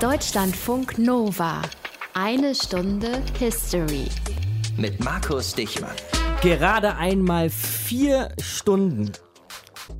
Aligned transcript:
Deutschlandfunk 0.00 0.98
Nova. 0.98 1.62
Eine 2.12 2.54
Stunde 2.54 3.22
History. 3.38 4.04
Mit 4.76 5.02
Markus 5.02 5.54
Dichmann. 5.54 5.96
Gerade 6.42 6.96
einmal 6.96 7.48
vier 7.48 8.28
Stunden 8.38 9.10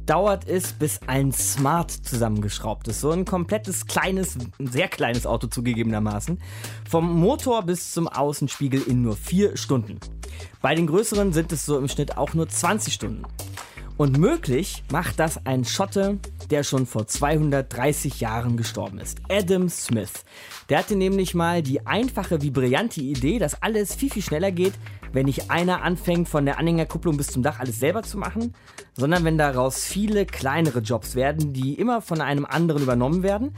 dauert 0.05 0.47
es, 0.47 0.75
bis 0.75 1.01
ein 1.07 1.33
Smart 1.33 1.91
zusammengeschraubt 1.91 2.89
ist. 2.89 3.01
So 3.01 3.11
ein 3.11 3.25
komplettes, 3.25 3.87
kleines, 3.87 4.37
sehr 4.59 4.89
kleines 4.89 5.27
Auto 5.27 5.47
zugegebenermaßen. 5.47 6.43
Vom 6.87 7.19
Motor 7.19 7.63
bis 7.63 7.95
zum 7.95 8.07
Außenspiegel 8.07 8.83
in 8.83 9.01
nur 9.01 9.17
vier 9.17 9.57
Stunden. 9.57 9.99
Bei 10.61 10.75
den 10.75 10.89
größeren 10.89 11.33
sind 11.33 11.53
es 11.53 11.65
so 11.65 11.79
im 11.79 11.89
Schnitt 11.89 12.19
auch 12.19 12.35
nur 12.35 12.51
20 12.51 12.93
Stunden. 12.93 13.23
Und 13.97 14.19
möglich 14.19 14.85
macht 14.93 15.19
das 15.19 15.47
ein 15.47 15.65
Schotte, 15.65 16.19
der 16.51 16.63
schon 16.63 16.87
vor 16.87 17.07
230 17.07 18.21
Jahren 18.21 18.57
gestorben 18.57 18.99
ist. 18.99 19.19
Adam 19.29 19.69
Smith. 19.69 20.25
Der 20.69 20.79
hatte 20.79 20.97
nämlich 20.97 21.35
mal 21.35 21.63
die 21.63 21.87
einfache 21.87 22.43
wie 22.43 22.51
brillante 22.51 23.01
Idee, 23.01 23.39
dass 23.39 23.63
alles 23.63 23.95
viel, 23.95 24.11
viel 24.11 24.23
schneller 24.23 24.53
geht, 24.53 24.75
wenn 25.13 25.27
nicht 25.27 25.51
einer 25.51 25.83
anfängt, 25.83 26.29
von 26.29 26.45
der 26.45 26.59
Anhängerkupplung 26.59 27.17
bis 27.17 27.29
zum 27.29 27.43
Dach 27.43 27.61
alles 27.61 27.81
selber 27.81 28.03
zu 28.03 28.19
machen, 28.19 28.55
sondern 28.95 29.25
wenn 29.25 29.39
daraus 29.39 29.85
viele 29.85 30.27
kleinere 30.27 30.81
Jobs 30.81 31.15
werden, 31.15 31.53
die 31.53 31.75
immer 31.75 32.01
von 32.03 32.21
einem 32.21 32.45
anderen 32.45 32.83
übernommen 32.83 33.23
werden. 33.23 33.55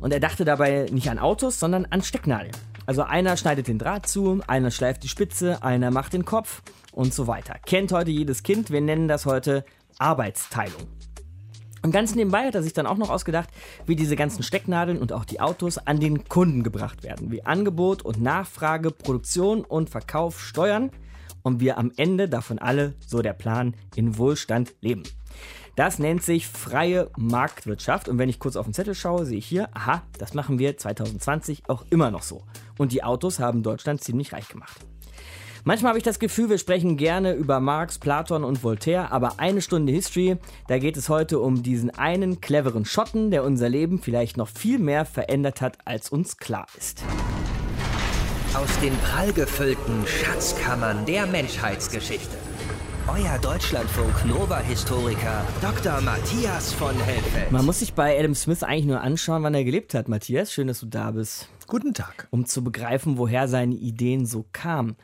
Und 0.00 0.12
er 0.12 0.20
dachte 0.20 0.44
dabei 0.44 0.86
nicht 0.90 1.10
an 1.10 1.18
Autos, 1.18 1.58
sondern 1.58 1.86
an 1.86 2.02
Stecknadeln. 2.02 2.52
Also 2.86 3.02
einer 3.02 3.36
schneidet 3.36 3.68
den 3.68 3.78
Draht 3.78 4.06
zu, 4.06 4.40
einer 4.46 4.70
schleift 4.70 5.02
die 5.02 5.08
Spitze, 5.08 5.62
einer 5.62 5.90
macht 5.90 6.12
den 6.12 6.24
Kopf 6.24 6.62
und 6.92 7.14
so 7.14 7.26
weiter. 7.26 7.56
Kennt 7.64 7.92
heute 7.92 8.10
jedes 8.10 8.42
Kind, 8.42 8.70
wir 8.70 8.80
nennen 8.80 9.08
das 9.08 9.24
heute 9.26 9.64
Arbeitsteilung. 9.98 10.86
Und 11.84 11.92
ganz 11.92 12.14
nebenbei 12.14 12.46
hat 12.46 12.54
er 12.54 12.62
sich 12.62 12.72
dann 12.72 12.86
auch 12.86 12.96
noch 12.96 13.10
ausgedacht, 13.10 13.50
wie 13.84 13.94
diese 13.94 14.16
ganzen 14.16 14.42
Stecknadeln 14.42 14.96
und 14.96 15.12
auch 15.12 15.26
die 15.26 15.40
Autos 15.40 15.76
an 15.76 16.00
den 16.00 16.24
Kunden 16.24 16.62
gebracht 16.62 17.02
werden. 17.02 17.30
Wie 17.30 17.44
Angebot 17.44 18.02
und 18.02 18.22
Nachfrage, 18.22 18.90
Produktion 18.90 19.66
und 19.66 19.90
Verkauf 19.90 20.40
steuern 20.40 20.90
und 21.42 21.60
wir 21.60 21.76
am 21.76 21.92
Ende 21.98 22.26
davon 22.26 22.58
alle, 22.58 22.94
so 23.06 23.20
der 23.20 23.34
Plan, 23.34 23.76
in 23.96 24.16
Wohlstand 24.16 24.74
leben. 24.80 25.02
Das 25.76 25.98
nennt 25.98 26.22
sich 26.22 26.48
freie 26.48 27.10
Marktwirtschaft. 27.18 28.08
Und 28.08 28.16
wenn 28.16 28.30
ich 28.30 28.38
kurz 28.38 28.56
auf 28.56 28.64
den 28.64 28.72
Zettel 28.72 28.94
schaue, 28.94 29.26
sehe 29.26 29.36
ich 29.36 29.46
hier, 29.46 29.68
aha, 29.76 30.04
das 30.18 30.32
machen 30.32 30.58
wir 30.58 30.78
2020 30.78 31.68
auch 31.68 31.84
immer 31.90 32.10
noch 32.10 32.22
so. 32.22 32.44
Und 32.78 32.92
die 32.92 33.04
Autos 33.04 33.40
haben 33.40 33.62
Deutschland 33.62 34.02
ziemlich 34.02 34.32
reich 34.32 34.48
gemacht. 34.48 34.80
Manchmal 35.66 35.90
habe 35.90 35.98
ich 35.98 36.04
das 36.04 36.18
Gefühl, 36.18 36.50
wir 36.50 36.58
sprechen 36.58 36.98
gerne 36.98 37.32
über 37.32 37.58
Marx, 37.58 37.98
Platon 37.98 38.44
und 38.44 38.62
Voltaire, 38.62 39.10
aber 39.12 39.40
eine 39.40 39.62
Stunde 39.62 39.94
History, 39.94 40.36
da 40.68 40.78
geht 40.78 40.98
es 40.98 41.08
heute 41.08 41.38
um 41.38 41.62
diesen 41.62 41.88
einen 41.88 42.42
cleveren 42.42 42.84
Schotten, 42.84 43.30
der 43.30 43.44
unser 43.44 43.70
Leben 43.70 43.98
vielleicht 43.98 44.36
noch 44.36 44.48
viel 44.48 44.78
mehr 44.78 45.06
verändert 45.06 45.62
hat, 45.62 45.78
als 45.86 46.10
uns 46.10 46.36
klar 46.36 46.66
ist. 46.76 47.02
Aus 48.52 48.78
den 48.80 48.94
prallgefüllten 48.98 50.06
Schatzkammern 50.06 51.06
der 51.06 51.26
Menschheitsgeschichte. 51.26 52.36
Euer 53.08 53.38
Deutschlandfunk 53.38 54.26
Nova-Historiker 54.26 55.46
Dr. 55.62 56.02
Matthias 56.02 56.74
von 56.74 56.94
Helfeld. 56.94 57.50
Man 57.50 57.64
muss 57.64 57.78
sich 57.78 57.94
bei 57.94 58.18
Adam 58.18 58.34
Smith 58.34 58.62
eigentlich 58.62 58.84
nur 58.84 59.00
anschauen, 59.00 59.42
wann 59.42 59.54
er 59.54 59.64
gelebt 59.64 59.94
hat. 59.94 60.08
Matthias, 60.08 60.52
schön, 60.52 60.66
dass 60.66 60.80
du 60.80 60.86
da 60.86 61.10
bist. 61.12 61.48
Guten 61.66 61.94
Tag. 61.94 62.28
Um 62.30 62.44
zu 62.44 62.62
begreifen, 62.62 63.16
woher 63.16 63.48
seine 63.48 63.74
Ideen 63.74 64.26
so 64.26 64.44
kamen. 64.52 64.96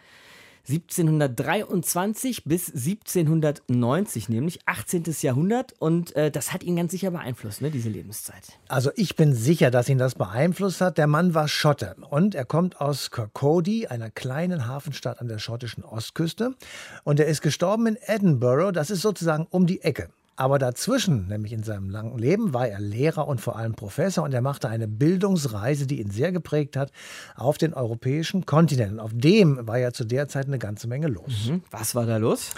1723 0.69 2.44
bis 2.44 2.69
1790 2.69 4.28
nämlich, 4.28 4.61
18. 4.66 5.05
Jahrhundert. 5.20 5.75
Und 5.78 6.14
äh, 6.16 6.30
das 6.30 6.53
hat 6.53 6.62
ihn 6.62 6.77
ganz 6.77 6.92
sicher 6.92 7.11
beeinflusst, 7.11 7.62
ne, 7.62 7.70
diese 7.70 7.89
Lebenszeit. 7.89 8.58
Also 8.69 8.91
ich 8.97 9.16
bin 9.16 9.34
sicher, 9.34 9.70
dass 9.70 9.88
ihn 9.88 9.98
das 9.98 10.14
beeinflusst 10.14 10.81
hat. 10.81 10.98
Der 10.98 11.06
Mann 11.06 11.34
war 11.34 11.48
Schotte 11.48 11.97
und 12.11 12.34
er 12.34 12.44
kommt 12.44 12.81
aus 12.81 13.11
Kirkcaldy, 13.11 13.86
einer 13.86 14.11
kleinen 14.11 14.66
Hafenstadt 14.66 15.20
an 15.20 15.28
der 15.28 15.38
schottischen 15.38 15.84
Ostküste. 15.84 16.55
Und 17.05 17.20
er 17.20 17.27
ist 17.27 17.42
gestorben 17.42 17.87
in 17.87 17.97
Edinburgh, 18.06 18.72
das 18.72 18.91
ist 18.91 19.03
sozusagen 19.03 19.47
um 19.50 19.66
die 19.66 19.82
Ecke. 19.82 20.10
Aber 20.37 20.59
dazwischen, 20.59 21.29
nämlich 21.29 21.53
in 21.53 21.63
seinem 21.63 21.91
langen 21.91 22.19
Leben, 22.19 22.55
war 22.55 22.67
er 22.67 22.81
Lehrer 22.81 23.29
und 23.29 23.43
vor 23.43 23.57
allem 23.57 23.75
Professor 23.75 24.25
und 24.25 24.33
er 24.33 24.41
machte 24.41 24.69
eine 24.69 24.89
Bildungsreise, 24.89 25.87
die 25.87 26.01
ihn 26.01 26.11
sehr 26.11 26.33
geprägt 26.33 26.77
hat, 26.77 26.93
auf 27.37 27.59
den 27.59 27.75
europäischen 27.75 28.47
Kontinent. 28.47 28.93
Und 28.93 29.01
auf 29.01 29.13
dem 29.15 29.67
war 29.67 29.79
ja 29.79 29.93
zu 29.93 30.05
der 30.05 30.29
Zeit 30.29 30.47
eine 30.47 30.59
ganze 30.59 30.89
Menge 30.89 31.09
los. 31.09 31.49
Mhm. 31.49 31.63
Was 31.71 31.95
war 31.95 32.07
da 32.07 32.17
los? 32.17 32.51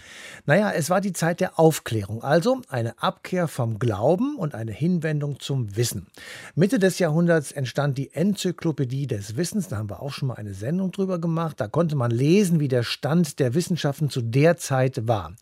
Naja, 0.46 0.70
es 0.70 0.90
war 0.90 1.00
die 1.00 1.12
Zeit 1.12 1.40
der 1.40 1.58
Aufklärung, 1.58 2.22
also 2.22 2.60
eine 2.68 3.02
Abkehr 3.02 3.48
vom 3.48 3.78
Glauben 3.78 4.36
und 4.36 4.54
eine 4.54 4.72
Hinwendung 4.72 5.40
zum 5.40 5.76
Wissen. 5.76 6.06
Mitte 6.54 6.78
des 6.78 6.98
Jahrhunderts 6.98 7.52
entstand 7.52 7.98
die 7.98 8.12
Enzyklopädie 8.12 9.06
des 9.06 9.36
Wissens, 9.36 9.68
da 9.68 9.78
haben 9.78 9.90
wir 9.90 10.02
auch 10.02 10.12
schon 10.12 10.28
mal 10.28 10.34
eine 10.34 10.54
Sendung 10.54 10.92
drüber 10.92 11.18
gemacht. 11.18 11.60
Da 11.60 11.68
konnte 11.68 11.96
man 11.96 12.10
lesen, 12.10 12.60
wie 12.60 12.68
der 12.68 12.82
Stand 12.82 13.38
der 13.38 13.54
Wissenschaften 13.54 14.10
zu 14.10 14.20
der 14.20 14.56
Zeit 14.56 15.08
war. 15.08 15.34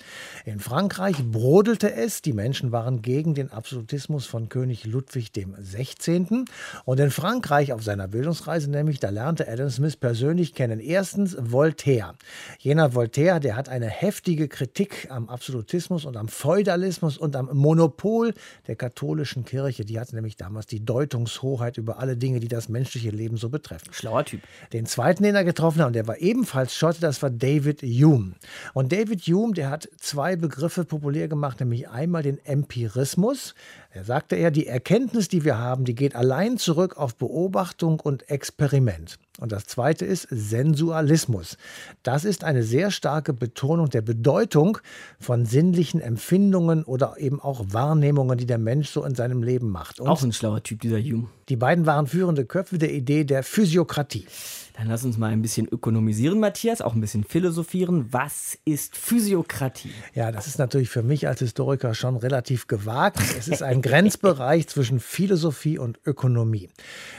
In 0.44 0.60
Frankreich 0.60 1.16
brodelte 1.30 1.92
es, 1.92 2.22
die 2.22 2.29
die 2.30 2.36
Menschen 2.36 2.70
waren 2.70 3.02
gegen 3.02 3.34
den 3.34 3.50
Absolutismus 3.50 4.24
von 4.24 4.48
König 4.48 4.86
Ludwig 4.86 5.32
XVI. 5.32 6.44
Und 6.84 7.00
in 7.00 7.10
Frankreich 7.10 7.72
auf 7.72 7.82
seiner 7.82 8.06
Bildungsreise 8.06 8.70
nämlich, 8.70 9.00
da 9.00 9.10
lernte 9.10 9.48
Adam 9.48 9.68
Smith 9.68 9.96
persönlich 9.96 10.54
kennen. 10.54 10.78
Erstens 10.78 11.36
Voltaire. 11.40 12.14
Jener 12.60 12.94
Voltaire, 12.94 13.40
der 13.40 13.56
hat 13.56 13.68
eine 13.68 13.88
heftige 13.88 14.46
Kritik 14.46 15.08
am 15.10 15.28
Absolutismus 15.28 16.04
und 16.04 16.16
am 16.16 16.28
Feudalismus 16.28 17.18
und 17.18 17.34
am 17.34 17.50
Monopol 17.52 18.32
der 18.68 18.76
katholischen 18.76 19.44
Kirche. 19.44 19.84
Die 19.84 19.98
hatte 19.98 20.14
nämlich 20.14 20.36
damals 20.36 20.66
die 20.66 20.84
Deutungshoheit 20.84 21.78
über 21.78 21.98
alle 21.98 22.16
Dinge, 22.16 22.38
die 22.38 22.46
das 22.46 22.68
menschliche 22.68 23.10
Leben 23.10 23.38
so 23.38 23.48
betreffen. 23.48 23.92
Schlauer 23.92 24.24
Typ. 24.24 24.42
Den 24.72 24.86
zweiten, 24.86 25.24
den 25.24 25.34
er 25.34 25.42
getroffen 25.42 25.80
hat, 25.80 25.88
und 25.88 25.94
der 25.94 26.06
war 26.06 26.18
ebenfalls 26.18 26.76
Schotte, 26.76 27.00
das 27.00 27.22
war 27.22 27.30
David 27.30 27.82
Hume. 27.82 28.34
Und 28.72 28.92
David 28.92 29.22
Hume, 29.22 29.52
der 29.54 29.68
hat 29.70 29.88
zwei 29.98 30.36
Begriffe 30.36 30.84
populär 30.84 31.26
gemacht, 31.26 31.58
nämlich 31.58 31.88
einmal 32.10 32.22
den 32.24 32.44
Empirismus. 32.44 33.54
Er 33.92 34.04
sagte 34.04 34.34
er, 34.34 34.50
die 34.50 34.66
Erkenntnis, 34.66 35.28
die 35.28 35.44
wir 35.44 35.58
haben, 35.58 35.84
die 35.84 35.94
geht 35.94 36.16
allein 36.16 36.58
zurück 36.58 36.96
auf 36.96 37.14
Beobachtung 37.14 38.00
und 38.00 38.28
Experiment. 38.28 39.18
Und 39.38 39.52
das 39.52 39.66
zweite 39.66 40.04
ist 40.04 40.26
Sensualismus. 40.28 41.56
Das 42.02 42.24
ist 42.24 42.42
eine 42.42 42.64
sehr 42.64 42.90
starke 42.90 43.32
Betonung 43.32 43.88
der 43.88 44.02
Bedeutung 44.02 44.78
von 45.20 45.46
sinnlichen 45.46 46.00
Empfindungen 46.00 46.82
oder 46.84 47.14
eben 47.18 47.40
auch 47.40 47.64
Wahrnehmungen, 47.68 48.36
die 48.36 48.46
der 48.46 48.58
Mensch 48.58 48.90
so 48.90 49.04
in 49.04 49.14
seinem 49.14 49.42
Leben 49.42 49.70
macht. 49.70 50.00
Und 50.00 50.08
auch 50.08 50.22
ein 50.22 50.32
schlauer 50.32 50.62
Typ, 50.64 50.80
dieser 50.80 50.98
Hume. 50.98 51.28
Die 51.48 51.56
beiden 51.56 51.86
waren 51.86 52.08
führende 52.08 52.44
Köpfe 52.44 52.78
der 52.78 52.92
Idee 52.92 53.24
der 53.24 53.44
Physiokratie. 53.44 54.26
Dann 54.74 54.88
lass 54.88 55.04
uns 55.04 55.18
mal 55.18 55.30
ein 55.30 55.42
bisschen 55.42 55.68
ökonomisieren, 55.68 56.40
Matthias, 56.40 56.80
auch 56.80 56.94
ein 56.94 57.00
bisschen 57.00 57.24
philosophieren. 57.24 58.06
Was 58.12 58.58
ist 58.64 58.96
Physiokratie? 58.96 59.90
Ja, 60.14 60.32
das 60.32 60.46
ist 60.46 60.58
natürlich 60.58 60.88
für 60.88 61.02
mich 61.02 61.26
als 61.28 61.40
Historiker 61.40 61.94
schon 61.94 62.16
relativ 62.16 62.66
gewagt. 62.66 63.18
Es 63.38 63.48
ist 63.48 63.62
ein 63.62 63.82
Grenzbereich 63.82 64.68
zwischen 64.68 65.00
Philosophie 65.00 65.78
und 65.78 65.98
Ökonomie. 66.06 66.68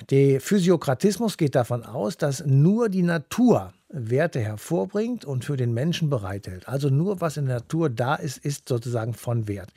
Der 0.09 0.41
Physiokratismus 0.41 1.37
geht 1.37 1.55
davon 1.55 1.83
aus, 1.83 2.17
dass 2.17 2.45
nur 2.45 2.89
die 2.89 3.03
Natur 3.03 3.73
Werte 3.93 4.39
hervorbringt 4.39 5.25
und 5.25 5.45
für 5.45 5.57
den 5.57 5.73
Menschen 5.73 6.09
bereithält. 6.09 6.67
Also 6.67 6.89
nur 6.89 7.21
was 7.21 7.37
in 7.37 7.45
der 7.45 7.55
Natur 7.55 7.89
da 7.89 8.15
ist, 8.15 8.37
ist 8.37 8.69
sozusagen 8.69 9.13
von 9.13 9.47
Wert. 9.47 9.69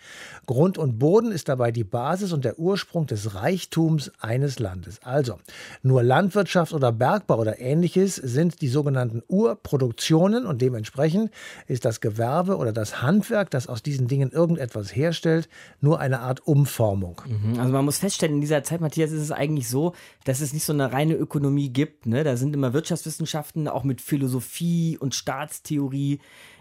Grund 0.46 0.78
und 0.78 0.98
Boden 0.98 1.32
ist 1.32 1.48
dabei 1.48 1.72
die 1.72 1.84
Basis 1.84 2.32
und 2.32 2.44
der 2.44 2.58
Ursprung 2.58 3.06
des 3.06 3.34
Reichtums 3.34 4.12
eines 4.20 4.58
Landes. 4.58 5.00
Also 5.02 5.38
nur 5.82 6.02
Landwirtschaft 6.02 6.72
oder 6.72 6.92
Bergbau 6.92 7.38
oder 7.38 7.58
ähnliches 7.58 8.16
sind 8.16 8.60
die 8.60 8.68
sogenannten 8.68 9.22
Urproduktionen 9.28 10.46
und 10.46 10.62
dementsprechend 10.62 11.30
ist 11.66 11.84
das 11.84 12.00
Gewerbe 12.00 12.56
oder 12.56 12.72
das 12.72 13.02
Handwerk, 13.02 13.50
das 13.50 13.66
aus 13.66 13.82
diesen 13.82 14.06
Dingen 14.06 14.30
irgendetwas 14.30 14.94
herstellt, 14.94 15.48
nur 15.80 15.98
eine 16.00 16.20
Art 16.20 16.46
Umformung. 16.46 17.20
Mhm. 17.26 17.58
Also 17.58 17.72
man 17.72 17.84
muss 17.84 17.98
feststellen, 17.98 18.36
in 18.36 18.40
dieser 18.40 18.62
Zeit, 18.62 18.80
Matthias, 18.80 19.10
ist 19.10 19.22
es 19.22 19.32
eigentlich 19.32 19.68
so, 19.68 19.94
dass 20.24 20.40
es 20.40 20.52
nicht 20.52 20.64
so 20.64 20.72
eine 20.72 20.92
reine 20.92 21.14
Ökonomie 21.14 21.70
gibt. 21.70 22.06
Ne? 22.06 22.24
Da 22.24 22.36
sind 22.36 22.54
immer 22.54 22.72
Wirtschaftswissenschaften 22.72 23.68
auch 23.68 23.84
mit 23.84 24.03
Philosophie 24.04 24.98
und 24.98 25.14
Staatstheorie 25.14 26.20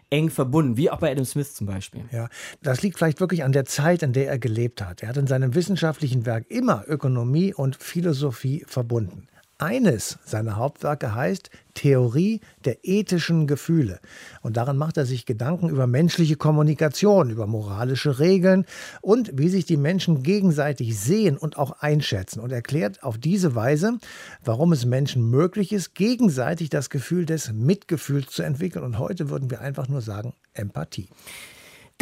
eng 0.09 0.29
verbunden, 0.29 0.77
wie 0.77 0.89
auch 0.89 0.99
bei 0.99 1.11
Adam 1.11 1.25
Smith 1.25 1.55
zum 1.55 1.67
Beispiel. 1.67 2.05
Ja, 2.11 2.29
das 2.61 2.81
liegt 2.81 2.97
vielleicht 2.97 3.19
wirklich 3.19 3.43
an 3.43 3.51
der 3.51 3.65
Zeit, 3.65 4.03
in 4.03 4.13
der 4.13 4.27
er 4.27 4.39
gelebt 4.39 4.81
hat. 4.81 5.01
Er 5.01 5.09
hat 5.09 5.17
in 5.17 5.27
seinem 5.27 5.55
wissenschaftlichen 5.55 6.25
Werk 6.25 6.45
immer 6.49 6.83
Ökonomie 6.87 7.53
und 7.53 7.75
Philosophie 7.75 8.63
verbunden. 8.67 9.27
Eines 9.59 10.17
seiner 10.25 10.57
Hauptwerke 10.57 11.13
heißt 11.13 11.49
Theorie 11.73 12.41
der 12.65 12.77
ethischen 12.83 13.47
Gefühle. 13.47 13.99
Und 14.41 14.57
darin 14.57 14.77
macht 14.77 14.97
er 14.97 15.05
sich 15.05 15.25
Gedanken 15.25 15.69
über 15.69 15.87
menschliche 15.87 16.35
Kommunikation, 16.35 17.29
über 17.29 17.47
moralische 17.47 18.19
Regeln 18.19 18.65
und 19.01 19.31
wie 19.37 19.49
sich 19.49 19.65
die 19.65 19.77
Menschen 19.77 20.23
gegenseitig 20.23 20.99
sehen 20.99 21.37
und 21.37 21.57
auch 21.57 21.71
einschätzen 21.81 22.39
und 22.39 22.51
erklärt 22.51 23.03
auf 23.03 23.17
diese 23.17 23.55
Weise, 23.55 23.97
warum 24.43 24.71
es 24.71 24.85
Menschen 24.85 25.29
möglich 25.29 25.71
ist, 25.71 25.93
gegenseitig 25.93 26.69
das 26.69 26.89
Gefühl 26.89 27.25
des 27.25 27.53
Mitgefühls 27.53 28.31
zu 28.31 28.43
entwickeln. 28.43 28.83
Und 28.83 28.99
heute 28.99 29.29
würden 29.29 29.51
wir 29.51 29.61
einfach 29.61 29.87
nur 29.87 30.01
sagen 30.01 30.33
Empathie. 30.53 31.09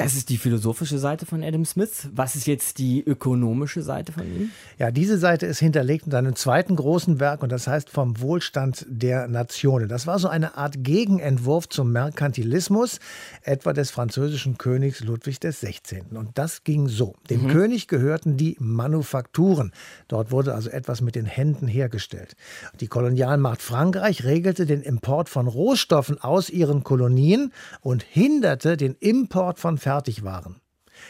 Das 0.03 0.15
ist 0.15 0.29
die 0.29 0.37
philosophische 0.37 0.97
Seite 0.97 1.25
von 1.25 1.43
Adam 1.43 1.63
Smith. 1.63 2.09
Was 2.13 2.35
ist 2.35 2.47
jetzt 2.47 2.79
die 2.79 3.03
ökonomische 3.05 3.83
Seite 3.83 4.11
von 4.11 4.23
ihm? 4.23 4.51
Ja, 4.79 4.89
diese 4.89 5.17
Seite 5.17 5.45
ist 5.45 5.59
hinterlegt 5.59 6.05
in 6.05 6.11
seinem 6.11 6.35
zweiten 6.35 6.75
großen 6.75 7.19
Werk 7.19 7.43
und 7.43 7.51
das 7.51 7.67
heißt 7.67 7.89
vom 7.89 8.19
Wohlstand 8.19 8.85
der 8.89 9.27
Nationen. 9.27 9.87
Das 9.89 10.07
war 10.07 10.17
so 10.17 10.27
eine 10.27 10.57
Art 10.57 10.83
Gegenentwurf 10.83 11.69
zum 11.69 11.91
Merkantilismus, 11.91 12.99
etwa 13.43 13.73
des 13.73 13.91
französischen 13.91 14.57
Königs 14.57 15.01
Ludwig 15.01 15.39
XVI. 15.39 16.03
Und 16.11 16.31
das 16.35 16.63
ging 16.63 16.87
so. 16.87 17.15
Dem 17.29 17.43
mhm. 17.43 17.49
König 17.49 17.87
gehörten 17.87 18.37
die 18.37 18.57
Manufakturen. 18.59 19.71
Dort 20.07 20.31
wurde 20.31 20.55
also 20.55 20.69
etwas 20.69 21.01
mit 21.01 21.15
den 21.15 21.25
Händen 21.25 21.67
hergestellt. 21.67 22.35
Die 22.79 22.87
Kolonialmacht 22.87 23.61
Frankreich 23.61 24.23
regelte 24.23 24.65
den 24.65 24.81
Import 24.81 25.29
von 25.29 25.47
Rohstoffen 25.47 26.19
aus 26.19 26.49
ihren 26.49 26.83
Kolonien 26.83 27.53
und 27.81 28.03
hinderte 28.03 28.77
den 28.77 28.95
Import 28.99 29.59
von 29.59 29.77
Fertigwaren. 29.91 30.61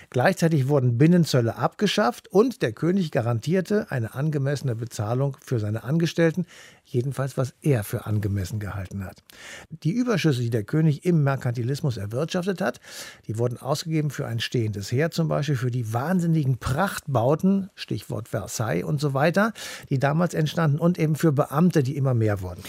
Gleichzeitig 0.09 0.67
wurden 0.67 0.97
Binnenzölle 0.97 1.55
abgeschafft 1.55 2.29
und 2.29 2.63
der 2.63 2.71
König 2.73 3.11
garantierte 3.11 3.91
eine 3.91 4.15
angemessene 4.15 4.75
Bezahlung 4.75 5.37
für 5.39 5.59
seine 5.59 5.83
Angestellten, 5.83 6.47
jedenfalls 6.83 7.37
was 7.37 7.53
er 7.61 7.83
für 7.83 8.07
angemessen 8.07 8.59
gehalten 8.59 9.05
hat. 9.05 9.21
Die 9.69 9.91
Überschüsse, 9.91 10.41
die 10.41 10.49
der 10.49 10.63
König 10.63 11.05
im 11.05 11.23
Merkantilismus 11.23 11.97
erwirtschaftet 11.97 12.59
hat, 12.59 12.79
die 13.27 13.37
wurden 13.37 13.57
ausgegeben 13.57 14.09
für 14.09 14.25
ein 14.25 14.39
stehendes 14.39 14.91
Heer, 14.91 15.11
zum 15.11 15.27
Beispiel 15.27 15.57
für 15.57 15.71
die 15.71 15.93
wahnsinnigen 15.93 16.57
Prachtbauten, 16.57 17.69
Stichwort 17.75 18.29
Versailles 18.29 18.83
und 18.83 18.99
so 18.99 19.13
weiter, 19.13 19.53
die 19.91 19.99
damals 19.99 20.33
entstanden 20.33 20.79
und 20.79 20.97
eben 20.97 21.15
für 21.15 21.33
Beamte, 21.33 21.83
die 21.83 21.97
immer 21.97 22.15
mehr 22.15 22.41
wurden. 22.41 22.63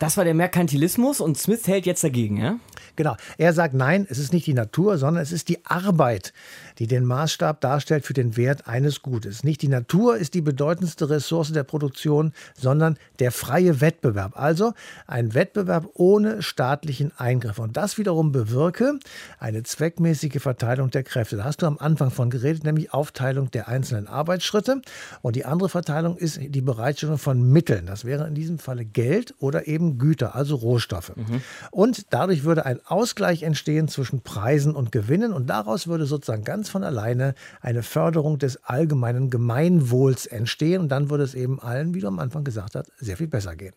Das 0.00 0.16
war 0.16 0.24
der 0.24 0.32
Merkantilismus 0.32 1.20
und 1.20 1.36
Smith 1.36 1.66
hält 1.66 1.84
jetzt 1.84 2.02
dagegen, 2.02 2.38
ja? 2.38 2.58
Genau. 2.96 3.16
Er 3.36 3.52
sagt, 3.52 3.74
nein, 3.74 4.06
es 4.08 4.18
ist 4.18 4.32
nicht 4.32 4.46
die 4.46 4.54
Natur, 4.54 4.96
sondern 4.96 5.22
es 5.22 5.30
ist 5.30 5.50
die 5.50 5.64
Arbeit, 5.66 6.32
die 6.80 6.86
den 6.86 7.04
Maßstab 7.04 7.60
darstellt 7.60 8.06
für 8.06 8.14
den 8.14 8.38
Wert 8.38 8.66
eines 8.66 9.02
Gutes. 9.02 9.44
Nicht 9.44 9.60
die 9.60 9.68
Natur 9.68 10.16
ist 10.16 10.32
die 10.32 10.40
bedeutendste 10.40 11.10
Ressource 11.10 11.52
der 11.52 11.62
Produktion, 11.62 12.32
sondern 12.58 12.96
der 13.18 13.32
freie 13.32 13.82
Wettbewerb. 13.82 14.32
Also 14.34 14.72
ein 15.06 15.34
Wettbewerb 15.34 15.90
ohne 15.92 16.42
staatlichen 16.42 17.12
Eingriff. 17.18 17.58
Und 17.58 17.76
das 17.76 17.98
wiederum 17.98 18.32
bewirke 18.32 18.98
eine 19.38 19.62
zweckmäßige 19.62 20.40
Verteilung 20.40 20.90
der 20.90 21.02
Kräfte. 21.02 21.36
Da 21.36 21.44
hast 21.44 21.60
du 21.60 21.66
am 21.66 21.76
Anfang 21.78 22.10
von 22.10 22.30
geredet, 22.30 22.64
nämlich 22.64 22.94
Aufteilung 22.94 23.50
der 23.50 23.68
einzelnen 23.68 24.06
Arbeitsschritte. 24.06 24.80
Und 25.20 25.36
die 25.36 25.44
andere 25.44 25.68
Verteilung 25.68 26.16
ist 26.16 26.40
die 26.40 26.62
Bereitstellung 26.62 27.18
von 27.18 27.42
Mitteln. 27.42 27.84
Das 27.84 28.06
wäre 28.06 28.26
in 28.26 28.34
diesem 28.34 28.58
Falle 28.58 28.86
Geld 28.86 29.34
oder 29.38 29.68
eben 29.68 29.98
Güter, 29.98 30.34
also 30.34 30.56
Rohstoffe. 30.56 31.14
Mhm. 31.14 31.42
Und 31.70 32.06
dadurch 32.08 32.44
würde 32.44 32.64
ein 32.64 32.80
Ausgleich 32.86 33.42
entstehen 33.42 33.88
zwischen 33.88 34.22
Preisen 34.22 34.74
und 34.74 34.92
Gewinnen. 34.92 35.34
Und 35.34 35.50
daraus 35.50 35.86
würde 35.86 36.06
sozusagen 36.06 36.42
ganz 36.42 36.69
von 36.70 36.84
alleine 36.84 37.34
eine 37.60 37.82
Förderung 37.82 38.38
des 38.38 38.64
allgemeinen 38.64 39.30
Gemeinwohls 39.30 40.26
entstehen. 40.26 40.80
Und 40.80 40.88
dann 40.88 41.10
würde 41.10 41.24
es 41.24 41.34
eben 41.34 41.60
allen, 41.60 41.94
wie 41.94 42.00
du 42.00 42.08
am 42.08 42.18
Anfang 42.18 42.44
gesagt 42.44 42.74
hast, 42.74 42.92
sehr 42.98 43.16
viel 43.16 43.28
besser 43.28 43.56
gehen. 43.56 43.74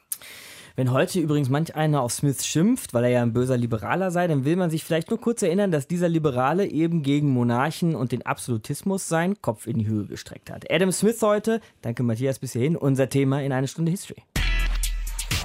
Wenn 0.75 0.91
heute 0.91 1.19
übrigens 1.19 1.49
manch 1.49 1.75
einer 1.75 2.01
auf 2.01 2.13
Smith 2.13 2.43
schimpft, 2.43 2.95
weil 2.95 3.03
er 3.03 3.09
ja 3.11 3.21
ein 3.21 3.31
böser 3.31 3.57
Liberaler 3.57 4.09
sei, 4.09 4.25
dann 4.25 4.43
will 4.43 4.55
man 4.55 4.71
sich 4.71 4.83
vielleicht 4.83 5.11
nur 5.11 5.21
kurz 5.21 5.43
erinnern, 5.43 5.69
dass 5.69 5.87
dieser 5.87 6.09
Liberale 6.09 6.65
eben 6.65 7.03
gegen 7.03 7.29
Monarchen 7.29 7.93
und 7.93 8.11
den 8.11 8.25
Absolutismus 8.25 9.07
seinen 9.07 9.39
Kopf 9.39 9.67
in 9.67 9.77
die 9.77 9.85
Höhe 9.85 10.05
gestreckt 10.05 10.49
hat. 10.49 10.71
Adam 10.71 10.91
Smith 10.91 11.21
heute, 11.21 11.61
danke 11.83 12.01
Matthias 12.01 12.39
bis 12.39 12.53
hierhin, 12.53 12.75
unser 12.75 13.07
Thema 13.07 13.43
in 13.43 13.51
eine 13.51 13.67
Stunde 13.67 13.91
History. 13.91 14.23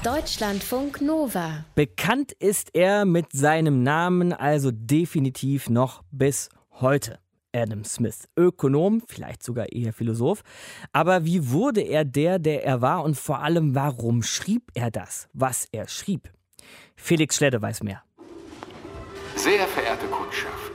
Deutschlandfunk 0.03 1.03
Nova. 1.03 1.67
Bekannt 1.75 2.33
ist 2.33 2.75
er 2.75 3.05
mit 3.05 3.33
seinem 3.33 3.83
Namen 3.83 4.33
also 4.33 4.71
definitiv 4.73 5.69
noch 5.69 6.05
bis 6.11 6.49
heute. 6.81 7.19
Adam 7.55 7.85
Smith. 7.85 8.29
Ökonom, 8.37 9.03
vielleicht 9.07 9.43
sogar 9.43 9.73
eher 9.73 9.93
Philosoph. 9.93 10.43
Aber 10.93 11.25
wie 11.25 11.51
wurde 11.51 11.81
er 11.81 12.05
der, 12.05 12.39
der 12.39 12.65
er 12.65 12.81
war 12.81 13.05
und 13.05 13.17
vor 13.17 13.41
allem, 13.41 13.75
warum 13.75 14.23
schrieb 14.23 14.71
er 14.75 14.91
das, 14.91 15.29
was 15.33 15.67
er 15.73 15.89
schrieb? 15.89 16.31
Felix 16.97 17.37
Schledde 17.37 17.63
weiß 17.63 17.83
mehr. 17.83 18.03
Sehr 19.37 19.67
verehrte 19.69 20.07
Kundschaft, 20.07 20.73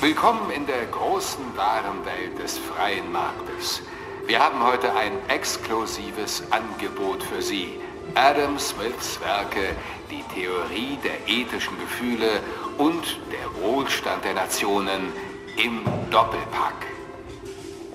willkommen 0.00 0.50
in 0.50 0.66
der 0.66 0.86
großen 0.86 1.44
Warenwelt 1.56 2.38
des 2.42 2.56
freien 2.58 3.12
Marktes. 3.12 3.82
Wir 4.26 4.40
haben 4.40 4.62
heute 4.62 4.94
ein 4.94 5.12
exklusives 5.28 6.42
Angebot 6.50 7.22
für 7.22 7.42
Sie. 7.42 7.80
Adam 8.14 8.58
Smiths 8.58 9.20
Werke, 9.20 9.76
die 10.10 10.22
Theorie 10.34 10.98
der 11.04 11.28
ethischen 11.28 11.78
Gefühle 11.78 12.40
und 12.78 13.20
der 13.30 13.62
Wohlstand 13.62 14.24
der 14.24 14.34
Nationen 14.34 15.12
im 15.58 15.80
Doppelpack. 16.10 16.86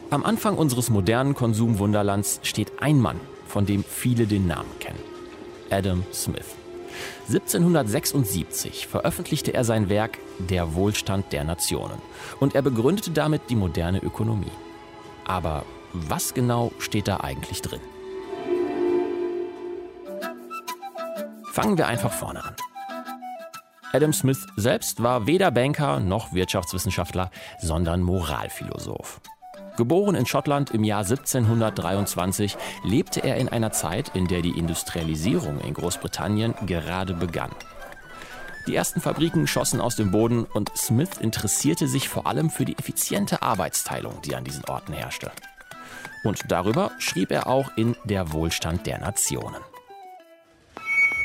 Am 0.09 0.25
Anfang 0.25 0.57
unseres 0.57 0.89
modernen 0.89 1.33
Konsumwunderlands 1.33 2.39
steht 2.43 2.81
ein 2.81 2.99
Mann, 2.99 3.19
von 3.47 3.65
dem 3.65 3.83
viele 3.83 4.27
den 4.27 4.47
Namen 4.47 4.69
kennen. 4.79 4.99
Adam 5.69 6.03
Smith. 6.13 6.55
1776 7.27 8.85
veröffentlichte 8.87 9.53
er 9.53 9.63
sein 9.63 9.89
Werk 9.89 10.17
Der 10.39 10.75
Wohlstand 10.75 11.31
der 11.31 11.45
Nationen 11.45 11.97
und 12.39 12.53
er 12.53 12.61
begründete 12.61 13.11
damit 13.11 13.43
die 13.49 13.55
moderne 13.55 13.99
Ökonomie. 13.99 14.51
Aber 15.25 15.65
was 15.93 16.33
genau 16.33 16.73
steht 16.79 17.07
da 17.07 17.21
eigentlich 17.21 17.61
drin? 17.61 17.79
Fangen 21.45 21.77
wir 21.77 21.87
einfach 21.87 22.11
vorne 22.11 22.43
an. 22.43 22.55
Adam 23.95 24.11
Smith 24.11 24.47
selbst 24.55 25.03
war 25.03 25.27
weder 25.27 25.51
Banker 25.51 25.99
noch 25.99 26.33
Wirtschaftswissenschaftler, 26.33 27.29
sondern 27.61 28.01
Moralphilosoph. 28.01 29.21
Geboren 29.77 30.15
in 30.15 30.25
Schottland 30.25 30.71
im 30.71 30.83
Jahr 30.83 31.01
1723, 31.01 32.57
lebte 32.83 33.19
er 33.19 33.37
in 33.37 33.49
einer 33.49 33.71
Zeit, 33.71 34.15
in 34.15 34.27
der 34.27 34.41
die 34.41 34.57
Industrialisierung 34.57 35.59
in 35.61 35.75
Großbritannien 35.75 36.55
gerade 36.65 37.13
begann. 37.13 37.51
Die 38.65 38.75
ersten 38.75 38.99
Fabriken 38.99 39.45
schossen 39.45 39.79
aus 39.79 39.95
dem 39.95 40.09
Boden 40.09 40.45
und 40.45 40.75
Smith 40.75 41.17
interessierte 41.19 41.87
sich 41.87 42.09
vor 42.09 42.25
allem 42.25 42.49
für 42.49 42.65
die 42.65 42.77
effiziente 42.77 43.43
Arbeitsteilung, 43.43 44.19
die 44.23 44.35
an 44.35 44.43
diesen 44.43 44.65
Orten 44.65 44.93
herrschte. 44.93 45.31
Und 46.23 46.39
darüber 46.47 46.91
schrieb 46.97 47.29
er 47.29 47.45
auch 47.45 47.69
in 47.77 47.95
Der 48.05 48.31
Wohlstand 48.31 48.87
der 48.87 48.97
Nationen. 48.97 49.61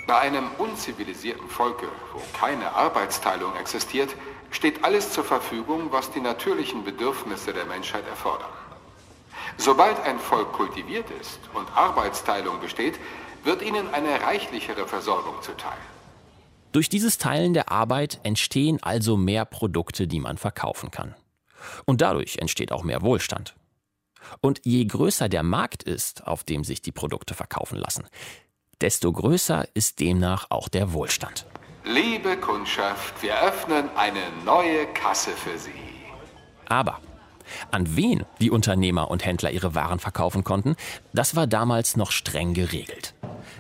Bei 0.09 0.21
einem 0.21 0.51
unzivilisierten 0.57 1.51
Volke, 1.51 1.87
wo 2.15 2.23
keine 2.33 2.73
Arbeitsteilung 2.73 3.55
existiert, 3.57 4.17
steht 4.51 4.83
alles 4.83 5.13
zur 5.13 5.23
Verfügung, 5.23 5.93
was 5.93 6.11
die 6.11 6.23
natürlichen 6.23 6.83
Bedürfnisse 6.83 7.53
der 7.53 7.67
Menschheit 7.67 8.09
erfordern. 8.09 8.49
Sobald 9.59 10.01
ein 10.01 10.19
Volk 10.19 10.55
kultiviert 10.55 11.05
ist 11.21 11.39
und 11.53 11.69
Arbeitsteilung 11.77 12.59
besteht, 12.59 12.99
wird 13.45 13.61
ihnen 13.61 13.93
eine 13.93 14.23
reichlichere 14.23 14.87
Versorgung 14.87 15.43
zuteil. 15.43 15.77
Durch 16.73 16.89
dieses 16.89 17.19
Teilen 17.19 17.53
der 17.53 17.71
Arbeit 17.71 18.19
entstehen 18.23 18.79
also 18.83 19.19
mehr 19.19 19.45
Produkte, 19.45 20.07
die 20.07 20.21
man 20.21 20.39
verkaufen 20.39 20.91
kann. 20.91 21.17
Und 21.85 22.01
dadurch 22.01 22.39
entsteht 22.39 22.73
auch 22.73 22.83
mehr 22.83 23.03
Wohlstand. 23.03 23.57
Und 24.41 24.63
je 24.65 24.87
größer 24.87 25.29
der 25.29 25.43
Markt 25.43 25.83
ist, 25.83 26.27
auf 26.27 26.45
dem 26.45 26.65
sich 26.65 26.81
die 26.81 26.93
Produkte 26.93 27.35
verkaufen 27.35 27.77
lassen, 27.77 28.09
desto 28.81 29.13
größer 29.13 29.67
ist 29.75 30.01
demnach 30.01 30.47
auch 30.51 30.69
der 30.69 30.93
Wohlstand. 30.93 31.47
Liebe 31.85 32.37
Kundschaft, 32.37 33.23
wir 33.23 33.41
öffnen 33.43 33.89
eine 33.97 34.21
neue 34.45 34.87
Kasse 34.95 35.31
für 35.31 35.59
Sie. 35.59 35.71
Aber 36.69 37.01
an 37.71 37.97
wen 37.97 38.25
die 38.41 38.51
Unternehmer 38.51 39.11
und 39.11 39.25
Händler 39.25 39.51
ihre 39.51 39.75
Waren 39.75 39.99
verkaufen 39.99 40.45
konnten, 40.45 40.77
das 41.13 41.35
war 41.35 41.47
damals 41.47 41.97
noch 41.97 42.11
streng 42.11 42.55
geregelt. 42.55 43.15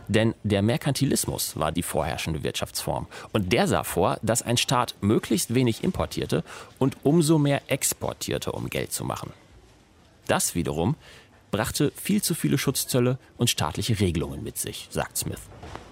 Denn 0.09 0.35
der 0.43 0.63
Merkantilismus 0.63 1.59
war 1.59 1.73
die 1.73 1.83
vorherrschende 1.83 2.43
Wirtschaftsform. 2.43 3.07
Und 3.33 3.53
der 3.53 3.67
sah 3.67 3.85
vor, 3.85 4.19
dass 4.23 4.43
ein 4.43 4.57
Staat 4.57 4.95
möglichst 5.01 5.55
wenig 5.55 5.85
importierte 5.85 6.45
und 6.79 6.97
umso 7.03 7.39
mehr 7.39 7.63
exportierte, 7.69 8.53
um 8.53 8.71
Geld 8.71 8.93
zu 8.93 9.05
machen. 9.05 9.33
Das 10.27 10.55
wiederum 10.55 10.97
brachte 11.51 11.93
viel 11.97 12.23
zu 12.23 12.35
viele 12.35 12.59
Schutzzölle 12.59 13.19
und 13.37 13.51
staatliche 13.51 13.99
Regelungen 14.01 14.43
mit 14.43 14.59
sich, 14.59 14.89
sagt 14.91 15.17
Smith. 15.17 15.41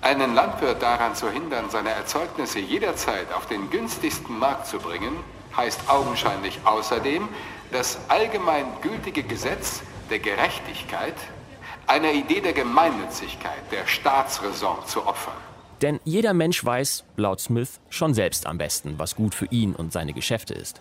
Einen 0.03 0.35
Landwirt 0.35 0.83
daran 0.83 1.15
zu 1.15 1.31
hindern, 1.31 1.71
seine 1.71 1.91
Erzeugnisse 1.91 2.61
jederzeit 2.61 3.33
auf 3.33 3.47
den 3.47 3.71
günstigsten 3.71 4.39
Markt 4.39 4.67
zu 4.67 4.79
bringen, 4.79 5.17
heißt 5.57 5.89
augenscheinlich 5.89 6.61
außerdem, 6.65 7.29
das 7.73 7.99
allgemein 8.09 8.67
gültige 8.83 9.23
Gesetz 9.23 9.83
der 10.11 10.19
Gerechtigkeit 10.19 11.15
einer 11.87 12.13
Idee 12.13 12.41
der 12.41 12.53
Gemeinnützigkeit, 12.53 13.63
der 13.71 13.87
Staatsräson 13.87 14.79
zu 14.87 15.07
opfern. 15.07 15.35
Denn 15.83 16.01
jeder 16.05 16.33
Mensch 16.33 16.65
weiß, 16.65 17.05
laut 17.17 17.41
Smith, 17.41 17.81
schon 17.91 18.15
selbst 18.15 18.47
am 18.47 18.59
besten, 18.59 18.99
was 18.99 19.15
gut 19.15 19.35
für 19.35 19.47
ihn 19.47 19.75
und 19.75 19.93
seine 19.93 20.13
Geschäfte 20.13 20.55
ist. 20.55 20.81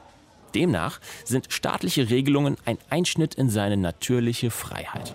Demnach 0.56 1.00
sind 1.26 1.48
staatliche 1.50 2.10
Regelungen 2.10 2.58
ein 2.66 2.78
Einschnitt 2.90 3.36
in 3.36 3.50
seine 3.50 3.78
natürliche 3.78 4.50
Freiheit. 4.50 5.14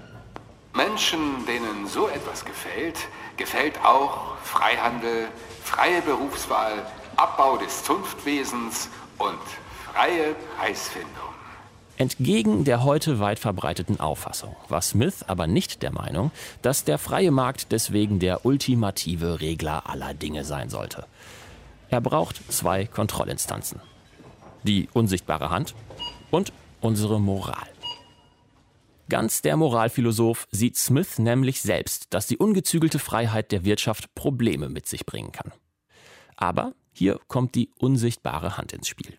Menschen, 0.74 1.44
denen 1.46 1.88
so 1.88 2.08
etwas 2.08 2.44
gefällt, 2.44 2.98
gefällt 3.36 3.84
auch 3.84 4.36
Freihandel, 4.44 5.28
freie 5.64 6.02
Berufswahl, 6.02 6.86
Abbau 7.16 7.56
des 7.56 7.82
Zunftwesens 7.82 8.88
und 9.18 9.38
freie 9.92 10.34
Preisfindung. 10.56 11.10
Entgegen 11.96 12.64
der 12.64 12.84
heute 12.84 13.20
weit 13.20 13.38
verbreiteten 13.38 14.00
Auffassung 14.00 14.56
war 14.68 14.80
Smith 14.80 15.22
aber 15.26 15.46
nicht 15.46 15.82
der 15.82 15.92
Meinung, 15.92 16.30
dass 16.62 16.84
der 16.84 16.96
freie 16.96 17.30
Markt 17.30 17.72
deswegen 17.72 18.20
der 18.20 18.46
ultimative 18.46 19.40
Regler 19.40 19.82
aller 19.88 20.14
Dinge 20.14 20.44
sein 20.44 20.70
sollte. 20.70 21.04
Er 21.90 22.00
braucht 22.00 22.40
zwei 22.50 22.86
Kontrollinstanzen. 22.86 23.80
Die 24.62 24.88
unsichtbare 24.92 25.50
Hand 25.50 25.74
und 26.30 26.52
unsere 26.80 27.20
Moral. 27.20 27.68
Ganz 29.08 29.42
der 29.42 29.56
Moralphilosoph 29.56 30.46
sieht 30.52 30.76
Smith 30.76 31.18
nämlich 31.18 31.60
selbst, 31.62 32.06
dass 32.10 32.28
die 32.28 32.36
ungezügelte 32.36 32.98
Freiheit 32.98 33.50
der 33.50 33.64
Wirtschaft 33.64 34.14
Probleme 34.14 34.68
mit 34.68 34.86
sich 34.86 35.04
bringen 35.04 35.32
kann. 35.32 35.52
Aber 36.36 36.74
hier 36.92 37.18
kommt 37.26 37.54
die 37.56 37.70
unsichtbare 37.78 38.56
Hand 38.56 38.72
ins 38.72 38.86
Spiel. 38.86 39.16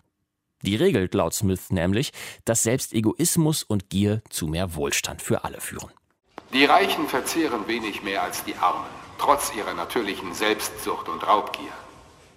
Die 0.62 0.76
regelt 0.76 1.14
laut 1.14 1.34
Smith 1.34 1.72
nämlich, 1.72 2.12
dass 2.46 2.64
selbst 2.64 2.94
Egoismus 2.94 3.64
und 3.64 3.90
Gier 3.90 4.22
zu 4.30 4.48
mehr 4.48 4.76
Wohlstand 4.76 5.22
für 5.22 5.44
alle 5.44 5.60
führen. 5.60 5.92
Die 6.54 6.66
Reichen 6.66 7.08
verzehren 7.08 7.68
wenig 7.68 8.04
mehr 8.04 8.24
als 8.24 8.44
die 8.44 8.56
Armen, 8.56 8.90
trotz 9.18 9.52
ihrer 9.56 9.74
natürlichen 9.74 10.34
Selbstsucht 10.34 11.10
und 11.10 11.26
Raubgier. 11.26 11.72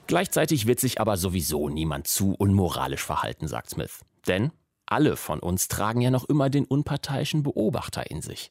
Gleichzeitig 0.06 0.66
wird 0.66 0.80
sich 0.80 1.00
aber 1.00 1.16
sowieso 1.16 1.68
niemand 1.68 2.06
zu 2.06 2.34
unmoralisch 2.34 3.02
verhalten, 3.02 3.48
sagt 3.48 3.70
Smith. 3.70 4.00
Denn 4.26 4.52
alle 4.86 5.16
von 5.16 5.40
uns 5.40 5.68
tragen 5.68 6.00
ja 6.00 6.10
noch 6.10 6.24
immer 6.24 6.50
den 6.50 6.64
unparteiischen 6.64 7.42
Beobachter 7.42 8.10
in 8.10 8.20
sich. 8.20 8.50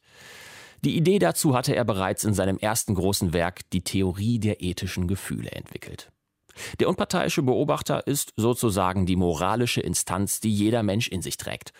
Die 0.84 0.96
Idee 0.96 1.18
dazu 1.18 1.56
hatte 1.56 1.74
er 1.74 1.84
bereits 1.84 2.24
in 2.24 2.34
seinem 2.34 2.58
ersten 2.58 2.94
großen 2.94 3.32
Werk 3.32 3.70
Die 3.70 3.82
Theorie 3.82 4.38
der 4.38 4.62
ethischen 4.62 5.08
Gefühle 5.08 5.52
entwickelt. 5.52 6.10
Der 6.78 6.88
unparteiische 6.88 7.42
Beobachter 7.42 8.06
ist 8.06 8.32
sozusagen 8.36 9.06
die 9.06 9.16
moralische 9.16 9.80
Instanz, 9.80 10.40
die 10.40 10.52
jeder 10.52 10.82
Mensch 10.82 11.08
in 11.08 11.22
sich 11.22 11.36
trägt. 11.36 11.72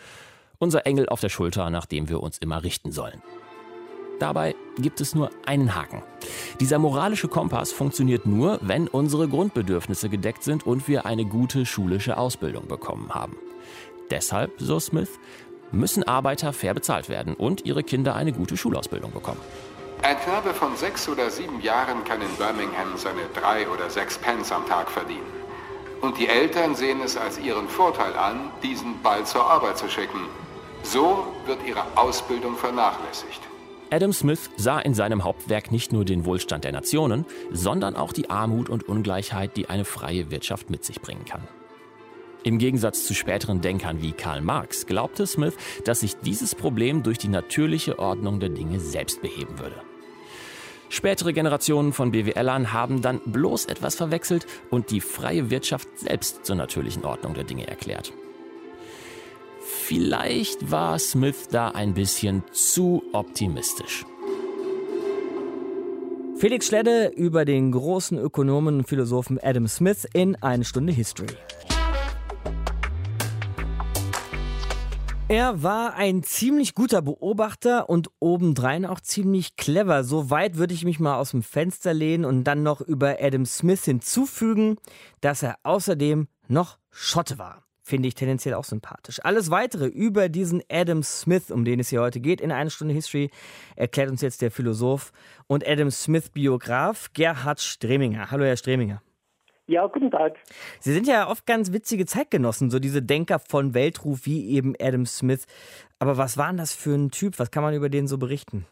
Unser 0.59 0.87
Engel 0.87 1.09
auf 1.09 1.21
der 1.21 1.29
Schulter, 1.29 1.69
nach 1.71 1.87
dem 1.87 2.09
wir 2.09 2.21
uns 2.21 2.39
immer 2.39 2.63
richten 2.63 2.93
sollen. 2.93 3.23
Dabei 4.19 4.55
gibt 4.79 5.01
es 5.01 5.15
nur 5.15 5.31
einen 5.47 5.75
Haken. 5.75 6.03
Dieser 6.61 6.79
moralische 6.79 7.29
Kompass 7.29 7.73
funktioniert 7.73 8.27
nur, 8.27 8.59
wenn 8.63 8.89
unsere 8.89 9.29
Grundbedürfnisse 9.29 10.09
gedeckt 10.09 10.43
sind 10.45 10.67
und 10.67 10.89
wir 10.89 11.07
eine 11.07 11.25
gute 11.25 11.67
schulische 11.67 12.17
Ausbildung 12.17 12.69
bekommen 12.69 13.11
haben. 13.11 13.37
Deshalb, 14.11 14.53
so 14.59 14.79
Smith, 14.79 15.19
müssen 15.73 16.05
Arbeiter 16.05 16.53
fair 16.53 16.75
bezahlt 16.75 17.09
werden 17.09 17.35
und 17.35 17.65
ihre 17.67 17.83
Kinder 17.83 18.15
eine 18.15 18.33
gute 18.33 18.57
Schulausbildung 18.57 19.13
bekommen. 19.13 19.41
Ein 20.03 20.19
Knabe 20.21 20.53
von 20.53 20.77
sechs 20.77 21.09
oder 21.09 21.31
sieben 21.31 21.61
Jahren 21.61 22.05
kann 22.05 22.21
in 22.21 22.29
Birmingham 22.37 22.97
seine 22.97 23.23
drei 23.35 23.69
oder 23.69 23.89
sechs 23.89 24.19
Pence 24.19 24.53
am 24.53 24.67
Tag 24.67 24.91
verdienen. 24.91 25.33
Und 26.03 26.19
die 26.19 26.29
Eltern 26.29 26.75
sehen 26.75 27.01
es 27.03 27.17
als 27.17 27.39
ihren 27.39 27.69
Vorteil 27.69 28.15
an, 28.15 28.51
diesen 28.63 29.01
bald 29.03 29.27
zur 29.27 29.51
Arbeit 29.51 29.79
zu 29.79 29.89
schicken. 29.89 30.21
So 30.83 31.27
wird 31.47 31.67
ihre 31.67 31.83
Ausbildung 31.97 32.57
vernachlässigt. 32.57 33.41
Adam 33.91 34.13
Smith 34.13 34.51
sah 34.57 34.81
in 34.81 34.95
seinem 34.95 35.25
Hauptwerk 35.25 35.71
nicht 35.71 35.93
nur 35.93 36.05
den 36.05 36.25
Wohlstand 36.25 36.65
der 36.65 36.73
Nationen, 36.73 37.27
sondern 37.53 37.97
auch 37.97 38.13
die 38.13 38.31
Armut 38.31 38.69
und 38.69 38.89
Ungleichheit, 38.89 39.57
die 39.57 39.69
eine 39.69 39.85
freie 39.85 40.31
Wirtschaft 40.31 40.71
mit 40.71 40.85
sich 40.85 41.01
bringen 41.01 41.25
kann. 41.25 41.47
Im 42.43 42.59
Gegensatz 42.59 43.07
zu 43.07 43.15
späteren 43.15 43.61
Denkern 43.63 44.03
wie 44.03 44.13
Karl 44.13 44.43
Marx 44.43 44.87
glaubte 44.87 45.27
Smith, 45.27 45.55
dass 45.85 46.01
sich 46.01 46.17
dieses 46.17 46.55
Problem 46.55 47.03
durch 47.03 47.19
die 47.19 47.29
natürliche 47.29 47.99
Ordnung 47.99 48.39
der 48.39 48.51
Dinge 48.51 48.81
selbst 48.81 49.23
beheben 49.23 49.59
würde. 49.59 49.81
Spätere 50.91 51.33
Generationen 51.33 51.93
von 51.93 52.11
BWLern 52.11 52.73
haben 52.73 53.01
dann 53.01 53.21
bloß 53.25 53.67
etwas 53.67 53.97
verwechselt 53.97 54.47
und 54.71 54.91
die 54.91 55.01
freie 55.01 55.51
Wirtschaft 55.51 55.89
selbst 55.99 56.45
zur 56.45 56.57
natürlichen 56.57 57.05
Ordnung 57.05 57.35
der 57.35 57.45
Dinge 57.45 57.67
erklärt. 57.67 58.13
Vielleicht 59.87 60.71
war 60.71 60.99
Smith 60.99 61.49
da 61.51 61.69
ein 61.69 61.93
bisschen 61.93 62.43
zu 62.53 63.03
optimistisch. 63.13 64.07
Felix 66.39 66.69
Schledde 66.69 67.13
über 67.15 67.45
den 67.45 67.71
großen 67.71 68.17
Ökonomen 68.17 68.79
und 68.79 68.89
Philosophen 68.89 69.39
Adam 69.43 69.69
Smith 69.69 70.07
in 70.15 70.37
eine 70.37 70.65
Stunde 70.65 70.91
History. 70.95 71.37
Er 75.29 75.63
war 75.63 75.97
ein 75.97 76.23
ziemlich 76.23 76.75
guter 76.75 77.03
Beobachter 77.03 77.91
und 77.91 78.09
obendrein 78.21 78.87
auch 78.87 79.01
ziemlich 79.01 79.57
clever. 79.57 80.03
So 80.03 80.31
weit 80.31 80.57
würde 80.57 80.73
ich 80.73 80.87
mich 80.87 80.99
mal 80.99 81.19
aus 81.19 81.33
dem 81.33 81.43
Fenster 81.43 81.93
lehnen 81.93 82.25
und 82.25 82.45
dann 82.45 82.63
noch 82.63 82.81
über 82.81 83.19
Adam 83.21 83.45
Smith 83.45 83.85
hinzufügen, 83.85 84.77
dass 85.21 85.43
er 85.43 85.57
außerdem 85.63 86.27
noch 86.49 86.79
Schotte 86.91 87.37
war. 87.37 87.64
Finde 87.87 88.09
ich 88.09 88.15
tendenziell 88.15 88.55
auch 88.55 88.65
sympathisch. 88.65 89.21
Alles 89.23 89.51
weitere 89.51 89.85
über 89.85 90.31
diesen 90.31 90.63
Adam 90.73 91.03
Smith, 91.03 91.51
um 91.51 91.67
den 91.67 91.81
es 91.81 91.91
hier 91.91 92.01
heute 92.01 92.19
geht, 92.19 92.41
in 92.41 92.51
einer 92.51 92.71
Stunde 92.71 92.95
History, 92.95 93.31
erklärt 93.77 94.09
uns 94.09 94.23
jetzt 94.23 94.41
der 94.41 94.51
Philosoph 94.51 95.13
und 95.49 95.69
Adam 95.69 95.91
Smith-Biograf 95.91 97.13
Gerhard 97.13 97.61
Streminger. 97.61 98.31
Hallo, 98.31 98.45
Herr 98.45 98.57
Streminger. 98.57 99.03
Ja, 99.67 99.87
guten 99.87 100.11
Tag. 100.11 100.37
Sie 100.81 100.95
sind 100.95 101.07
ja 101.07 101.29
oft 101.29 101.47
ganz 101.47 101.75
witzige 101.75 102.07
Zeitgenossen, 102.07 102.71
so 102.71 102.79
diese 102.79 103.03
Denker 103.03 103.39
von 103.39 103.75
Weltruf 103.75 104.25
wie 104.25 104.49
eben 104.57 104.75
Adam 104.81 105.05
Smith. 105.05 105.47
Aber 105.99 106.17
was 106.17 106.39
war 106.39 106.49
denn 106.49 106.57
das 106.57 106.75
für 106.75 106.95
ein 106.95 107.11
Typ? 107.11 107.39
Was 107.39 107.51
kann 107.51 107.63
man 107.63 107.75
über 107.75 107.91
den 107.91 108.07
so 108.07 108.17
berichten? 108.17 108.67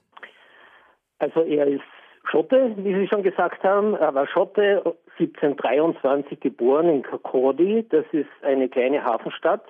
Also 1.18 1.42
er 1.42 1.66
ist 1.66 1.82
Schotte, 2.30 2.74
wie 2.78 2.94
Sie 2.94 3.08
schon 3.08 3.22
gesagt 3.22 3.62
haben. 3.62 3.94
Er 3.94 4.14
war 4.14 4.26
Schotte, 4.26 4.96
1723 5.18 6.40
geboren 6.40 6.88
in 6.88 7.02
Kirkcaldy. 7.02 7.86
Das 7.88 8.04
ist 8.12 8.28
eine 8.42 8.68
kleine 8.68 9.04
Hafenstadt. 9.04 9.64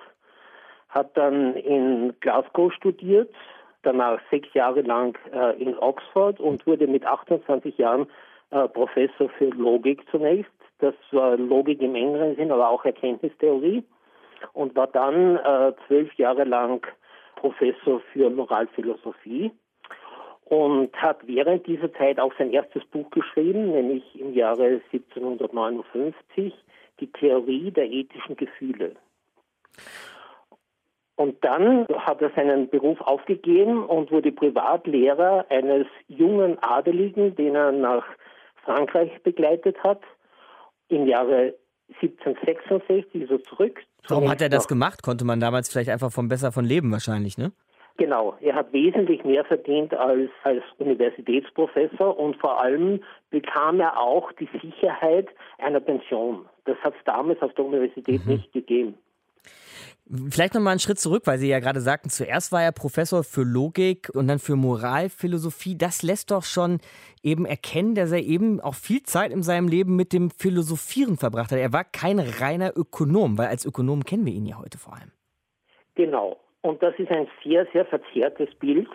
Hat 0.89 1.15
dann 1.17 1.55
in 1.55 2.13
Glasgow 2.19 2.71
studiert, 2.73 3.33
danach 3.81 4.19
sechs 4.29 4.53
Jahre 4.53 4.81
lang 4.81 5.17
äh, 5.33 5.61
in 5.61 5.77
Oxford 5.77 6.39
und 6.39 6.65
wurde 6.67 6.87
mit 6.87 7.05
28 7.05 7.77
Jahren 7.77 8.07
äh, 8.51 8.67
Professor 8.67 9.29
für 9.29 9.49
Logik 9.49 10.03
zunächst 10.11 10.51
das 10.83 10.95
war 11.11 11.37
Logik 11.37 11.81
im 11.81 11.95
engeren 11.95 12.35
Sinn, 12.35 12.51
aber 12.51 12.69
auch 12.69 12.83
Erkenntnistheorie 12.83 13.83
und 14.51 14.75
war 14.75 14.87
dann 14.87 15.37
äh, 15.37 15.73
zwölf 15.87 16.13
Jahre 16.15 16.43
lang 16.43 16.85
Professor 17.37 18.01
für 18.11 18.29
Moralphilosophie 18.29 19.51
und 20.45 20.93
hat 20.95 21.25
während 21.27 21.65
dieser 21.67 21.91
Zeit 21.93 22.19
auch 22.19 22.33
sein 22.37 22.51
erstes 22.51 22.83
Buch 22.85 23.09
geschrieben, 23.11 23.71
nämlich 23.71 24.03
im 24.19 24.33
Jahre 24.33 24.81
1759, 24.91 26.53
die 26.99 27.11
Theorie 27.11 27.71
der 27.71 27.89
ethischen 27.89 28.35
Gefühle. 28.35 28.95
Und 31.15 31.43
dann 31.43 31.87
hat 31.95 32.21
er 32.21 32.31
seinen 32.35 32.69
Beruf 32.69 32.99
aufgegeben 33.01 33.85
und 33.85 34.11
wurde 34.11 34.31
Privatlehrer 34.31 35.45
eines 35.49 35.87
jungen 36.07 36.57
Adeligen, 36.61 37.35
den 37.35 37.55
er 37.55 37.71
nach 37.71 38.05
Frankreich 38.63 39.11
begleitet 39.23 39.77
hat 39.83 40.01
im 40.89 41.07
Jahre 41.07 41.55
1766 42.01 43.21
ist 43.21 43.31
er 43.31 43.43
zurück. 43.43 43.79
Warum 44.07 44.29
hat 44.29 44.41
er 44.41 44.49
das 44.49 44.67
gemacht? 44.67 45.03
Konnte 45.03 45.25
man 45.25 45.39
damals 45.39 45.69
vielleicht 45.69 45.89
einfach 45.89 46.11
vom 46.11 46.27
Besser 46.27 46.51
von 46.51 46.65
leben 46.65 46.91
wahrscheinlich, 46.91 47.37
ne? 47.37 47.51
Genau, 47.97 48.35
er 48.41 48.55
hat 48.55 48.73
wesentlich 48.73 49.23
mehr 49.23 49.45
verdient 49.45 49.93
als, 49.93 50.31
als 50.43 50.63
Universitätsprofessor 50.79 52.17
und 52.17 52.35
vor 52.37 52.59
allem 52.59 53.03
bekam 53.29 53.79
er 53.79 53.99
auch 53.99 54.31
die 54.33 54.49
Sicherheit 54.61 55.27
einer 55.59 55.79
Pension. 55.79 56.45
Das 56.65 56.77
hat 56.79 56.95
es 56.97 57.03
damals 57.05 57.39
auf 57.41 57.53
der 57.53 57.65
Universität 57.65 58.25
mhm. 58.25 58.33
nicht 58.33 58.51
gegeben. 58.51 58.97
Vielleicht 60.29 60.53
noch 60.53 60.61
mal 60.61 60.71
einen 60.71 60.79
Schritt 60.79 60.99
zurück, 60.99 61.23
weil 61.25 61.37
Sie 61.37 61.47
ja 61.47 61.59
gerade 61.59 61.79
sagten, 61.79 62.09
zuerst 62.09 62.51
war 62.51 62.61
er 62.61 62.71
Professor 62.71 63.23
für 63.23 63.43
Logik 63.43 64.09
und 64.13 64.27
dann 64.27 64.39
für 64.39 64.55
Moralphilosophie. 64.55 65.77
Das 65.77 66.03
lässt 66.03 66.31
doch 66.31 66.43
schon 66.43 66.79
eben 67.21 67.45
erkennen, 67.45 67.95
dass 67.95 68.11
er 68.11 68.19
eben 68.19 68.59
auch 68.59 68.75
viel 68.75 69.03
Zeit 69.03 69.31
in 69.31 69.43
seinem 69.43 69.67
Leben 69.69 69.95
mit 69.95 70.11
dem 70.11 70.29
Philosophieren 70.29 71.15
verbracht 71.17 71.51
hat. 71.51 71.59
Er 71.59 71.71
war 71.71 71.85
kein 71.85 72.19
reiner 72.19 72.75
Ökonom, 72.75 73.37
weil 73.37 73.47
als 73.47 73.65
Ökonom 73.65 74.03
kennen 74.03 74.25
wir 74.25 74.33
ihn 74.33 74.45
ja 74.45 74.59
heute 74.59 74.77
vor 74.77 74.93
allem. 74.93 75.11
Genau. 75.95 76.37
Und 76.63 76.81
das 76.81 76.97
ist 76.97 77.11
ein 77.11 77.27
sehr, 77.43 77.67
sehr 77.73 77.85
verzerrtes 77.85 78.53
Bild. 78.55 78.87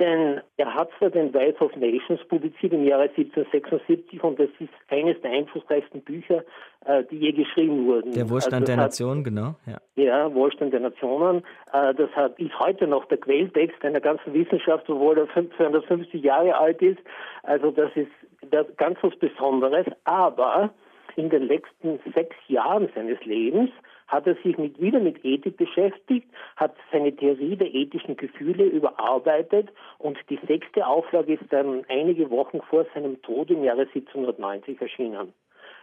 Denn 0.00 0.40
er 0.56 0.74
hat 0.74 0.90
zwar 0.98 1.10
den 1.10 1.32
Wealth 1.32 1.60
of 1.60 1.74
Nations 1.76 2.20
publiziert 2.26 2.72
im 2.72 2.84
Jahre 2.84 3.04
1776 3.16 4.24
und 4.24 4.40
das 4.40 4.48
ist 4.58 4.72
eines 4.88 5.20
der 5.20 5.30
einflussreichsten 5.30 6.02
Bücher, 6.02 6.42
äh, 6.84 7.04
die 7.04 7.18
je 7.18 7.30
geschrieben 7.30 7.86
wurden. 7.86 8.12
Der 8.12 8.28
Wohlstand 8.28 8.62
also 8.62 8.66
der 8.66 8.76
hat, 8.76 8.86
Nationen, 8.86 9.22
genau. 9.22 9.54
Ja. 9.66 9.78
ja, 9.94 10.34
Wohlstand 10.34 10.72
der 10.72 10.80
Nationen. 10.80 11.44
Äh, 11.72 11.94
das 11.94 12.10
hat, 12.16 12.36
ist 12.40 12.58
heute 12.58 12.88
noch 12.88 13.04
der 13.04 13.18
Quelltext 13.18 13.84
einer 13.84 14.00
ganzen 14.00 14.34
Wissenschaft, 14.34 14.90
obwohl 14.90 15.16
er 15.16 15.28
250 15.32 16.20
Jahre 16.24 16.58
alt 16.58 16.82
ist. 16.82 16.98
Also 17.44 17.70
das 17.70 17.90
ist 17.94 18.10
das 18.50 18.66
ganz 18.76 18.98
was 19.00 19.14
Besonderes. 19.16 19.86
Aber 20.02 20.70
in 21.14 21.30
den 21.30 21.44
letzten 21.44 22.00
sechs 22.12 22.34
Jahren 22.48 22.88
seines 22.96 23.24
Lebens 23.24 23.70
hat 24.06 24.26
er 24.26 24.36
sich 24.42 24.58
mit, 24.58 24.80
wieder 24.80 25.00
mit 25.00 25.24
Ethik 25.24 25.56
beschäftigt, 25.56 26.28
hat 26.56 26.74
seine 26.92 27.14
Theorie 27.14 27.56
der 27.56 27.74
ethischen 27.74 28.16
Gefühle 28.16 28.64
überarbeitet 28.64 29.70
und 29.98 30.18
die 30.30 30.38
sechste 30.46 30.86
Auflage 30.86 31.34
ist 31.34 31.44
dann 31.50 31.84
einige 31.88 32.30
Wochen 32.30 32.60
vor 32.62 32.86
seinem 32.94 33.20
Tod 33.22 33.50
im 33.50 33.64
Jahre 33.64 33.82
1790 33.82 34.80
erschienen. 34.80 35.32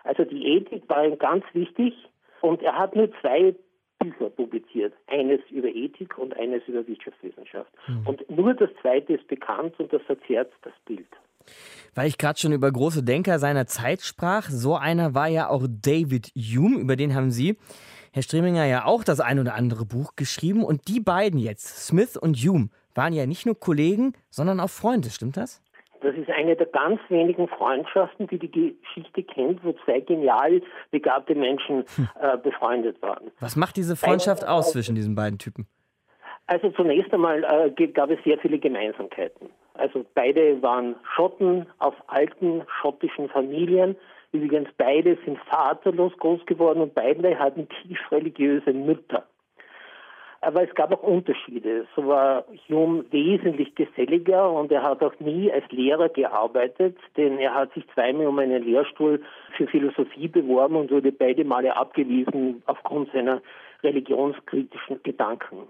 Also 0.04 0.24
die 0.26 0.48
Ethik 0.48 0.88
war 0.88 1.06
ihm 1.06 1.18
ganz 1.18 1.44
wichtig 1.54 1.94
Und 2.42 2.62
er 2.64 2.78
hat 2.78 2.96
nur 2.96 3.10
zwei 3.22 3.56
Bücher 4.00 4.30
publiziert. 4.32 4.94
Eines 5.08 5.40
über 5.52 5.68
Ethik 5.68 6.18
und 6.18 6.36
eines 6.36 6.64
über 6.68 6.86
Wirtschaftswissenschaft. 6.88 7.72
Mhm. 7.88 8.08
Und 8.08 8.30
nur 8.30 8.54
das 8.54 8.70
zweite 8.82 9.14
ist 9.14 9.28
bekannt 9.28 9.80
und 9.80 9.94
das 9.94 10.02
verzerrt 10.04 10.52
das 10.64 10.74
Bild. 10.86 11.08
Weil 11.96 12.08
ich 12.08 12.18
gerade 12.18 12.40
schon 12.40 12.52
über 12.52 12.72
große 12.72 13.04
Denker 13.04 13.40
seiner 13.40 13.66
Zeit 13.66 14.02
sprach, 14.02 14.44
so 14.50 14.76
einer 14.76 15.14
war 15.14 15.28
ja 15.28 15.50
auch 15.50 15.66
David 15.68 16.32
Hume, 16.36 16.80
über 16.80 16.96
den 16.96 17.16
haben 17.16 17.32
Sie, 17.32 17.58
Herr 18.14 18.24
Streminger, 18.24 18.66
ja 18.66 18.86
auch 18.86 19.06
das 19.06 19.22
ein 19.22 19.40
oder 19.40 19.56
andere 19.56 19.86
Buch 19.86 20.18
geschrieben. 20.18 20.66
Und 20.66 20.90
die 20.90 21.00
beiden 21.00 21.40
jetzt, 21.40 21.88
Smith 21.88 22.18
und 22.18 22.36
Hume, 22.36 22.70
waren 22.94 23.14
ja 23.14 23.26
nicht 23.26 23.46
nur 23.46 23.58
Kollegen, 23.58 24.14
sondern 24.30 24.60
auch 24.60 24.70
Freunde, 24.70 25.10
stimmt 25.10 25.38
das? 25.38 25.62
Das 26.02 26.16
ist 26.16 26.30
eine 26.30 26.56
der 26.56 26.66
ganz 26.66 27.00
wenigen 27.10 27.48
Freundschaften, 27.48 28.28
die 28.28 28.40
die 28.40 28.76
Geschichte 28.82 29.24
kennt, 29.24 29.64
wo 29.64 29.74
zwei 29.86 30.00
genial 30.00 30.62
begabte 30.90 31.36
Menschen 31.36 31.86
hm. 31.96 32.10
äh, 32.20 32.38
befreundet 32.38 33.02
waren. 33.02 33.32
Was 33.40 33.56
macht 33.56 33.78
diese 33.78 33.96
Freundschaft 33.96 34.46
aus 34.46 34.72
zwischen 34.72 34.96
diesen 34.96 35.16
beiden 35.16 35.38
Typen? 35.38 35.68
Also 36.48 36.70
zunächst 36.72 37.14
einmal 37.14 37.46
äh, 37.46 37.88
gab 37.88 38.10
es 38.10 38.22
sehr 38.26 38.38
viele 38.40 38.60
Gemeinsamkeiten. 38.60 39.52
Also 39.76 40.06
beide 40.16 40.62
waren 40.62 40.96
Schotten 41.16 41.68
aus 41.80 41.94
alten 42.08 42.64
schottischen 42.82 43.30
Familien. 43.30 43.96
Übrigens 44.32 44.70
beide 44.78 45.18
sind 45.26 45.38
vaterlos 45.50 46.18
groß 46.18 46.46
geworden 46.46 46.82
und 46.82 46.94
beide 46.96 47.38
hatten 47.38 47.68
tief 47.70 48.00
religiöse 48.12 48.72
Mütter. 48.72 49.26
Aber 50.44 50.64
es 50.64 50.74
gab 50.74 50.92
auch 50.92 51.04
Unterschiede. 51.04 51.86
So 51.96 52.08
war 52.08 52.46
Hume 52.68 53.06
wesentlich 53.12 53.76
geselliger 53.76 54.52
und 54.52 54.72
er 54.72 54.82
hat 54.82 55.04
auch 55.04 55.14
nie 55.20 55.52
als 55.52 55.70
Lehrer 55.70 56.10
gearbeitet, 56.10 56.98
denn 57.16 57.38
er 57.38 57.54
hat 57.54 57.72
sich 57.74 57.88
zweimal 57.94 58.26
um 58.26 58.40
einen 58.40 58.64
Lehrstuhl 58.64 59.22
für 59.56 59.68
Philosophie 59.68 60.28
beworben 60.28 60.78
und 60.78 60.90
wurde 60.90 61.12
beide 61.12 61.46
Male 61.46 61.76
abgewiesen 61.76 62.64
aufgrund 62.66 63.12
seiner 63.12 63.42
religionskritischen 63.84 65.04
Gedanken. 65.04 65.68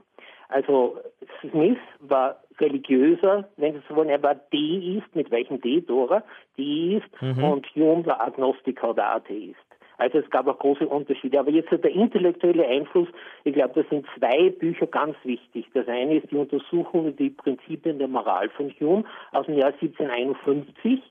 Also 0.51 0.98
Smith 1.41 1.77
war 2.00 2.41
religiöser, 2.60 3.50
wenn 3.58 3.74
Sie 3.74 3.81
so 3.89 3.96
wollen, 3.96 4.10
er 4.10 4.22
war 4.22 4.36
Deist, 4.36 5.15
mit 5.15 5.31
welchem 5.31 5.60
D, 5.62 5.81
Dora, 5.81 6.24
Deist 6.58 7.10
mhm. 7.22 7.43
und 7.43 7.75
Hume 7.75 8.05
war 8.05 8.22
Agnostiker 8.22 8.91
oder 8.91 9.15
Atheist. 9.15 9.58
Also 9.98 10.17
es 10.17 10.29
gab 10.31 10.48
auch 10.48 10.58
große 10.58 10.88
Unterschiede. 10.88 11.39
Aber 11.39 11.51
jetzt 11.51 11.72
der 11.72 11.91
intellektuelle 11.91 12.67
Einfluss, 12.67 13.08
ich 13.43 13.53
glaube, 13.53 13.84
da 13.84 13.89
sind 13.89 14.05
zwei 14.17 14.50
Bücher 14.50 14.88
ganz 14.88 15.15
wichtig. 15.24 15.67
Das 15.75 15.88
eine 15.88 16.15
ist 16.15 16.31
die 16.31 16.38
Untersuchung 16.38 17.08
über 17.08 17.12
die 17.12 17.29
Prinzipien 17.29 18.00
der 18.00 18.08
Moral 18.08 18.50
von 18.50 18.74
Hume 18.79 19.03
aus 19.31 19.46
dem 19.46 19.58
Jahr 19.58 19.74
1751 19.74 21.01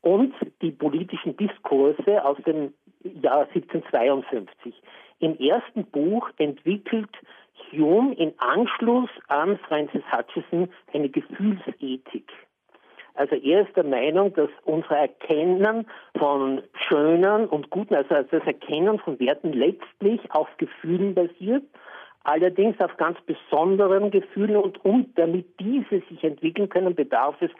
und 0.00 0.34
die 0.62 0.70
politischen 0.70 1.36
Diskurse 1.36 2.24
aus 2.24 2.38
dem 2.46 2.72
Jahr 3.22 3.48
1752. 3.54 4.74
Im 5.18 5.38
ersten 5.38 5.84
Buch 5.86 6.28
entwickelt 6.38 7.10
Hume 7.72 8.14
in 8.14 8.34
Anschluss 8.38 9.10
an 9.28 9.58
Francis 9.68 10.02
Hutchison 10.12 10.68
eine 10.92 11.08
Gefühlsethik. 11.08 12.30
Also 13.14 13.34
er 13.34 13.66
ist 13.66 13.74
der 13.74 13.84
Meinung, 13.84 14.34
dass 14.34 14.50
unser 14.64 14.96
Erkennen 14.96 15.86
von 16.18 16.62
schönen 16.86 17.46
und 17.46 17.70
guten, 17.70 17.94
also 17.94 18.14
das 18.14 18.44
Erkennen 18.44 18.98
von 18.98 19.18
Werten 19.18 19.54
letztlich 19.54 20.20
auf 20.32 20.48
Gefühlen 20.58 21.14
basiert, 21.14 21.64
allerdings 22.24 22.78
auf 22.78 22.94
ganz 22.98 23.18
besonderen 23.22 24.10
Gefühlen 24.10 24.56
und 24.56 24.84
um, 24.84 25.10
damit 25.14 25.58
diese 25.58 26.02
sich 26.10 26.22
entwickeln 26.22 26.68
können, 26.68 26.94
bedarf 26.94 27.40
es 27.40 27.50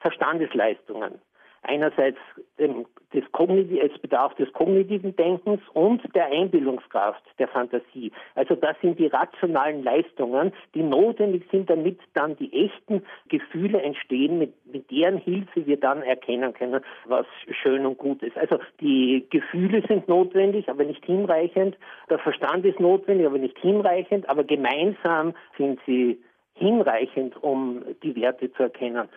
Verstandesleistungen 0.00 1.20
einerseits 1.68 2.18
dem, 2.58 2.86
des 3.12 3.24
es 3.24 3.98
bedarf 4.00 4.34
des 4.34 4.52
kognitiven 4.52 5.14
Denkens 5.16 5.60
und 5.74 6.02
der 6.14 6.26
Einbildungskraft, 6.26 7.22
der 7.38 7.48
Fantasie. 7.48 8.12
Also 8.34 8.54
das 8.54 8.76
sind 8.80 8.98
die 8.98 9.06
rationalen 9.06 9.82
Leistungen, 9.84 10.52
die 10.74 10.82
notwendig 10.82 11.44
sind, 11.50 11.70
damit 11.70 11.98
dann 12.14 12.36
die 12.36 12.52
echten 12.52 13.02
Gefühle 13.28 13.80
entstehen, 13.80 14.38
mit, 14.38 14.52
mit 14.72 14.90
deren 14.90 15.18
Hilfe 15.18 15.66
wir 15.66 15.78
dann 15.78 16.02
erkennen 16.02 16.52
können, 16.52 16.82
was 17.06 17.26
schön 17.62 17.86
und 17.86 17.98
gut 17.98 18.22
ist. 18.22 18.36
Also 18.36 18.58
die 18.80 19.26
Gefühle 19.30 19.82
sind 19.86 20.08
notwendig, 20.08 20.68
aber 20.68 20.84
nicht 20.84 21.04
hinreichend. 21.04 21.76
Der 22.10 22.18
Verstand 22.18 22.64
ist 22.64 22.80
notwendig, 22.80 23.26
aber 23.26 23.38
nicht 23.38 23.58
hinreichend. 23.58 24.28
Aber 24.28 24.44
gemeinsam 24.44 25.34
sind 25.56 25.80
sie 25.86 26.18
hinreichend, 26.54 27.42
um 27.42 27.84
die 28.02 28.16
Werte 28.16 28.52
zu 28.52 28.64
erkennen. 28.64 29.08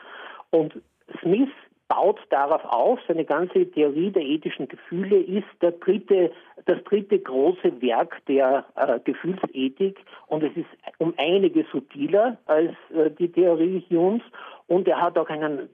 Und 0.52 0.74
Smith 1.22 1.50
baut 1.90 2.20
darauf 2.30 2.64
auf, 2.66 3.00
seine 3.08 3.26
ganze 3.26 3.70
Theorie 3.72 4.12
der 4.12 4.22
ethischen 4.22 4.68
Gefühle 4.68 5.18
ist 5.18 5.48
der 5.62 5.72
dritte, 5.72 6.32
das 6.66 6.82
dritte 6.86 7.20
große 7.20 7.82
Werk 7.82 8.24
der 8.28 8.66
äh, 8.76 9.00
Gefühlsethik. 9.04 9.98
Und 10.28 10.44
es 10.44 10.56
ist 10.56 10.68
um 11.00 11.14
einige 11.18 11.66
subtiler 11.72 12.38
als 12.46 12.72
äh, 12.96 13.10
die 13.10 13.30
Theorie 13.30 13.84
Humes. 13.90 14.22
Und 14.68 14.88
er 14.88 15.02
hat 15.02 15.18
auch 15.18 15.30
einen 15.30 15.68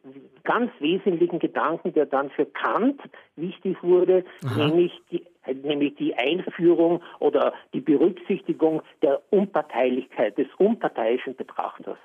ganz 0.46 0.72
wesentlichen 0.80 1.40
Gedanken, 1.40 1.94
der 1.94 2.06
dann 2.06 2.30
für 2.30 2.46
Kant 2.46 3.02
wichtig 3.36 3.76
wurde, 3.84 4.24
nämlich 4.58 4.94
die, 5.12 5.22
nämlich 5.64 5.96
die 5.96 6.16
Einführung 6.16 7.04
oder 7.20 7.54
die 7.74 7.82
Berücksichtigung 7.82 8.82
der 9.02 9.22
Unparteilichkeit, 9.32 10.38
des 10.38 10.48
unparteiischen 10.58 11.36
Betrachters. 11.36 11.98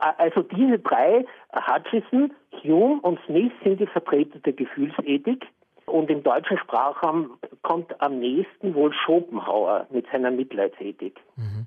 Also 0.00 0.42
diese 0.42 0.78
drei, 0.78 1.24
Hutchison, 1.52 2.32
Hume 2.62 3.00
und 3.02 3.18
Smith, 3.26 3.52
sind 3.62 3.80
die 3.80 3.86
Vertreter 3.86 4.38
der 4.40 4.52
Gefühlsethik. 4.52 5.46
Und 5.86 6.08
im 6.08 6.22
deutschen 6.22 6.56
Sprachraum 6.58 7.38
kommt 7.62 8.00
am 8.00 8.20
nächsten 8.20 8.74
wohl 8.74 8.92
Schopenhauer 8.92 9.88
mit 9.90 10.06
seiner 10.12 10.30
Mitleidsethik. 10.30 11.18
Mhm. 11.34 11.66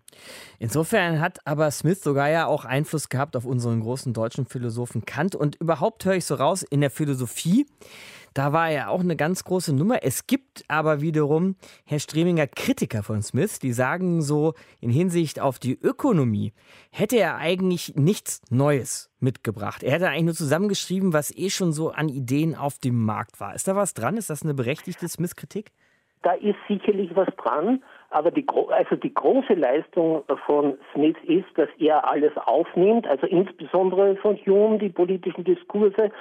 Insofern 0.59 1.19
hat 1.19 1.39
aber 1.45 1.69
Smith 1.71 2.01
sogar 2.01 2.29
ja 2.29 2.45
auch 2.45 2.63
Einfluss 2.63 3.09
gehabt 3.09 3.35
auf 3.35 3.45
unseren 3.45 3.81
großen 3.81 4.13
deutschen 4.13 4.45
Philosophen 4.45 5.03
Kant. 5.05 5.35
Und 5.35 5.59
überhaupt 5.59 6.05
höre 6.05 6.15
ich 6.15 6.25
so 6.25 6.35
raus, 6.35 6.63
in 6.63 6.79
der 6.79 6.89
Philosophie 6.89 7.65
da 8.33 8.53
war 8.53 8.69
er 8.69 8.89
auch 8.89 9.01
eine 9.01 9.15
ganz 9.15 9.43
große 9.43 9.75
Nummer. 9.75 9.99
Es 10.03 10.27
gibt 10.27 10.63
aber 10.67 11.01
wiederum, 11.01 11.55
Herr 11.85 11.99
Streminger, 11.99 12.47
Kritiker 12.47 13.03
von 13.03 13.21
Smith, 13.21 13.59
die 13.59 13.71
sagen 13.71 14.21
so, 14.21 14.53
in 14.81 14.89
Hinsicht 14.89 15.39
auf 15.39 15.59
die 15.59 15.77
Ökonomie 15.79 16.53
hätte 16.91 17.17
er 17.17 17.37
eigentlich 17.37 17.95
nichts 17.95 18.41
Neues 18.49 19.11
mitgebracht. 19.19 19.83
Er 19.83 19.93
hätte 19.93 20.09
eigentlich 20.09 20.25
nur 20.25 20.33
zusammengeschrieben, 20.33 21.13
was 21.13 21.35
eh 21.35 21.49
schon 21.49 21.71
so 21.71 21.91
an 21.91 22.09
Ideen 22.09 22.55
auf 22.55 22.79
dem 22.79 23.03
Markt 23.03 23.39
war. 23.39 23.55
Ist 23.55 23.67
da 23.67 23.75
was 23.75 23.93
dran? 23.93 24.17
Ist 24.17 24.29
das 24.29 24.43
eine 24.43 24.53
berechtigte 24.53 25.07
Smith-Kritik? 25.07 25.71
Da 26.23 26.33
ist 26.33 26.55
sicherlich 26.69 27.13
was 27.15 27.27
dran, 27.35 27.83
aber 28.09 28.31
die, 28.31 28.45
also 28.69 28.95
die 28.95 29.13
große 29.13 29.55
Leistung 29.55 30.23
von 30.45 30.77
Smith 30.93 31.17
ist, 31.27 31.49
dass 31.55 31.67
er 31.79 32.07
alles 32.07 32.31
aufnimmt, 32.37 33.05
also 33.07 33.27
insbesondere 33.27 34.15
von 34.15 34.37
Hume, 34.45 34.77
die 34.77 34.89
politischen 34.89 35.43
Diskurse, 35.43 36.11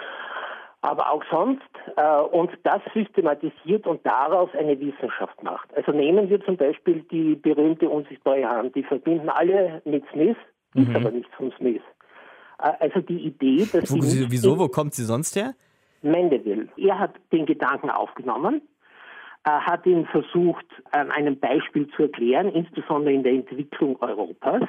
aber 0.83 1.13
auch 1.13 1.23
sonst 1.31 1.63
äh, 1.97 2.21
und 2.37 2.51
das 2.65 2.83
systematisiert 2.93 3.87
und 3.87 4.05
daraus 4.05 4.51
eine 4.59 4.79
Wissenschaft 4.79 5.43
macht. 5.43 5.75
Also 5.77 5.93
nehmen 5.93 6.29
wir 6.29 6.45
zum 6.45 6.57
Beispiel 6.57 7.05
die 7.11 7.37
berühmte 7.37 7.89
unsichtbare 7.89 8.45
Hand, 8.49 8.75
die 8.75 8.83
verbinden 8.83 9.29
alle 9.29 9.81
mit 9.85 10.05
Smith, 10.13 10.37
mhm. 10.75 10.83
ist 10.83 10.97
aber 10.97 11.13
nicht 11.13 11.31
von 11.37 11.53
Smith. 11.57 11.83
Äh, 12.59 12.73
also 12.81 13.01
die 13.01 13.27
Idee, 13.27 13.67
dass 13.73 13.93
wo, 13.93 14.01
sie, 14.01 14.27
wieso, 14.29 14.59
wo 14.59 14.69
kommt 14.69 14.95
sie 14.95 15.05
sonst 15.05 15.37
her? 15.37 15.55
Mendeville. 16.03 16.69
Er 16.77 16.99
hat 16.99 17.15
den 17.31 17.47
Gedanken 17.47 17.89
aufgenommen, 17.89 18.63
er 19.45 19.65
hat 19.65 19.87
ihn 19.87 20.07
versucht, 20.07 20.67
an 20.91 21.11
einem 21.11 21.39
Beispiel 21.39 21.89
zu 21.97 22.03
erklären, 22.03 22.49
insbesondere 22.49 23.15
in 23.15 23.23
der 23.23 23.33
Entwicklung 23.33 24.01
Europas. 24.01 24.63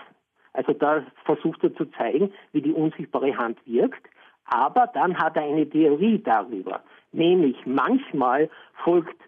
Also 0.54 0.74
da 0.74 1.04
versucht 1.26 1.64
er 1.64 1.76
zu 1.76 1.86
zeigen, 1.98 2.32
wie 2.52 2.62
die 2.62 2.72
unsichtbare 2.72 3.36
Hand 3.36 3.58
wirkt. 3.66 4.08
Aber 4.46 4.88
dann 4.94 5.18
hat 5.18 5.36
er 5.36 5.44
eine 5.44 5.70
Theorie 5.70 6.22
darüber, 6.22 6.84
nämlich 7.12 7.58
manchmal 7.66 8.50
folgt 8.84 9.22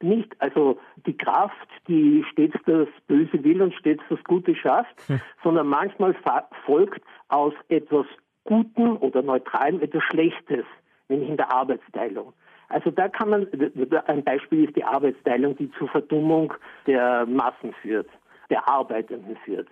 nicht, 0.00 0.40
also 0.40 0.78
die 1.06 1.16
Kraft, 1.16 1.68
die 1.88 2.24
stets 2.30 2.56
das 2.66 2.88
Böse 3.06 3.42
will 3.42 3.62
und 3.62 3.74
stets 3.74 4.02
das 4.08 4.22
Gute 4.24 4.54
schafft, 4.54 4.94
hm. 5.08 5.20
sondern 5.42 5.66
manchmal 5.66 6.14
folgt 6.64 7.02
aus 7.28 7.52
etwas 7.68 8.06
Guten 8.44 8.96
oder 8.96 9.22
Neutralem 9.22 9.80
etwas 9.80 10.02
Schlechtes, 10.04 10.64
nämlich 11.08 11.28
in 11.28 11.36
der 11.36 11.52
Arbeitsteilung. 11.52 12.32
Also 12.68 12.90
da 12.90 13.08
kann 13.08 13.30
man, 13.30 13.46
ein 14.06 14.24
Beispiel 14.24 14.64
ist 14.64 14.76
die 14.76 14.84
Arbeitsteilung, 14.84 15.56
die 15.56 15.70
zur 15.72 15.88
Verdummung 15.88 16.52
der 16.86 17.26
Massen 17.26 17.72
führt, 17.82 18.08
der 18.50 18.68
Arbeitenden 18.68 19.36
führt. 19.44 19.68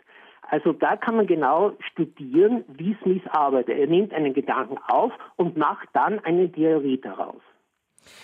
Also 0.48 0.72
da 0.72 0.96
kann 0.96 1.16
man 1.16 1.26
genau 1.26 1.72
studieren, 1.90 2.64
wie 2.68 2.96
Smith 3.02 3.22
arbeitet. 3.30 3.78
Er 3.78 3.86
nimmt 3.86 4.12
einen 4.12 4.32
Gedanken 4.32 4.78
auf 4.86 5.12
und 5.36 5.56
macht 5.56 5.88
dann 5.92 6.18
eine 6.20 6.50
Theorie 6.50 7.00
daraus. 7.00 7.42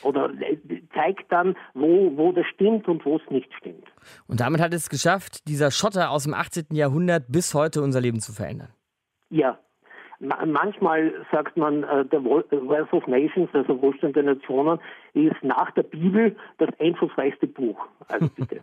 Oder 0.03 0.31
äh, 0.41 0.59
zeigt 0.95 1.31
dann, 1.33 1.57
wo, 1.75 2.17
wo 2.17 2.33
das 2.33 2.47
stimmt 2.47 2.87
und 2.89 3.05
wo 3.05 3.17
es 3.17 3.31
nicht 3.31 3.53
stimmt. 3.55 3.85
Und 4.29 4.41
damit 4.41 4.61
hat 4.61 4.73
es 4.73 4.89
geschafft, 4.89 5.49
dieser 5.49 5.73
Schotter 5.73 6.11
aus 6.11 6.25
dem 6.25 6.35
18. 6.35 6.67
Jahrhundert 6.71 7.25
bis 7.29 7.55
heute 7.55 7.83
unser 7.83 8.01
Leben 8.01 8.21
zu 8.21 8.33
verändern. 8.33 8.69
Ja, 9.31 9.59
manchmal 10.21 11.13
sagt 11.33 11.57
man, 11.57 11.83
äh, 11.83 12.05
der 12.07 12.25
Wealth 12.25 12.93
of 12.93 13.07
Nations, 13.07 13.49
also 13.53 13.81
Wohlstand 13.83 14.17
der 14.17 14.23
Nationen, 14.23 14.79
ist 15.15 15.43
nach 15.43 15.71
der 15.73 15.83
Bibel 15.83 16.37
das 16.59 16.69
einflussreichste 16.79 17.47
Buch. 17.47 17.79
Also 18.09 18.29
bitte. 18.37 18.63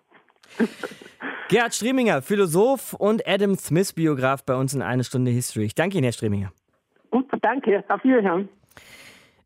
Gerhard 1.49 1.73
Streminger, 1.73 2.21
Philosoph 2.21 2.93
und 2.93 3.27
Adam 3.27 3.55
Smith, 3.55 3.93
Biograf 3.93 4.43
bei 4.43 4.55
uns 4.55 4.73
in 4.73 4.81
Eine 4.81 5.03
Stunde 5.03 5.31
History. 5.31 5.65
Ich 5.65 5.75
danke 5.75 5.97
Ihnen, 5.97 6.03
Herr 6.03 6.13
Streminger. 6.13 6.51
Gut, 7.09 7.25
danke. 7.41 7.83
Auf 7.87 8.03
Wiederhören. 8.03 8.49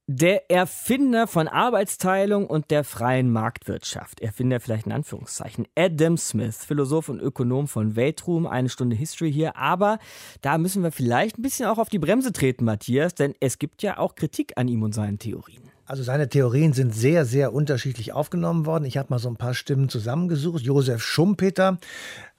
Der 0.07 0.51
Erfinder 0.51 1.27
von 1.27 1.47
Arbeitsteilung 1.47 2.45
und 2.45 2.71
der 2.71 2.83
freien 2.83 3.31
Marktwirtschaft. 3.31 4.19
Erfinder 4.19 4.59
vielleicht 4.59 4.85
in 4.85 4.91
Anführungszeichen. 4.91 5.65
Adam 5.77 6.17
Smith, 6.17 6.65
Philosoph 6.65 7.07
und 7.07 7.21
Ökonom 7.21 7.69
von 7.69 7.95
Weltruhm. 7.95 8.45
Eine 8.45 8.67
Stunde 8.67 8.97
History 8.97 9.31
hier. 9.31 9.55
Aber 9.55 9.99
da 10.41 10.57
müssen 10.57 10.83
wir 10.83 10.91
vielleicht 10.91 11.39
ein 11.39 11.41
bisschen 11.41 11.67
auch 11.67 11.77
auf 11.77 11.87
die 11.87 11.99
Bremse 11.99 12.33
treten, 12.33 12.65
Matthias, 12.65 13.15
denn 13.15 13.33
es 13.39 13.59
gibt 13.59 13.81
ja 13.81 13.97
auch 13.97 14.15
Kritik 14.15 14.51
an 14.57 14.67
ihm 14.67 14.83
und 14.83 14.93
seinen 14.93 15.19
Theorien. 15.19 15.62
Also 15.85 16.03
seine 16.03 16.29
Theorien 16.29 16.73
sind 16.73 16.95
sehr, 16.95 17.25
sehr 17.25 17.53
unterschiedlich 17.53 18.13
aufgenommen 18.13 18.65
worden. 18.65 18.85
Ich 18.85 18.97
habe 18.97 19.09
mal 19.09 19.19
so 19.19 19.29
ein 19.29 19.35
paar 19.35 19.53
Stimmen 19.53 19.89
zusammengesucht. 19.89 20.63
Josef 20.63 21.03
Schumpeter 21.03 21.77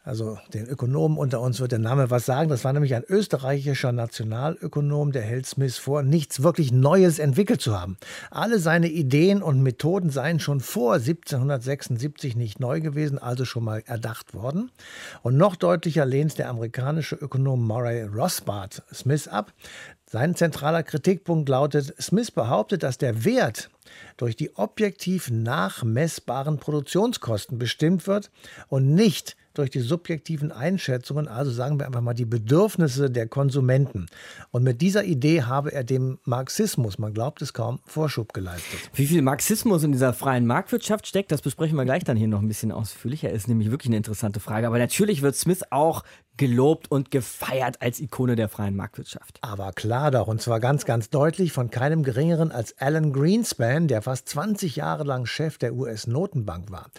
also 0.07 0.38
den 0.52 0.66
Ökonomen 0.66 1.16
unter 1.16 1.40
uns 1.40 1.61
wird 1.61 1.72
der 1.72 1.78
Name 1.78 2.11
was 2.11 2.26
sagen. 2.26 2.50
Das 2.50 2.62
war 2.62 2.74
nämlich 2.74 2.94
ein 2.94 3.04
österreichischer 3.09 3.90
Nationalökonom, 3.90 5.12
der 5.12 5.22
hält 5.22 5.46
Smith 5.46 5.78
vor, 5.78 6.02
nichts 6.02 6.42
wirklich 6.42 6.72
Neues 6.72 7.18
entwickelt 7.18 7.62
zu 7.62 7.80
haben. 7.80 7.96
Alle 8.30 8.59
seine 8.59 8.88
Ideen 8.88 9.42
und 9.42 9.62
Methoden 9.62 10.11
seien 10.11 10.40
schon 10.40 10.61
vor 10.61 10.96
1776 10.96 12.37
nicht 12.37 12.61
neu 12.61 12.83
gewesen, 12.83 13.18
also 13.18 13.46
schon 13.46 13.64
mal 13.64 13.83
erdacht 13.87 14.35
worden. 14.35 14.70
Und 15.22 15.38
noch 15.38 15.57
deutlicher 15.57 16.04
lehnt 16.04 16.38
der 16.38 16.50
amerikanische 16.50 17.14
Ökonom 17.14 17.66
Murray 17.66 18.02
Rothbard 18.02 18.83
Smith 18.92 19.26
ab. 19.26 19.54
Sein 20.14 20.37
zentraler 20.37 20.85
Kritikpunkt 20.85 21.48
lautet, 21.48 21.92
Smith 22.00 22.31
behauptet, 22.31 22.85
dass 22.85 22.98
der 22.98 23.24
Wert 23.24 23.68
durch 24.16 24.37
die 24.37 24.55
objektiv 24.55 25.29
nachmessbaren 25.29 26.59
Produktionskosten 26.59 27.59
bestimmt 27.59 28.07
wird 28.07 28.31
und 28.68 28.94
nicht 28.94 29.37
durch 29.55 29.70
die 29.70 29.81
subjektiven 29.81 30.53
Einschätzungen, 30.53 31.29
also 31.29 31.50
sagen 31.50 31.79
wir 31.79 31.87
einfach 31.87 32.00
mal 32.00 32.14
die 32.14 32.24
Bedürfnisse 32.24 33.11
der 33.11 33.29
Konsumenten. 33.29 34.07
Und 34.50 34.64
mit 34.64 34.81
dieser 34.81 35.05
Idee 35.05 35.42
habe 35.42 35.72
er 35.72 35.85
dem 35.85 36.18
Marxismus, 36.24 36.98
man 36.98 37.14
glaubt 37.14 37.40
es 37.42 37.53
kaum, 37.53 37.81
Vorschub 37.85 38.33
geleistet. 38.33 38.90
Wie 38.94 39.07
viel 39.07 39.22
Marxismus 39.22 39.83
in 39.83 39.92
dieser 39.92 40.12
freien 40.12 40.46
Marktwirtschaft 40.46 41.07
steckt, 41.07 41.31
das 41.33 41.42
besprechen 41.42 41.77
wir 41.77 41.85
gleich 41.85 42.05
dann 42.05 42.16
hier 42.16 42.29
noch 42.29 42.40
ein 42.40 42.48
bisschen 42.48 42.72
ausführlicher. 42.72 43.31
Ist 43.31 43.48
nämlich 43.48 43.70
wirklich 43.70 43.88
eine 43.88 43.96
interessante 43.96 44.40
Frage. 44.40 44.66
Aber 44.66 44.79
natürlich 44.79 45.22
wird 45.22 45.37
Smith 45.37 45.62
auch 45.70 46.03
gelobt 46.36 46.90
und 46.90 47.10
gefeiert 47.10 47.80
als 47.80 48.00
Ikone 48.00 48.34
der 48.34 48.48
freien 48.48 48.74
Marktwirtschaft. 48.74 49.38
Aber 49.40 49.72
klar 49.72 50.10
doch, 50.10 50.26
und 50.26 50.42
zwar 50.42 50.58
ganz, 50.58 50.84
ganz 50.84 51.10
deutlich 51.10 51.52
von 51.52 51.70
keinem 51.70 52.02
geringeren 52.02 52.50
als 52.50 52.76
Alan 52.78 53.12
Greenspan, 53.12 53.86
der 53.86 54.02
fast 54.02 54.28
20 54.28 54.76
Jahre 54.76 55.04
lang 55.04 55.26
Chef 55.26 55.58
der 55.58 55.74
US-Notenbank 55.74 56.72
war. 56.72 56.90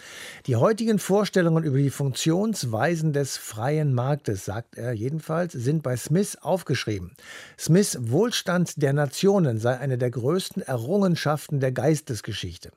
Die 0.46 0.56
heutigen 0.56 0.98
Vorstellungen 0.98 1.64
über 1.64 1.76
die 1.76 1.90
Funktionsweisen 1.90 3.12
des 3.12 3.36
freien 3.36 3.92
Marktes, 3.92 4.46
sagt 4.46 4.78
er 4.78 4.92
jedenfalls, 4.92 5.52
sind 5.52 5.82
bei 5.82 5.96
Smith 5.96 6.38
aufgeschrieben. 6.40 7.12
Smiths 7.58 7.98
Wohlstand 8.00 8.80
der 8.82 8.94
Nationen 8.94 9.58
sei 9.58 9.78
eine 9.78 9.98
der 9.98 10.10
größten 10.10 10.62
Errungenschaften 10.62 11.60
der 11.60 11.72
Geistesgeschichte. 11.72 12.70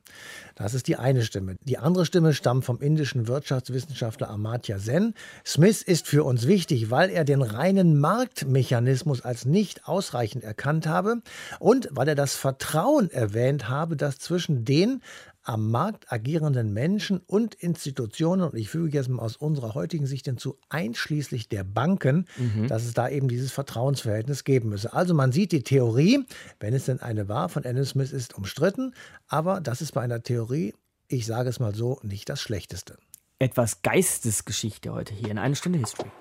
Das 0.55 0.73
ist 0.73 0.87
die 0.87 0.97
eine 0.97 1.23
Stimme. 1.23 1.55
Die 1.63 1.77
andere 1.77 2.05
Stimme 2.05 2.33
stammt 2.33 2.65
vom 2.65 2.81
indischen 2.81 3.27
Wirtschaftswissenschaftler 3.27 4.29
Amartya 4.29 4.77
Sen. 4.77 5.13
Smith 5.45 5.81
ist 5.81 6.05
für 6.07 6.25
uns 6.25 6.48
wichtig, 6.49 6.91
weil 6.91 7.09
er 7.09 7.23
den 7.23 7.41
reinen 7.41 7.97
Marktmechanismus 7.97 9.21
als 9.21 9.45
nicht 9.45 9.88
ausreichend 9.88 10.43
erkannt 10.43 10.88
habe 10.88 11.21
und 11.59 11.88
weil 11.91 12.09
er 12.09 12.15
das 12.15 12.35
Vertrauen 12.35 13.09
erwähnt 13.09 13.69
habe, 13.69 13.95
das 13.95 14.19
zwischen 14.19 14.65
den 14.65 15.01
am 15.43 15.71
Markt 15.71 16.12
agierenden 16.12 16.73
Menschen 16.73 17.21
und 17.25 17.55
Institutionen, 17.55 18.43
und 18.43 18.55
ich 18.55 18.69
füge 18.69 18.97
jetzt 18.97 19.09
mal 19.09 19.23
aus 19.23 19.38
unserer 19.38 19.73
heutigen 19.73 20.05
Sicht 20.05 20.25
hinzu, 20.25 20.57
einschließlich 20.69 21.49
der 21.49 21.63
Banken, 21.63 22.27
mhm. 22.38 22.67
dass 22.67 22.83
es 22.83 22.93
da 22.93 23.09
eben 23.09 23.29
dieses 23.29 23.51
Vertrauensverhältnis 23.51 24.43
geben 24.43 24.69
müsse. 24.69 24.93
Also 24.93 25.13
man 25.13 25.31
sieht 25.31 25.51
die 25.51 25.63
Theorie, 25.63 26.25
wenn 26.59 26.73
es 26.73 26.85
denn 26.85 26.99
eine 26.99 27.29
war, 27.29 27.49
von 27.49 27.65
Adam 27.65 27.85
Smith 27.85 28.12
ist 28.12 28.38
umstritten, 28.38 28.93
aber 29.27 29.62
das 29.62 29.81
ist 29.81 29.93
bei 29.93 30.01
einer 30.01 30.21
Theorie, 30.21 30.73
ich 31.07 31.25
sage 31.25 31.49
es 31.49 31.59
mal 31.59 31.73
so, 31.73 31.99
nicht 32.03 32.29
das 32.29 32.41
Schlechteste. 32.41 32.97
Etwas 33.41 33.82
Geistesgeschichte 33.84 34.91
heute 34.91 35.13
hier 35.13 35.32
in 35.32 35.38
einer 35.38 35.56
Stunde 35.56 35.80
History. 35.80 36.12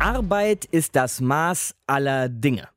Arbeit 0.00 0.64
ist 0.64 0.96
das 0.96 1.20
Maß 1.20 1.76
aller 1.86 2.28
Dinge, 2.28 2.68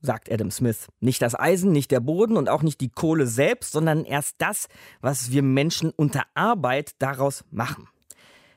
sagt 0.00 0.30
Adam 0.30 0.52
Smith. 0.52 0.86
Nicht 1.00 1.22
das 1.22 1.34
Eisen, 1.34 1.72
nicht 1.72 1.90
der 1.90 1.98
Boden 1.98 2.36
und 2.36 2.48
auch 2.48 2.62
nicht 2.62 2.80
die 2.80 2.90
Kohle 2.90 3.26
selbst, 3.26 3.72
sondern 3.72 4.04
erst 4.04 4.36
das, 4.38 4.68
was 5.00 5.32
wir 5.32 5.42
Menschen 5.42 5.90
unter 5.90 6.22
Arbeit 6.34 6.92
daraus 7.00 7.44
machen. 7.50 7.88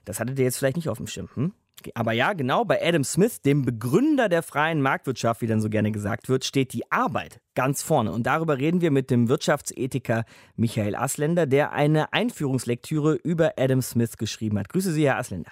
Das 0.06 0.20
hattet 0.20 0.38
ihr 0.38 0.46
jetzt 0.46 0.60
vielleicht 0.60 0.78
nicht 0.78 0.89
auf 0.89 0.98
dem 0.98 1.08
Schirm. 1.08 1.30
Hm? 1.34 1.54
Aber 1.94 2.12
ja, 2.12 2.34
genau, 2.34 2.65
bei 2.65 2.86
Adam 2.86 3.04
Smith, 3.04 3.42
dem 3.42 3.63
Begründer 3.63 4.30
der 4.30 4.44
freien 4.44 4.82
Marktwirtschaft, 4.82 5.42
wie 5.42 5.48
dann 5.48 5.62
so 5.62 5.70
gerne 5.70 5.92
gesagt 5.92 6.30
wird, 6.30 6.46
steht 6.46 6.74
die 6.74 6.89
Arbeit 6.92 7.39
ganz 7.56 7.82
vorne. 7.82 8.12
Und 8.12 8.24
darüber 8.24 8.58
reden 8.58 8.82
wir 8.82 8.92
mit 8.92 9.10
dem 9.10 9.30
Wirtschaftsethiker 9.30 10.26
Michael 10.56 10.96
Asländer, 10.96 11.46
der 11.46 11.72
eine 11.72 12.13
Einführungslektüre 12.13 13.15
über 13.15 13.54
Adam 13.58 13.82
Smith 13.82 14.18
geschrieben 14.18 14.60
hat. 14.60 14.70
Grüße 14.70 14.92
Sie, 14.92 15.06
Herr 15.06 15.18
Asländer. 15.18 15.52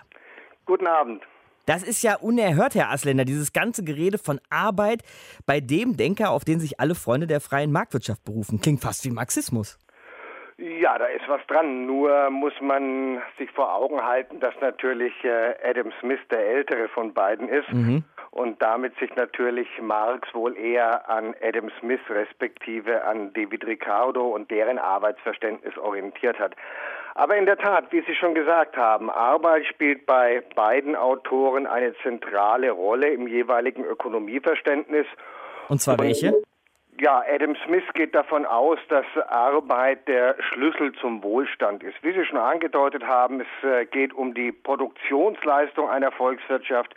Guten 0.65 0.87
Abend. 0.87 1.23
Das 1.65 1.83
ist 1.83 2.01
ja 2.01 2.15
unerhört, 2.15 2.75
Herr 2.75 2.91
Asländer, 2.91 3.25
dieses 3.25 3.51
ganze 3.51 3.83
Gerede 3.83 4.17
von 4.17 4.39
Arbeit 4.49 5.03
bei 5.45 5.59
dem 5.59 5.97
Denker, 5.97 6.31
auf 6.31 6.45
den 6.45 6.61
sich 6.61 6.79
alle 6.79 6.95
Freunde 6.95 7.27
der 7.27 7.41
freien 7.41 7.73
Marktwirtschaft 7.73 8.23
berufen. 8.23 8.61
Klingt 8.61 8.81
fast 8.81 9.03
wie 9.03 9.11
Marxismus. 9.11 9.77
Ja, 10.59 10.97
da 10.97 11.05
ist 11.05 11.27
was 11.27 11.45
dran. 11.47 11.85
Nur 11.85 12.31
muss 12.31 12.53
man 12.61 13.21
sich 13.37 13.51
vor 13.51 13.75
Augen 13.75 14.03
halten, 14.03 14.39
dass 14.39 14.55
natürlich 14.59 15.13
äh, 15.23 15.53
Adam 15.63 15.91
Smith 15.99 16.19
der 16.31 16.39
ältere 16.39 16.87
von 16.87 17.13
beiden 17.13 17.47
ist. 17.47 17.71
Mhm. 17.71 18.03
Und 18.31 18.61
damit 18.61 18.97
sich 18.97 19.15
natürlich 19.15 19.67
Marx 19.81 20.33
wohl 20.33 20.57
eher 20.57 21.07
an 21.09 21.35
Adam 21.41 21.69
Smith 21.79 21.99
respektive 22.09 23.03
an 23.03 23.33
David 23.33 23.65
Ricardo 23.65 24.27
und 24.27 24.49
deren 24.49 24.79
Arbeitsverständnis 24.79 25.77
orientiert 25.77 26.39
hat. 26.39 26.55
Aber 27.13 27.35
in 27.35 27.45
der 27.45 27.57
Tat, 27.57 27.91
wie 27.91 28.01
Sie 28.01 28.15
schon 28.15 28.35
gesagt 28.35 28.77
haben, 28.77 29.09
Arbeit 29.09 29.65
spielt 29.65 30.05
bei 30.05 30.43
beiden 30.55 30.95
Autoren 30.95 31.65
eine 31.65 31.95
zentrale 32.03 32.71
Rolle 32.71 33.09
im 33.09 33.27
jeweiligen 33.27 33.83
Ökonomieverständnis. 33.83 35.07
Und 35.69 35.81
zwar 35.81 35.99
welche? 35.99 36.33
Ja, 36.99 37.23
Adam 37.31 37.55
Smith 37.63 37.83
geht 37.93 38.15
davon 38.15 38.43
aus, 38.47 38.79
dass 38.89 39.05
Arbeit 39.27 40.07
der 40.07 40.35
Schlüssel 40.39 40.93
zum 40.93 41.21
Wohlstand 41.21 41.83
ist. 41.83 41.95
Wie 42.01 42.11
Sie 42.11 42.25
schon 42.25 42.39
angedeutet 42.39 43.05
haben, 43.05 43.39
es 43.41 43.69
äh, 43.69 43.85
geht 43.85 44.13
um 44.13 44.33
die 44.33 44.51
Produktionsleistung 44.51 45.87
einer 45.89 46.11
Volkswirtschaft, 46.11 46.95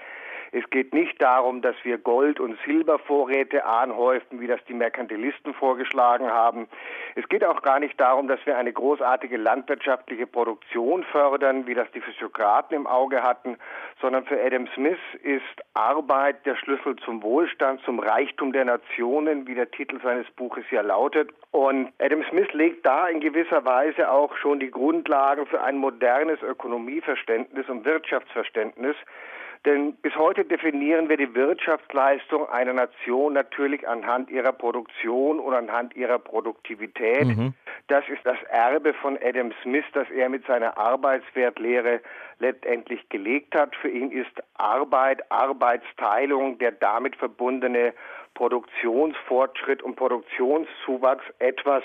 es 0.52 0.68
geht 0.70 0.92
nicht 0.92 1.20
darum, 1.22 1.62
dass 1.62 1.76
wir 1.84 1.98
Gold- 1.98 2.40
und 2.40 2.58
Silbervorräte 2.66 3.64
anhäufen, 3.64 4.40
wie 4.40 4.46
das 4.46 4.60
die 4.68 4.74
Merkantilisten 4.74 5.54
vorgeschlagen 5.54 6.28
haben. 6.28 6.68
Es 7.14 7.28
geht 7.28 7.44
auch 7.44 7.62
gar 7.62 7.78
nicht 7.78 8.00
darum, 8.00 8.26
dass 8.26 8.44
wir 8.46 8.56
eine 8.56 8.72
großartige 8.72 9.36
landwirtschaftliche 9.36 10.26
Produktion 10.26 11.04
fördern, 11.04 11.66
wie 11.66 11.74
das 11.74 11.90
die 11.92 12.00
Physiokraten 12.00 12.76
im 12.76 12.86
Auge 12.86 13.22
hatten, 13.22 13.58
sondern 14.00 14.24
für 14.24 14.42
Adam 14.42 14.66
Smith 14.74 14.98
ist 15.22 15.42
Arbeit 15.74 16.44
der 16.46 16.56
Schlüssel 16.56 16.96
zum 16.96 17.22
Wohlstand, 17.22 17.80
zum 17.82 18.00
Reichtum 18.00 18.52
der 18.52 18.64
Nationen, 18.64 19.46
wie 19.46 19.54
der 19.54 19.70
Titel 19.70 20.00
seines 20.02 20.28
Buches 20.32 20.64
ja 20.70 20.80
lautet. 20.80 21.30
Und 21.52 21.92
Adam 21.98 22.24
Smith 22.28 22.52
legt 22.52 22.84
da 22.86 23.08
in 23.08 23.20
gewisser 23.20 23.64
Weise 23.64 24.10
auch 24.10 24.36
schon 24.36 24.60
die 24.60 24.70
Grundlagen 24.70 25.46
für 25.46 25.62
ein 25.62 25.76
modernes 25.76 26.42
Ökonomieverständnis 26.42 27.68
und 27.68 27.84
Wirtschaftsverständnis, 27.84 28.96
denn 29.66 29.94
bis 29.96 30.14
heute 30.16 30.44
definieren 30.44 31.10
wir 31.10 31.18
die 31.18 31.34
Wirtschaftsleistung 31.34 32.48
einer 32.48 32.72
Nation 32.72 33.34
natürlich 33.34 33.86
anhand 33.86 34.30
ihrer 34.30 34.52
Produktion 34.52 35.38
und 35.38 35.52
anhand 35.52 35.94
ihrer 35.94 36.18
Produktivität. 36.18 37.26
Mhm. 37.26 37.52
Das 37.88 38.08
ist 38.08 38.24
das 38.24 38.38
Erbe 38.50 38.94
von 38.94 39.18
Adam 39.22 39.52
Smith, 39.62 39.84
das 39.92 40.08
er 40.10 40.30
mit 40.30 40.46
seiner 40.46 40.78
Arbeitswertlehre 40.78 42.00
letztendlich 42.38 43.06
gelegt 43.10 43.54
hat. 43.54 43.76
Für 43.76 43.90
ihn 43.90 44.10
ist 44.10 44.32
Arbeit, 44.54 45.30
Arbeitsteilung, 45.30 46.58
der 46.58 46.72
damit 46.72 47.16
verbundene 47.16 47.92
Produktionsfortschritt 48.34 49.82
und 49.82 49.96
Produktionszuwachs 49.96 51.24
etwas, 51.38 51.82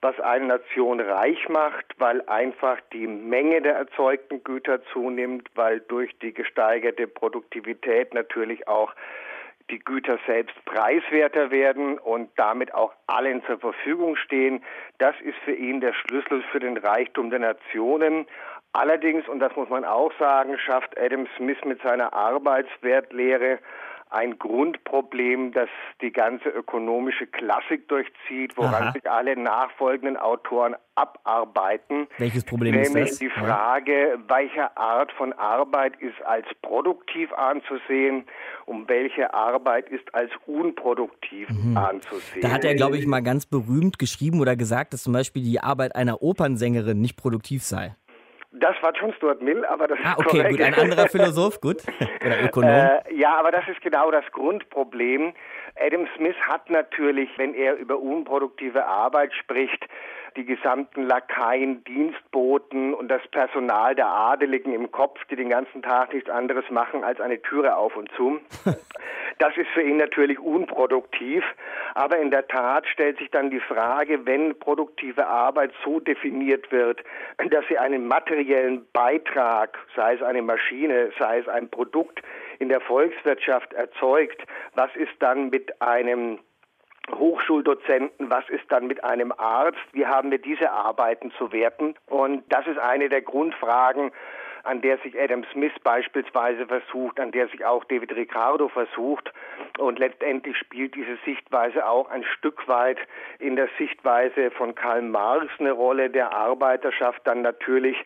was 0.00 0.18
eine 0.20 0.46
Nation 0.46 1.00
reich 1.00 1.48
macht, 1.48 1.86
weil 1.98 2.20
einfach 2.28 2.78
die 2.92 3.06
Menge 3.06 3.62
der 3.62 3.76
erzeugten 3.76 4.44
Güter 4.44 4.84
zunimmt, 4.92 5.48
weil 5.54 5.80
durch 5.80 6.16
die 6.18 6.34
gesteigerte 6.34 7.06
Produktivität 7.06 8.12
natürlich 8.12 8.68
auch 8.68 8.92
die 9.70 9.78
Güter 9.78 10.18
selbst 10.26 10.54
preiswerter 10.66 11.50
werden 11.50 11.98
und 11.98 12.30
damit 12.36 12.74
auch 12.74 12.92
allen 13.06 13.42
zur 13.46 13.58
Verfügung 13.58 14.16
stehen. 14.16 14.62
Das 14.98 15.14
ist 15.22 15.38
für 15.44 15.54
ihn 15.54 15.80
der 15.80 15.94
Schlüssel 15.94 16.42
für 16.52 16.60
den 16.60 16.76
Reichtum 16.76 17.30
der 17.30 17.38
Nationen. 17.38 18.26
Allerdings, 18.72 19.26
und 19.28 19.38
das 19.38 19.54
muss 19.56 19.70
man 19.70 19.84
auch 19.84 20.12
sagen, 20.18 20.58
schafft 20.58 20.98
Adam 20.98 21.26
Smith 21.36 21.64
mit 21.64 21.80
seiner 21.80 22.12
Arbeitswertlehre 22.12 23.58
ein 24.14 24.38
Grundproblem, 24.38 25.52
das 25.52 25.68
die 26.00 26.12
ganze 26.12 26.48
ökonomische 26.48 27.26
Klassik 27.26 27.88
durchzieht, 27.88 28.56
woran 28.56 28.84
Aha. 28.84 28.92
sich 28.92 29.10
alle 29.10 29.36
nachfolgenden 29.36 30.16
Autoren 30.16 30.76
abarbeiten. 30.94 32.06
Welches 32.18 32.44
Problem 32.44 32.74
Nämlich 32.74 33.04
ist 33.04 33.10
das? 33.12 33.18
die 33.18 33.28
Frage, 33.28 34.18
welche 34.28 34.76
Art 34.76 35.10
von 35.12 35.32
Arbeit 35.32 36.00
ist 36.00 36.22
als 36.24 36.46
produktiv 36.62 37.32
anzusehen 37.32 38.24
und 38.66 38.88
welche 38.88 39.34
Arbeit 39.34 39.88
ist 39.88 40.14
als 40.14 40.30
unproduktiv 40.46 41.48
mhm. 41.50 41.76
anzusehen. 41.76 42.42
Da 42.42 42.50
hat 42.52 42.64
er, 42.64 42.76
glaube 42.76 42.96
ich, 42.96 43.06
mal 43.06 43.22
ganz 43.22 43.46
berühmt 43.46 43.98
geschrieben 43.98 44.40
oder 44.40 44.54
gesagt, 44.54 44.92
dass 44.92 45.02
zum 45.02 45.12
Beispiel 45.12 45.42
die 45.42 45.58
Arbeit 45.58 45.96
einer 45.96 46.22
Opernsängerin 46.22 47.00
nicht 47.00 47.16
produktiv 47.16 47.64
sei. 47.64 47.96
Das 48.56 48.76
war 48.82 48.92
John 48.94 49.12
Stuart 49.14 49.42
Mill, 49.42 49.64
aber 49.64 49.88
das 49.88 49.98
ah, 50.04 50.12
ist 50.12 50.18
okay, 50.18 50.38
korrekt. 50.38 50.50
gut, 50.50 50.60
ein 50.60 50.74
anderer 50.74 51.08
Philosoph, 51.08 51.60
gut. 51.60 51.82
Oder 52.24 52.44
Ökonom. 52.44 52.70
Äh, 52.70 53.14
ja, 53.14 53.36
aber 53.36 53.50
das 53.50 53.66
ist 53.68 53.80
genau 53.80 54.12
das 54.12 54.24
Grundproblem. 54.30 55.34
Adam 55.76 56.06
Smith 56.16 56.36
hat 56.48 56.70
natürlich, 56.70 57.30
wenn 57.36 57.52
er 57.54 57.74
über 57.74 57.98
unproduktive 57.98 58.86
Arbeit 58.86 59.32
spricht, 59.34 59.84
die 60.36 60.44
gesamten 60.44 61.04
Lakaien, 61.04 61.84
Dienstboten 61.84 62.94
und 62.94 63.08
das 63.08 63.22
Personal 63.28 63.94
der 63.94 64.08
Adeligen 64.08 64.74
im 64.74 64.90
Kopf, 64.90 65.24
die 65.30 65.36
den 65.36 65.48
ganzen 65.48 65.82
Tag 65.82 66.12
nichts 66.12 66.30
anderes 66.30 66.64
machen 66.70 67.04
als 67.04 67.20
eine 67.20 67.40
Türe 67.40 67.76
auf 67.76 67.96
und 67.96 68.10
zu. 68.12 68.40
Das 69.38 69.56
ist 69.56 69.68
für 69.70 69.82
ihn 69.82 69.96
natürlich 69.96 70.38
unproduktiv, 70.38 71.42
aber 71.94 72.18
in 72.18 72.30
der 72.30 72.46
Tat 72.46 72.86
stellt 72.86 73.18
sich 73.18 73.30
dann 73.30 73.50
die 73.50 73.60
Frage, 73.60 74.26
wenn 74.26 74.56
produktive 74.58 75.26
Arbeit 75.26 75.72
so 75.84 75.98
definiert 75.98 76.70
wird, 76.70 77.02
dass 77.50 77.66
sie 77.68 77.78
einen 77.78 78.06
materiellen 78.06 78.86
Beitrag, 78.92 79.76
sei 79.96 80.14
es 80.14 80.22
eine 80.22 80.42
Maschine, 80.42 81.10
sei 81.18 81.38
es 81.40 81.48
ein 81.48 81.68
Produkt 81.68 82.22
in 82.60 82.68
der 82.68 82.80
Volkswirtschaft 82.80 83.72
erzeugt, 83.72 84.40
was 84.74 84.94
ist 84.94 85.14
dann 85.18 85.50
mit 85.50 85.82
einem 85.82 86.38
Hochschuldozenten, 87.12 88.30
was 88.30 88.48
ist 88.48 88.64
dann 88.70 88.86
mit 88.86 89.04
einem 89.04 89.32
Arzt, 89.32 89.78
wie 89.92 90.06
haben 90.06 90.30
wir 90.30 90.38
diese 90.38 90.70
Arbeiten 90.70 91.30
zu 91.32 91.52
werten? 91.52 91.94
Und 92.06 92.44
das 92.48 92.66
ist 92.66 92.78
eine 92.78 93.08
der 93.08 93.22
Grundfragen, 93.22 94.10
an 94.64 94.80
der 94.80 94.98
sich 94.98 95.18
Adam 95.18 95.44
Smith 95.52 95.72
beispielsweise 95.82 96.66
versucht, 96.66 97.20
an 97.20 97.32
der 97.32 97.48
sich 97.48 97.64
auch 97.64 97.84
David 97.84 98.14
Ricardo 98.16 98.68
versucht. 98.68 99.32
Und 99.78 99.98
letztendlich 99.98 100.56
spielt 100.56 100.94
diese 100.94 101.16
Sichtweise 101.24 101.86
auch 101.86 102.10
ein 102.10 102.24
Stück 102.24 102.66
weit 102.68 102.98
in 103.38 103.56
der 103.56 103.68
Sichtweise 103.78 104.50
von 104.50 104.74
Karl 104.74 105.02
Marx 105.02 105.48
eine 105.58 105.72
Rolle, 105.72 106.10
der 106.10 106.32
Arbeiterschaft 106.32 107.20
dann 107.24 107.42
natürlich 107.42 107.96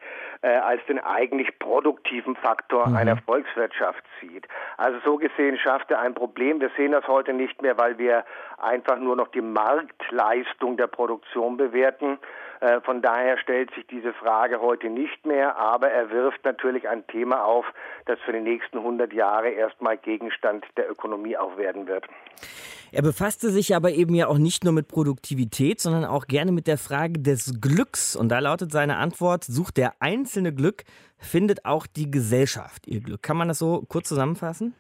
äh, 0.43 0.49
als 0.49 0.85
den 0.87 0.99
eigentlich 0.99 1.59
produktiven 1.59 2.37
Faktor 2.37 2.89
mhm. 2.89 2.97
einer 2.97 3.17
Volkswirtschaft 3.17 4.03
sieht. 4.21 4.47
Also 4.77 4.99
so 5.05 5.17
gesehen 5.17 5.59
schafft 5.59 5.91
er 5.91 6.01
ein 6.01 6.15
Problem. 6.15 6.61
Wir 6.61 6.71
sehen 6.77 6.93
das 6.93 7.07
heute 7.07 7.33
nicht 7.33 7.63
mehr, 7.63 7.79
weil 7.79 7.99
wir 7.99 8.25
einfach 8.59 8.99
nur 8.99 9.17
noch 9.17 9.29
die 9.29 9.41
Marktleistung 9.41 10.77
der 10.77 10.87
Produktion 10.87 11.57
bewerten. 11.57 12.19
Äh, 12.61 12.81
von 12.81 13.03
daher 13.03 13.39
stellt 13.39 13.73
sich 13.75 13.87
diese 13.87 14.13
Frage 14.13 14.61
heute 14.61 14.91
nicht 14.91 15.25
mehr, 15.25 15.57
aber 15.57 15.91
er 15.91 16.11
wirft 16.11 16.45
natürlich 16.45 16.89
ein 16.89 17.07
Thema 17.07 17.45
auf, 17.45 17.65
das 18.07 18.19
für 18.21 18.33
die 18.33 18.41
nächsten 18.41 18.79
100 18.79 19.13
Jahre 19.13 19.51
erstmal 19.51 19.97
Gegenstand 19.97 20.65
der 20.77 20.91
Ökonomie 20.91 21.37
auch 21.37 21.57
werden 21.57 21.87
wird. 21.87 22.07
Er 22.91 23.03
befasste 23.03 23.51
sich 23.51 23.77
aber 23.77 23.91
eben 23.91 24.15
ja 24.15 24.29
auch 24.29 24.39
nicht 24.39 24.65
nur 24.65 24.73
mit 24.73 24.89
Produktivität, 24.89 25.79
sondern 25.79 26.05
auch 26.05 26.27
gerne 26.27 26.53
mit 26.53 26.67
der 26.67 26.79
Frage 26.79 27.21
des 27.21 27.61
Glücks. 27.61 28.17
Und 28.17 28.31
da 28.31 28.39
lautet 28.39 28.73
seine 28.73 28.97
Antwort, 28.97 29.45
sucht 29.45 29.77
der 29.77 29.93
einzelne 30.01 30.55
Glück, 30.55 30.85
findet 31.19 31.65
auch 31.67 31.87
die 31.87 32.11
Gesellschaft 32.11 32.87
ihr 32.87 33.01
Glück. 33.01 33.23
Kann 33.23 33.37
man 33.37 33.49
das 33.49 33.59
so 33.59 33.85
kurz 33.89 34.09
zusammenfassen? 34.09 34.75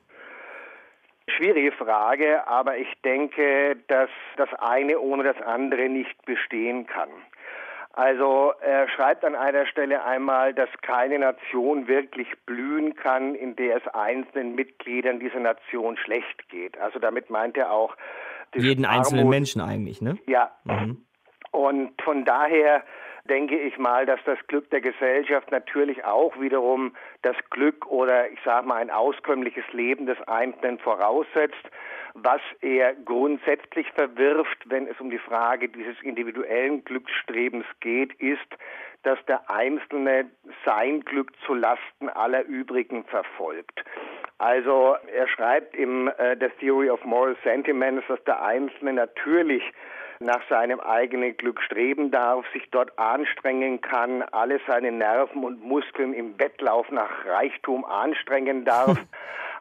Schwierige 1.37 1.73
Frage, 1.73 2.49
aber 2.49 2.79
ich 2.79 2.89
denke, 3.05 3.77
dass 3.89 4.09
das 4.39 4.49
eine 4.59 4.99
ohne 4.99 5.25
das 5.25 5.41
andere 5.43 5.91
nicht 5.91 6.25
bestehen 6.25 6.87
kann. 6.87 7.11
Also 7.99 8.53
er 8.61 8.89
schreibt 8.91 9.25
an 9.25 9.35
einer 9.35 9.67
Stelle 9.67 10.05
einmal, 10.05 10.55
dass 10.55 10.69
keine 10.83 11.19
Nation 11.19 11.89
wirklich 11.89 12.29
blühen 12.47 12.95
kann, 12.95 13.35
in 13.35 13.57
der 13.57 13.79
es 13.79 13.89
einzelnen 13.93 14.55
Mitgliedern 14.55 15.19
dieser 15.19 15.41
Nation 15.41 15.97
schlecht 15.97 16.49
geht. 16.49 16.79
Also 16.79 17.01
damit 17.01 17.29
meint 17.29 17.57
er 17.57 17.73
auch 17.73 17.97
jeden 18.55 18.85
Armut. 18.85 18.99
einzelnen 18.99 19.29
Menschen 19.29 19.61
eigentlich, 19.61 20.01
ne? 20.01 20.17
Ja. 20.29 20.53
Mhm. 20.63 21.05
Und 21.51 22.01
von 22.01 22.25
daher 22.25 22.85
denke 23.25 23.59
ich 23.59 23.79
mal, 23.79 24.07
dass 24.07 24.21
das 24.25 24.39
Glück 24.47 24.71
der 24.71 24.81
Gesellschaft 24.81 25.51
natürlich 25.51 26.05
auch 26.05 26.39
wiederum 26.41 26.95
das 27.23 27.37
Glück 27.51 27.87
oder 27.87 28.31
ich 28.31 28.39
sage 28.45 28.67
mal 28.67 28.77
ein 28.77 28.91
auskömmliches 28.91 29.65
Leben 29.73 30.07
des 30.07 30.21
Einzelnen 30.27 30.79
voraussetzt. 30.79 31.71
Was 32.15 32.41
er 32.61 32.95
grundsätzlich 32.95 33.91
verwirft, 33.93 34.59
wenn 34.67 34.87
es 34.89 34.99
um 35.01 35.11
die 35.11 35.19
Frage 35.19 35.69
dieses 35.69 36.01
individuellen 36.03 36.85
Glücksstrebens 36.85 37.67
geht, 37.81 38.13
ist, 38.15 38.49
dass 39.03 39.19
der 39.27 39.49
Einzelne 39.51 40.31
sein 40.65 41.03
Glück 41.03 41.33
zu 41.47 41.55
Lasten 41.55 42.09
aller 42.09 42.45
übrigen 42.45 43.05
verfolgt. 43.05 43.85
Also 44.39 44.97
er 45.13 45.29
schreibt 45.29 45.75
im 45.77 46.09
äh, 46.09 46.37
The 46.39 46.49
Theory 46.61 46.91
of 46.91 47.05
Moral 47.05 47.37
Sentiments, 47.45 48.05
dass 48.09 48.23
der 48.25 48.43
Einzelne 48.43 48.93
natürlich 48.93 49.63
nach 50.21 50.41
seinem 50.49 50.81
eigenen 50.81 51.37
Glück 51.37 51.61
streben 51.63 52.11
darf, 52.11 52.45
sich 52.53 52.69
dort 52.71 52.99
anstrengen 52.99 53.81
kann, 53.81 54.23
alle 54.23 54.61
seine 54.67 54.93
Nerven 54.93 55.45
und 55.45 55.63
Muskeln 55.63 56.13
im 56.13 56.39
Wettlauf 56.39 56.91
nach 56.91 57.25
Reichtum 57.27 57.85
anstrengen 57.85 58.65
darf. 58.65 58.99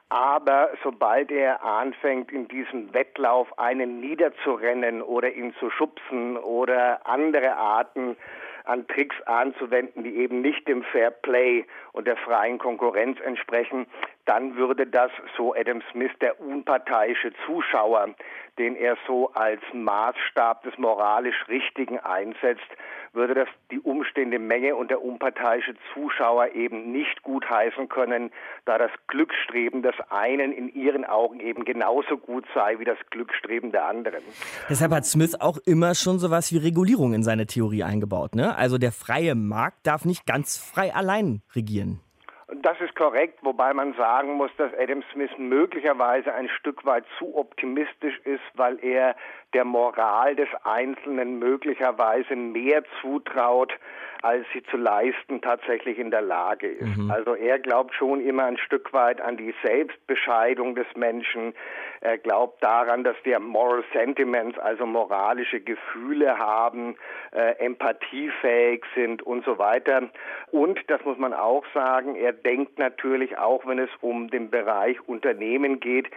Aber 0.09 0.69
sobald 0.83 1.31
er 1.31 1.63
anfängt, 1.63 2.31
in 2.31 2.47
diesem 2.47 2.93
Wettlauf 2.93 3.59
einen 3.59 3.99
niederzurennen 3.99 5.01
oder 5.01 5.33
ihn 5.33 5.53
zu 5.59 5.69
schubsen 5.69 6.37
oder 6.37 7.05
andere 7.05 7.55
Arten 7.57 8.15
an 8.63 8.87
Tricks 8.87 9.15
anzuwenden, 9.25 10.03
die 10.03 10.15
eben 10.17 10.41
nicht 10.41 10.67
dem 10.67 10.83
Fair 10.83 11.11
Play 11.11 11.65
und 11.91 12.07
der 12.07 12.17
freien 12.17 12.57
Konkurrenz 12.57 13.19
entsprechen, 13.19 13.85
dann 14.27 14.55
würde 14.57 14.85
das, 14.85 15.09
so 15.37 15.55
Adam 15.55 15.81
Smith, 15.91 16.11
der 16.21 16.39
unparteiische 16.39 17.31
Zuschauer, 17.45 18.09
den 18.57 18.75
er 18.75 18.97
so 19.07 19.31
als 19.33 19.61
Maßstab 19.73 20.63
des 20.63 20.77
moralisch 20.77 21.47
Richtigen 21.47 21.99
einsetzt, 21.99 22.67
würde 23.13 23.33
das 23.33 23.47
die 23.71 23.79
umstehende 23.79 24.37
Menge 24.37 24.75
und 24.75 24.91
der 24.91 25.01
unparteiische 25.01 25.75
Zuschauer 25.93 26.49
eben 26.53 26.91
nicht 26.91 27.23
gutheißen 27.23 27.87
können, 27.87 28.31
da 28.65 28.77
das 28.77 28.91
Glücksstreben 29.07 29.81
des 29.81 29.95
einen 30.09 30.51
in 30.51 30.73
ihren 30.73 31.05
Augen 31.05 31.39
eben 31.39 31.63
genauso 31.63 32.17
gut 32.17 32.45
sei 32.53 32.79
wie 32.79 32.85
das 32.85 32.97
Glücksstreben 33.09 33.71
der 33.71 33.85
anderen. 33.85 34.21
Deshalb 34.69 34.91
hat 34.91 35.05
Smith 35.05 35.39
auch 35.39 35.57
immer 35.65 35.95
schon 35.95 36.19
sowas 36.19 36.51
wie 36.51 36.57
Regulierung 36.57 37.13
in 37.13 37.23
seine 37.23 37.47
Theorie 37.47 37.83
eingebaut. 37.83 38.35
Ne? 38.35 38.55
Also 38.57 38.77
der 38.77 38.91
freie 38.91 39.35
Markt 39.35 39.87
darf 39.87 40.03
nicht 40.03 40.25
ganz 40.25 40.57
frei 40.57 40.93
allein 40.93 41.41
regieren. 41.55 42.01
Das 42.49 42.79
ist 42.79 42.95
korrekt, 42.95 43.39
wobei 43.41 43.73
man 43.73 43.93
sagen 43.95 44.35
muss, 44.35 44.51
dass 44.57 44.73
Adam 44.73 45.03
Smith 45.11 45.31
möglicherweise 45.37 46.33
ein 46.33 46.47
Stück 46.47 46.85
weit 46.85 47.03
zu 47.17 47.35
optimistisch 47.35 48.17
ist, 48.19 48.43
weil 48.53 48.81
er 48.81 49.17
der 49.53 49.65
Moral 49.65 50.35
des 50.35 50.49
Einzelnen 50.63 51.39
möglicherweise 51.39 52.35
mehr 52.35 52.83
zutraut, 53.01 53.73
als 54.21 54.45
sie 54.53 54.63
zu 54.63 54.77
leisten 54.77 55.41
tatsächlich 55.41 55.99
in 55.99 56.11
der 56.11 56.21
Lage 56.21 56.67
ist. 56.67 56.97
Mhm. 56.97 57.11
Also 57.11 57.35
er 57.35 57.59
glaubt 57.59 57.93
schon 57.93 58.19
immer 58.19 58.45
ein 58.45 58.57
Stück 58.57 58.91
weit 58.93 59.21
an 59.21 59.37
die 59.37 59.53
Selbstbescheidung 59.63 60.75
des 60.75 60.87
Menschen. 60.95 61.53
Er 62.01 62.17
glaubt 62.17 62.63
daran, 62.63 63.03
dass 63.03 63.15
wir 63.23 63.39
Moral 63.39 63.83
Sentiments, 63.93 64.57
also 64.59 64.85
moralische 64.85 65.61
Gefühle 65.61 66.37
haben, 66.37 66.95
äh, 67.31 67.57
empathiefähig 67.63 68.83
sind 68.95 69.21
und 69.21 69.45
so 69.45 69.57
weiter. 69.59 70.09
Und, 70.51 70.79
das 70.87 71.03
muss 71.05 71.17
man 71.17 71.33
auch 71.33 71.63
sagen, 71.73 72.15
er 72.15 72.33
denkt 72.33 72.79
natürlich 72.79 73.37
auch, 73.37 73.65
wenn 73.65 73.79
es 73.79 73.89
um 74.01 74.29
den 74.29 74.49
Bereich 74.49 74.99
Unternehmen 75.07 75.79
geht, 75.79 76.07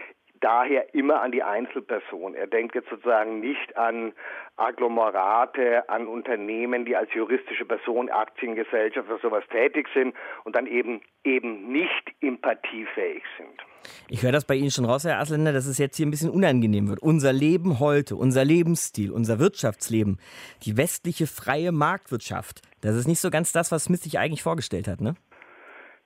daher 0.41 0.95
immer 0.95 1.21
an 1.21 1.33
die 1.33 1.43
Einzelperson. 1.43 2.35
Er 2.35 2.47
denkt 2.47 2.75
jetzt 2.75 2.89
sozusagen 2.89 3.41
nicht 3.41 3.77
an 3.77 4.13
Agglomerate, 4.57 5.89
an 5.89 6.07
Unternehmen, 6.07 6.85
die 6.85 6.97
als 6.97 7.13
juristische 7.15 7.65
Person, 7.65 8.11
Aktiengesellschaft 8.11 9.09
oder 9.09 9.19
sowas 9.21 9.45
tätig 9.51 9.89
sind 9.95 10.15
und 10.45 10.57
dann 10.57 10.67
eben 10.67 11.01
eben 11.25 11.71
nicht 11.71 12.13
empathiefähig 12.21 13.23
sind. 13.37 13.61
Ich 14.09 14.23
höre 14.23 14.33
das 14.33 14.45
bei 14.45 14.55
Ihnen 14.55 14.71
schon 14.71 14.85
raus, 14.85 15.05
Herr 15.05 15.19
Asländer, 15.19 15.53
dass 15.53 15.67
es 15.67 15.79
jetzt 15.79 15.97
hier 15.97 16.07
ein 16.07 16.11
bisschen 16.11 16.31
unangenehm 16.31 16.89
wird. 16.89 17.01
Unser 17.01 17.33
Leben 17.33 17.81
heute, 17.81 18.17
unser 18.17 18.45
Lebensstil, 18.45 19.11
unser 19.11 19.39
Wirtschaftsleben, 19.39 20.19
die 20.65 20.77
westliche 20.77 21.27
freie 21.27 21.73
Marktwirtschaft, 21.73 22.61
das 22.81 22.97
ist 22.97 23.07
nicht 23.07 23.21
so 23.21 23.31
ganz 23.31 23.53
das, 23.53 23.73
was 23.73 23.85
Smith 23.85 24.03
sich 24.03 24.19
eigentlich 24.19 24.43
vorgestellt 24.43 24.89
hat, 24.89 25.01
ne? 25.01 25.15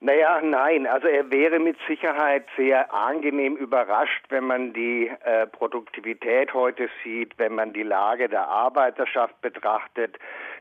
Naja, 0.05 0.43
nein. 0.43 0.87
Also 0.87 1.09
er 1.09 1.31
wäre 1.33 1.59
mit 1.59 1.79
Sicherheit 1.89 2.45
sehr 2.59 2.93
angenehm 2.93 3.57
überrascht, 3.57 4.27
wenn 4.29 4.45
man 4.45 4.75
die 4.75 5.11
äh, 5.25 5.47
Produktivität 5.47 6.53
heute 6.53 6.91
sieht, 7.03 7.39
wenn 7.39 7.55
man 7.55 7.73
die 7.73 7.85
Lage 7.85 8.29
der 8.29 8.47
Arbeiterschaft 8.47 9.41
betrachtet, 9.41 10.19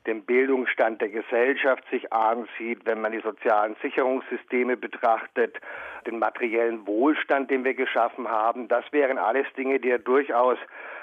den 0.08 0.24
Bildungsstand 0.24 1.02
der 1.02 1.10
Gesellschaft 1.10 1.84
sich 1.92 2.14
ansieht, 2.14 2.86
wenn 2.86 3.02
man 3.02 3.12
die 3.12 3.20
sozialen 3.20 3.76
Sicherungssysteme 3.82 4.78
betrachtet, 4.78 5.60
den 6.08 6.20
materiellen 6.20 6.88
Wohlstand, 6.88 7.52
den 7.52 7.66
wir 7.66 7.74
geschaffen 7.74 8.30
haben. 8.30 8.70
Das 8.70 8.86
wären 8.94 9.18
alles 9.18 9.48
Dinge, 9.58 9.78
die 9.82 9.90
er 9.90 10.00
durchaus 10.00 10.58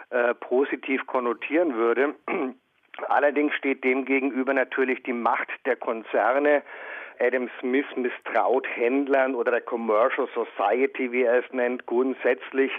äh, 0.08 0.32
positiv 0.32 1.06
konnotieren 1.06 1.74
würde. 1.74 2.14
Allerdings 3.08 3.54
steht 3.56 3.84
dem 3.84 4.06
gegenüber 4.06 4.54
natürlich 4.54 5.02
die 5.02 5.12
Macht 5.12 5.50
der 5.66 5.76
Konzerne. 5.76 6.62
Adam 7.20 7.50
Smith 7.60 7.86
misstraut 7.96 8.66
Händlern 8.66 9.34
oder 9.34 9.50
der 9.50 9.60
Commercial 9.60 10.26
Society, 10.34 11.12
wie 11.12 11.24
er 11.24 11.44
es 11.44 11.52
nennt, 11.52 11.84
grundsätzlich, 11.86 12.72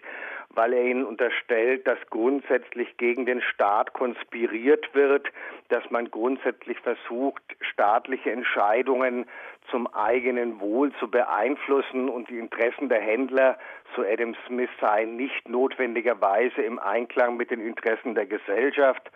weil 0.49 0.73
er 0.73 0.84
ihnen 0.84 1.06
unterstellt, 1.06 1.88
dass 1.88 1.99
grundsätzlich 2.10 2.97
gegen 2.97 3.25
den 3.25 3.41
Staat 3.41 3.93
konspiriert 3.93 4.93
wird, 4.93 5.27
dass 5.69 5.89
man 5.91 6.10
grundsätzlich 6.10 6.80
versucht, 6.80 7.41
staatliche 7.62 8.32
Entscheidungen 8.32 9.25
zum 9.69 9.88
eigenen 9.93 10.60
Wohl 10.60 10.91
zu 10.99 11.10
beeinflussen 11.10 12.10
und 12.10 12.30
die 12.30 12.39
Interessen 12.39 12.89
der 12.89 12.99
Händler, 12.99 13.58
so 13.95 14.01
Adam 14.01 14.36
Smith, 14.47 14.69
seien 14.82 15.15
nicht 15.15 15.47
notwendigerweise 15.47 16.63
im 16.63 16.80
Einklang 16.80 17.38
mit 17.38 17.51
den 17.51 17.62
Interessen 17.62 18.15
der 18.15 18.25
Gesellschaft. 18.25 19.12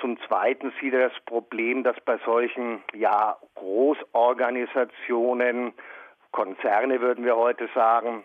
Zum 0.00 0.18
Zweiten 0.26 0.72
sieht 0.80 0.94
er 0.94 1.10
das 1.10 1.20
Problem, 1.26 1.84
dass 1.84 2.00
bei 2.00 2.18
solchen 2.24 2.82
ja, 2.94 3.36
Großorganisationen, 3.54 5.74
Konzerne 6.30 7.00
würden 7.00 7.24
wir 7.24 7.36
heute 7.36 7.68
sagen, 7.74 8.24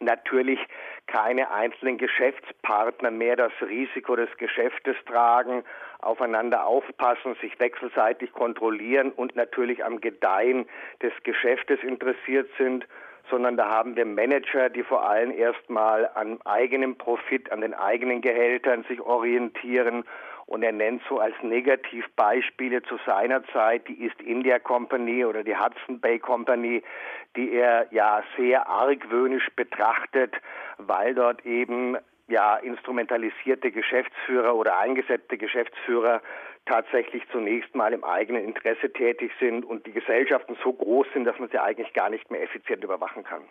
natürlich 0.00 0.58
keine 1.06 1.50
einzelnen 1.50 1.98
Geschäftspartner 1.98 3.10
mehr 3.10 3.36
das 3.36 3.52
Risiko 3.60 4.16
des 4.16 4.34
Geschäftes 4.38 4.96
tragen, 5.06 5.64
aufeinander 6.00 6.66
aufpassen, 6.66 7.36
sich 7.40 7.58
wechselseitig 7.58 8.32
kontrollieren 8.32 9.12
und 9.12 9.36
natürlich 9.36 9.84
am 9.84 10.00
Gedeihen 10.00 10.66
des 11.02 11.12
Geschäftes 11.22 11.82
interessiert 11.82 12.48
sind, 12.58 12.86
sondern 13.30 13.56
da 13.56 13.68
haben 13.68 13.96
wir 13.96 14.06
Manager, 14.06 14.70
die 14.70 14.82
vor 14.82 15.08
allem 15.08 15.32
erstmal 15.32 16.08
an 16.14 16.40
eigenem 16.44 16.96
Profit, 16.96 17.52
an 17.52 17.60
den 17.60 17.74
eigenen 17.74 18.20
Gehältern 18.20 18.84
sich 18.84 19.00
orientieren 19.00 20.04
und 20.48 20.62
er 20.62 20.72
nennt 20.72 21.02
so 21.08 21.18
als 21.20 21.34
Negativbeispiele 21.42 22.82
zu 22.82 22.98
seiner 23.04 23.44
Zeit 23.48 23.86
die 23.86 24.02
East 24.02 24.20
India 24.22 24.58
Company 24.58 25.24
oder 25.24 25.44
die 25.44 25.56
Hudson 25.56 26.00
Bay 26.00 26.18
Company, 26.18 26.82
die 27.36 27.52
er 27.52 27.86
ja 27.92 28.22
sehr 28.36 28.66
argwöhnisch 28.66 29.48
betrachtet, 29.54 30.34
weil 30.78 31.14
dort 31.14 31.44
eben 31.44 31.98
ja 32.28 32.56
instrumentalisierte 32.56 33.70
Geschäftsführer 33.70 34.54
oder 34.56 34.78
eingesetzte 34.78 35.36
Geschäftsführer 35.36 36.22
tatsächlich 36.64 37.22
zunächst 37.30 37.74
mal 37.74 37.92
im 37.92 38.04
eigenen 38.04 38.44
Interesse 38.44 38.90
tätig 38.92 39.32
sind 39.38 39.64
und 39.64 39.86
die 39.86 39.92
Gesellschaften 39.92 40.56
so 40.64 40.72
groß 40.72 41.06
sind, 41.12 41.24
dass 41.24 41.38
man 41.38 41.50
sie 41.50 41.58
eigentlich 41.58 41.92
gar 41.92 42.08
nicht 42.08 42.30
mehr 42.30 42.42
effizient 42.42 42.82
überwachen 42.82 43.22
kann 43.22 43.42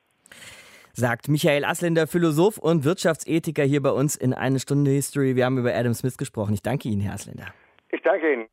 sagt 0.97 1.29
Michael 1.29 1.63
Asländer, 1.63 2.07
Philosoph 2.07 2.57
und 2.57 2.83
Wirtschaftsethiker 2.83 3.63
hier 3.63 3.83
bei 3.83 3.91
uns 3.91 4.15
in 4.15 4.33
eine 4.33 4.59
Stunde 4.59 4.89
History. 4.89 5.35
Wir 5.35 5.45
haben 5.45 5.59
über 5.59 5.73
Adam 5.73 5.93
Smith 5.93 6.17
gesprochen. 6.17 6.55
Ich 6.55 6.63
danke 6.63 6.89
Ihnen, 6.89 7.01
Herr 7.01 7.13
Asländer. 7.13 7.45
Ich 7.91 8.01
danke 8.01 8.33
Ihnen. 8.33 8.47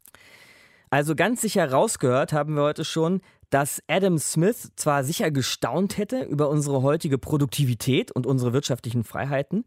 Also 0.90 1.14
ganz 1.14 1.40
sicher 1.40 1.70
rausgehört 1.70 2.34
haben 2.34 2.54
wir 2.54 2.62
heute 2.62 2.84
schon, 2.84 3.22
dass 3.48 3.82
Adam 3.88 4.18
Smith 4.18 4.72
zwar 4.76 5.04
sicher 5.04 5.30
gestaunt 5.30 5.96
hätte 5.96 6.22
über 6.22 6.50
unsere 6.50 6.82
heutige 6.82 7.16
Produktivität 7.16 8.12
und 8.12 8.26
unsere 8.26 8.52
wirtschaftlichen 8.52 9.04
Freiheiten, 9.04 9.64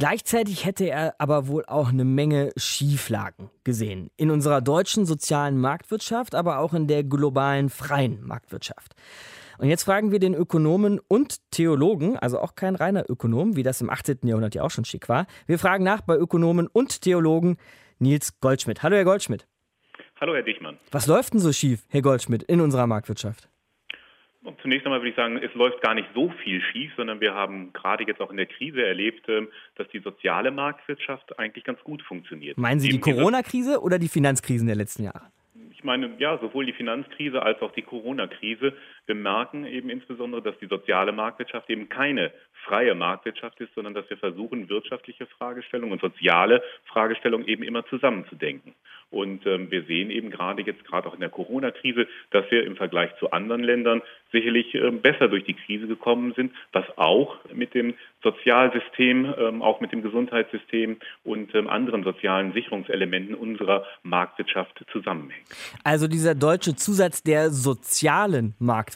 Gleichzeitig 0.00 0.64
hätte 0.64 0.88
er 0.88 1.14
aber 1.18 1.46
wohl 1.46 1.66
auch 1.66 1.90
eine 1.90 2.06
Menge 2.06 2.52
Schieflagen 2.56 3.50
gesehen. 3.64 4.10
In 4.16 4.30
unserer 4.30 4.62
deutschen 4.62 5.04
sozialen 5.04 5.58
Marktwirtschaft, 5.58 6.34
aber 6.34 6.60
auch 6.60 6.72
in 6.72 6.86
der 6.86 7.04
globalen 7.04 7.68
freien 7.68 8.26
Marktwirtschaft. 8.26 8.94
Und 9.60 9.68
jetzt 9.68 9.84
fragen 9.84 10.10
wir 10.10 10.20
den 10.20 10.32
Ökonomen 10.32 11.00
und 11.06 11.36
Theologen, 11.50 12.16
also 12.16 12.38
auch 12.38 12.54
kein 12.54 12.76
reiner 12.76 13.04
Ökonom, 13.10 13.56
wie 13.56 13.62
das 13.62 13.82
im 13.82 13.90
18. 13.90 14.20
Jahrhundert 14.22 14.54
ja 14.54 14.62
auch 14.62 14.70
schon 14.70 14.86
schick 14.86 15.10
war. 15.10 15.26
Wir 15.46 15.58
fragen 15.58 15.84
nach 15.84 16.00
bei 16.00 16.16
Ökonomen 16.16 16.66
und 16.66 17.02
Theologen 17.02 17.58
Nils 17.98 18.40
Goldschmidt. 18.40 18.82
Hallo, 18.82 18.96
Herr 18.96 19.04
Goldschmidt. 19.04 19.46
Hallo, 20.18 20.34
Herr 20.34 20.42
Dichmann. 20.42 20.78
Was 20.92 21.06
läuft 21.06 21.34
denn 21.34 21.40
so 21.40 21.52
schief, 21.52 21.84
Herr 21.90 22.00
Goldschmidt, 22.00 22.42
in 22.44 22.62
unserer 22.62 22.86
Marktwirtschaft? 22.86 23.50
Und 24.44 24.58
zunächst 24.62 24.86
einmal 24.86 25.00
würde 25.00 25.10
ich 25.10 25.16
sagen, 25.16 25.36
es 25.36 25.52
läuft 25.52 25.82
gar 25.82 25.92
nicht 25.92 26.08
so 26.14 26.32
viel 26.42 26.62
schief, 26.72 26.92
sondern 26.96 27.20
wir 27.20 27.34
haben 27.34 27.74
gerade 27.74 28.04
jetzt 28.06 28.22
auch 28.22 28.30
in 28.30 28.38
der 28.38 28.46
Krise 28.46 28.82
erlebt, 28.82 29.28
ähm, 29.28 29.48
dass 29.76 29.86
die 29.88 29.98
soziale 29.98 30.50
Marktwirtschaft 30.50 31.38
eigentlich 31.38 31.64
ganz 31.64 31.78
gut 31.84 32.00
funktioniert. 32.00 32.56
Meinen 32.56 32.80
Sie 32.80 32.88
die 32.88 33.00
Corona-Krise 33.00 33.82
oder 33.82 33.98
die 33.98 34.08
Finanzkrisen 34.08 34.66
der 34.66 34.76
letzten 34.76 35.02
Jahre? 35.02 35.30
Ich 35.80 35.84
meine, 35.84 36.10
ja, 36.18 36.36
sowohl 36.36 36.66
die 36.66 36.74
Finanzkrise 36.74 37.40
als 37.42 37.62
auch 37.62 37.72
die 37.72 37.80
Corona-Krise 37.80 38.74
bemerken 39.06 39.66
eben 39.66 39.90
insbesondere, 39.90 40.42
dass 40.42 40.58
die 40.58 40.66
soziale 40.66 41.12
Marktwirtschaft 41.12 41.68
eben 41.70 41.88
keine 41.88 42.32
freie 42.64 42.94
Marktwirtschaft 42.94 43.60
ist, 43.60 43.74
sondern 43.74 43.94
dass 43.94 44.08
wir 44.10 44.16
versuchen, 44.16 44.68
wirtschaftliche 44.68 45.26
Fragestellungen 45.26 45.92
und 45.92 46.00
soziale 46.00 46.62
Fragestellungen 46.84 47.48
eben 47.48 47.62
immer 47.62 47.84
zusammenzudenken. 47.86 48.74
Und 49.10 49.44
ähm, 49.44 49.70
wir 49.70 49.84
sehen 49.84 50.10
eben 50.10 50.30
gerade 50.30 50.62
jetzt, 50.62 50.84
gerade 50.84 51.08
auch 51.08 51.14
in 51.14 51.20
der 51.20 51.30
Corona-Krise, 51.30 52.06
dass 52.30 52.48
wir 52.50 52.64
im 52.64 52.76
Vergleich 52.76 53.10
zu 53.18 53.32
anderen 53.32 53.64
Ländern 53.64 54.02
sicherlich 54.30 54.72
ähm, 54.74 55.00
besser 55.00 55.26
durch 55.26 55.44
die 55.44 55.54
Krise 55.54 55.88
gekommen 55.88 56.32
sind, 56.36 56.52
was 56.72 56.84
auch 56.96 57.38
mit 57.52 57.74
dem 57.74 57.94
Sozialsystem, 58.22 59.34
ähm, 59.36 59.62
auch 59.62 59.80
mit 59.80 59.90
dem 59.90 60.02
Gesundheitssystem 60.02 60.98
und 61.24 61.52
ähm, 61.56 61.66
anderen 61.66 62.04
sozialen 62.04 62.52
Sicherungselementen 62.52 63.34
unserer 63.34 63.84
Marktwirtschaft 64.04 64.84
zusammenhängt. 64.92 65.44
Also 65.82 66.06
dieser 66.06 66.36
deutsche 66.36 66.76
Zusatz 66.76 67.24
der 67.24 67.50
sozialen 67.50 68.54
Marktwirtschaft, 68.60 68.89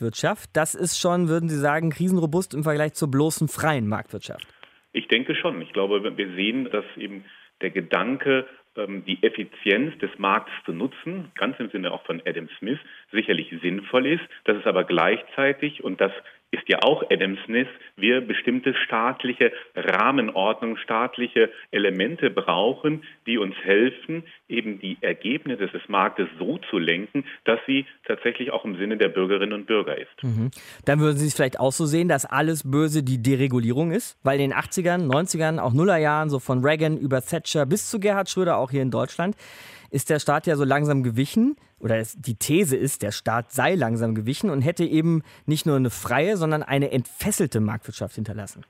das 0.53 0.75
ist 0.75 0.99
schon, 0.99 1.29
würden 1.29 1.49
Sie 1.49 1.59
sagen, 1.59 1.91
krisenrobust 1.91 2.55
im 2.55 2.63
Vergleich 2.63 2.95
zur 2.95 3.11
bloßen 3.11 3.49
freien 3.49 3.89
Marktwirtschaft? 3.89 4.47
Ich 4.93 5.09
denke 5.09 5.35
schon. 5.35 5.61
Ich 5.63 5.73
glaube, 5.73 6.17
wir 6.17 6.35
sehen, 6.35 6.69
dass 6.71 6.85
eben 6.97 7.25
der 7.61 7.71
Gedanke 7.71 8.47
ähm, 8.77 9.05
die 9.05 9.23
Effizienz 9.23 9.97
des 9.99 10.11
Marktes 10.19 10.55
zu 10.65 10.73
nutzen, 10.73 11.31
ganz 11.37 11.59
im 11.59 11.71
Sinne 11.71 11.93
auch 11.93 12.05
von 12.05 12.23
Adam 12.27 12.49
Smith, 12.59 12.79
sicherlich 13.13 13.53
sinnvoll 13.63 14.07
ist, 14.07 14.25
dass 14.45 14.57
es 14.57 14.67
aber 14.67 14.85
gleichzeitig, 14.85 15.83
und 15.83 16.01
das 16.01 16.13
ist 16.55 16.69
ja 16.69 16.79
auch 16.83 17.03
Adam 17.11 17.37
Smith, 17.45 17.69
wir 17.97 18.21
bestimmte 18.21 18.75
staatliche 18.75 19.53
Rahmenordnung, 19.75 20.77
staatliche 20.77 21.51
Elemente 21.71 22.31
brauchen, 22.31 23.03
die 23.27 23.39
uns 23.39 23.55
helfen, 23.63 24.25
eben 24.49 24.79
die 24.79 24.99
Ergebnisse 25.01 25.67
des 25.67 25.89
Marktes 25.89 26.29
so 26.39 26.59
zu 26.71 26.79
lenken, 26.79 27.25
dass 27.45 27.59
sie 27.67 27.87
tatsächlich 28.07 28.53
auch 28.53 28.65
im 28.65 28.77
Sinne 28.77 28.97
der 28.97 29.09
Bürgerinnen 29.09 29.53
und 29.53 29.67
Bürger 29.67 29.99
ist. 29.99 30.23
Mhm. 30.23 30.51
Dann 30.85 31.01
würden 31.01 31.17
Sie 31.17 31.27
es 31.27 31.35
vielleicht 31.35 31.61
auch 31.61 31.73
so 31.73 31.87
sehen, 31.87 32.09
dass 32.09 32.25
alles 32.25 32.71
Böse 32.71 33.03
die 33.03 33.23
Deregulierung 33.23 33.91
ist, 33.91 34.19
weil 34.23 34.41
in 34.41 34.51
den 34.51 34.59
80ern, 34.59 35.07
90ern, 35.07 35.59
auch 35.59 35.73
Nullerjahren, 35.73 36.31
so 36.31 36.39
von 36.39 36.65
Reagan 36.65 36.97
über 36.97 37.21
Thatcher 37.23 37.67
bis 37.67 37.91
zu 37.91 38.01
Gerhard 38.01 38.29
Schröder, 38.29 38.59
auch 38.59 38.71
hier 38.71 38.83
in 38.83 38.91
Deutschland, 38.91 39.37
ist 39.91 40.11
der 40.11 40.19
Staat 40.19 40.47
ja 40.47 40.57
so 40.57 40.65
langsam 40.65 41.03
gewichen, 41.03 41.57
oder 41.85 42.03
die 42.17 42.37
These 42.37 42.77
ist, 42.77 43.03
der 43.03 43.13
Staat 43.13 43.53
sei 43.53 43.75
langsam 43.75 44.15
gewichen 44.15 44.49
und 44.49 44.63
hätte 44.63 44.85
eben 44.85 45.23
nicht 45.45 45.67
nur 45.67 45.77
eine 45.77 45.91
freie, 45.91 46.39
sondern 46.39 46.63
eine 46.63 46.91
entfesselte 46.91 47.61
Marktwirtschaft 47.61 48.15
hinterlassen. 48.15 48.65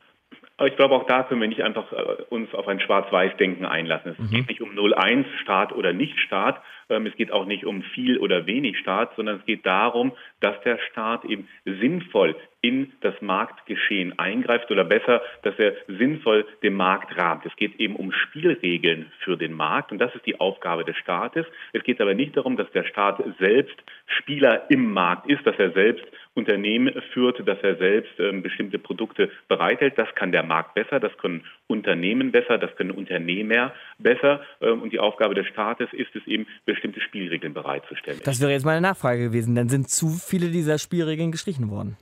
Aber 0.56 0.68
ich 0.68 0.76
glaube, 0.76 0.94
auch 0.94 1.06
da 1.06 1.24
können 1.24 1.40
wir 1.40 1.48
nicht 1.48 1.62
einfach 1.62 1.92
äh, 1.92 2.22
uns 2.28 2.52
auf 2.54 2.68
ein 2.68 2.80
Schwarz-Weiß-Denken 2.80 3.64
einlassen. 3.64 4.12
Es 4.12 4.18
mhm. 4.18 4.30
geht 4.30 4.48
nicht 4.48 4.60
um 4.60 4.70
0-1 4.70 5.24
Staat 5.42 5.72
oder 5.72 5.92
Nicht-Staat. 5.92 6.60
Ähm, 6.90 7.06
es 7.06 7.16
geht 7.16 7.32
auch 7.32 7.44
nicht 7.44 7.64
um 7.64 7.82
viel 7.82 8.18
oder 8.18 8.46
wenig 8.46 8.78
Staat, 8.78 9.14
sondern 9.16 9.38
es 9.38 9.46
geht 9.46 9.66
darum, 9.66 10.12
dass 10.40 10.60
der 10.62 10.78
Staat 10.90 11.24
eben 11.24 11.48
sinnvoll 11.64 12.36
in 12.64 12.92
das 13.02 13.14
Marktgeschehen 13.20 14.18
eingreift 14.18 14.70
oder 14.70 14.84
besser, 14.84 15.20
dass 15.42 15.54
er 15.58 15.74
sinnvoll 15.86 16.46
den 16.62 16.72
Markt 16.72 17.14
rahmt. 17.18 17.44
Es 17.44 17.54
geht 17.56 17.78
eben 17.78 17.94
um 17.94 18.10
Spielregeln 18.10 19.12
für 19.22 19.36
den 19.36 19.52
Markt 19.52 19.92
und 19.92 19.98
das 19.98 20.14
ist 20.14 20.24
die 20.24 20.40
Aufgabe 20.40 20.82
des 20.82 20.96
Staates. 20.96 21.44
Es 21.74 21.84
geht 21.84 22.00
aber 22.00 22.14
nicht 22.14 22.38
darum, 22.38 22.56
dass 22.56 22.70
der 22.72 22.84
Staat 22.84 23.22
selbst 23.38 23.76
Spieler 24.06 24.64
im 24.70 24.94
Markt 24.94 25.28
ist, 25.28 25.46
dass 25.46 25.58
er 25.58 25.72
selbst 25.72 26.06
Unternehmen 26.32 26.94
führt, 27.12 27.46
dass 27.46 27.58
er 27.62 27.76
selbst 27.76 28.18
äh, 28.18 28.32
bestimmte 28.32 28.78
Produkte 28.78 29.30
bereithält. 29.46 29.98
Das 29.98 30.08
kann 30.14 30.32
der 30.32 30.42
Markt 30.42 30.74
besser, 30.74 31.00
das 31.00 31.16
können 31.18 31.44
Unternehmen 31.66 32.32
besser, 32.32 32.56
das 32.56 32.74
können 32.76 32.92
Unternehmer 32.92 33.74
besser. 33.98 34.40
Äh, 34.60 34.70
und 34.70 34.90
die 34.90 35.00
Aufgabe 35.00 35.34
des 35.34 35.46
Staates 35.48 35.92
ist 35.92 36.16
es 36.16 36.26
eben, 36.26 36.46
bestimmte 36.64 37.02
Spielregeln 37.02 37.52
bereitzustellen. 37.52 38.20
Das 38.24 38.40
wäre 38.40 38.52
jetzt 38.52 38.64
meine 38.64 38.80
Nachfrage 38.80 39.24
gewesen. 39.24 39.54
Dann 39.54 39.68
sind 39.68 39.90
zu 39.90 40.08
viele 40.08 40.48
dieser 40.48 40.78
Spielregeln 40.78 41.30
gestrichen 41.30 41.70
worden. 41.70 41.98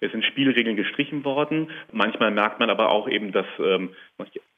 Es 0.00 0.12
sind 0.12 0.24
Spielregeln 0.24 0.76
gestrichen 0.76 1.24
worden. 1.24 1.70
Manchmal 1.92 2.30
merkt 2.30 2.60
man 2.60 2.70
aber 2.70 2.90
auch 2.90 3.08
eben, 3.08 3.32
dass 3.32 3.46
ähm, 3.58 3.90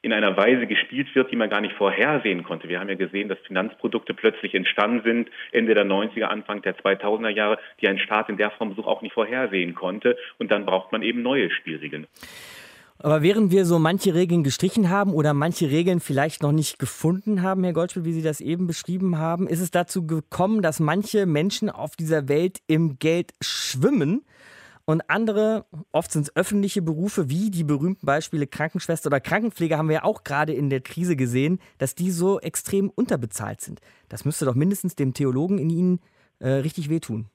in 0.01 0.13
einer 0.13 0.37
Weise 0.37 0.67
gespielt 0.67 1.13
wird, 1.15 1.31
die 1.31 1.35
man 1.35 1.49
gar 1.49 1.61
nicht 1.61 1.75
vorhersehen 1.75 2.43
konnte. 2.43 2.69
Wir 2.69 2.79
haben 2.79 2.89
ja 2.89 2.95
gesehen, 2.95 3.27
dass 3.27 3.39
Finanzprodukte 3.39 4.13
plötzlich 4.13 4.53
entstanden 4.53 5.01
sind, 5.03 5.29
Ende 5.51 5.73
der 5.73 5.85
90er, 5.85 6.23
Anfang 6.23 6.61
der 6.61 6.77
2000er 6.77 7.29
Jahre, 7.29 7.59
die 7.81 7.87
ein 7.87 7.99
Staat 7.99 8.29
in 8.29 8.37
der 8.37 8.51
Form 8.51 8.75
so 8.75 8.85
auch 8.85 9.01
nicht 9.01 9.13
vorhersehen 9.13 9.73
konnte. 9.73 10.15
Und 10.37 10.51
dann 10.51 10.65
braucht 10.65 10.91
man 10.91 11.01
eben 11.01 11.21
neue 11.21 11.49
Spielregeln. 11.49 12.07
Aber 13.03 13.23
während 13.23 13.51
wir 13.51 13.65
so 13.65 13.79
manche 13.79 14.13
Regeln 14.13 14.43
gestrichen 14.43 14.91
haben 14.91 15.13
oder 15.13 15.33
manche 15.33 15.71
Regeln 15.71 15.99
vielleicht 15.99 16.43
noch 16.43 16.51
nicht 16.51 16.77
gefunden 16.77 17.41
haben, 17.41 17.63
Herr 17.63 17.73
Goldschmidt, 17.73 18.05
wie 18.05 18.13
Sie 18.13 18.21
das 18.21 18.41
eben 18.41 18.67
beschrieben 18.67 19.17
haben, 19.17 19.47
ist 19.47 19.59
es 19.59 19.71
dazu 19.71 20.05
gekommen, 20.05 20.61
dass 20.61 20.79
manche 20.79 21.25
Menschen 21.25 21.71
auf 21.71 21.95
dieser 21.95 22.29
Welt 22.29 22.59
im 22.67 22.99
Geld 22.99 23.31
schwimmen 23.41 24.23
und 24.85 25.01
andere, 25.09 25.65
oft 25.91 26.11
sind 26.11 26.23
es 26.23 26.35
öffentliche 26.35 26.81
Berufe, 26.81 27.29
wie 27.29 27.51
die 27.51 27.63
berühmten 27.63 28.05
Beispiele 28.05 28.47
Krankenschwester 28.47 29.07
oder 29.07 29.19
Krankenpfleger, 29.19 29.77
haben 29.77 29.89
wir 29.89 29.95
ja 29.95 30.03
auch 30.03 30.23
gerade 30.23 30.53
in 30.53 30.69
der 30.69 30.81
Krise 30.81 31.15
gesehen, 31.15 31.59
dass 31.77 31.95
die 31.95 32.11
so 32.11 32.39
extrem 32.39 32.89
unterbezahlt 32.89 33.61
sind. 33.61 33.79
Das 34.09 34.25
müsste 34.25 34.45
doch 34.45 34.55
mindestens 34.55 34.95
dem 34.95 35.13
Theologen 35.13 35.57
in 35.57 35.69
Ihnen 35.69 35.99
äh, 36.39 36.49
richtig 36.49 36.89
wehtun. 36.89 37.27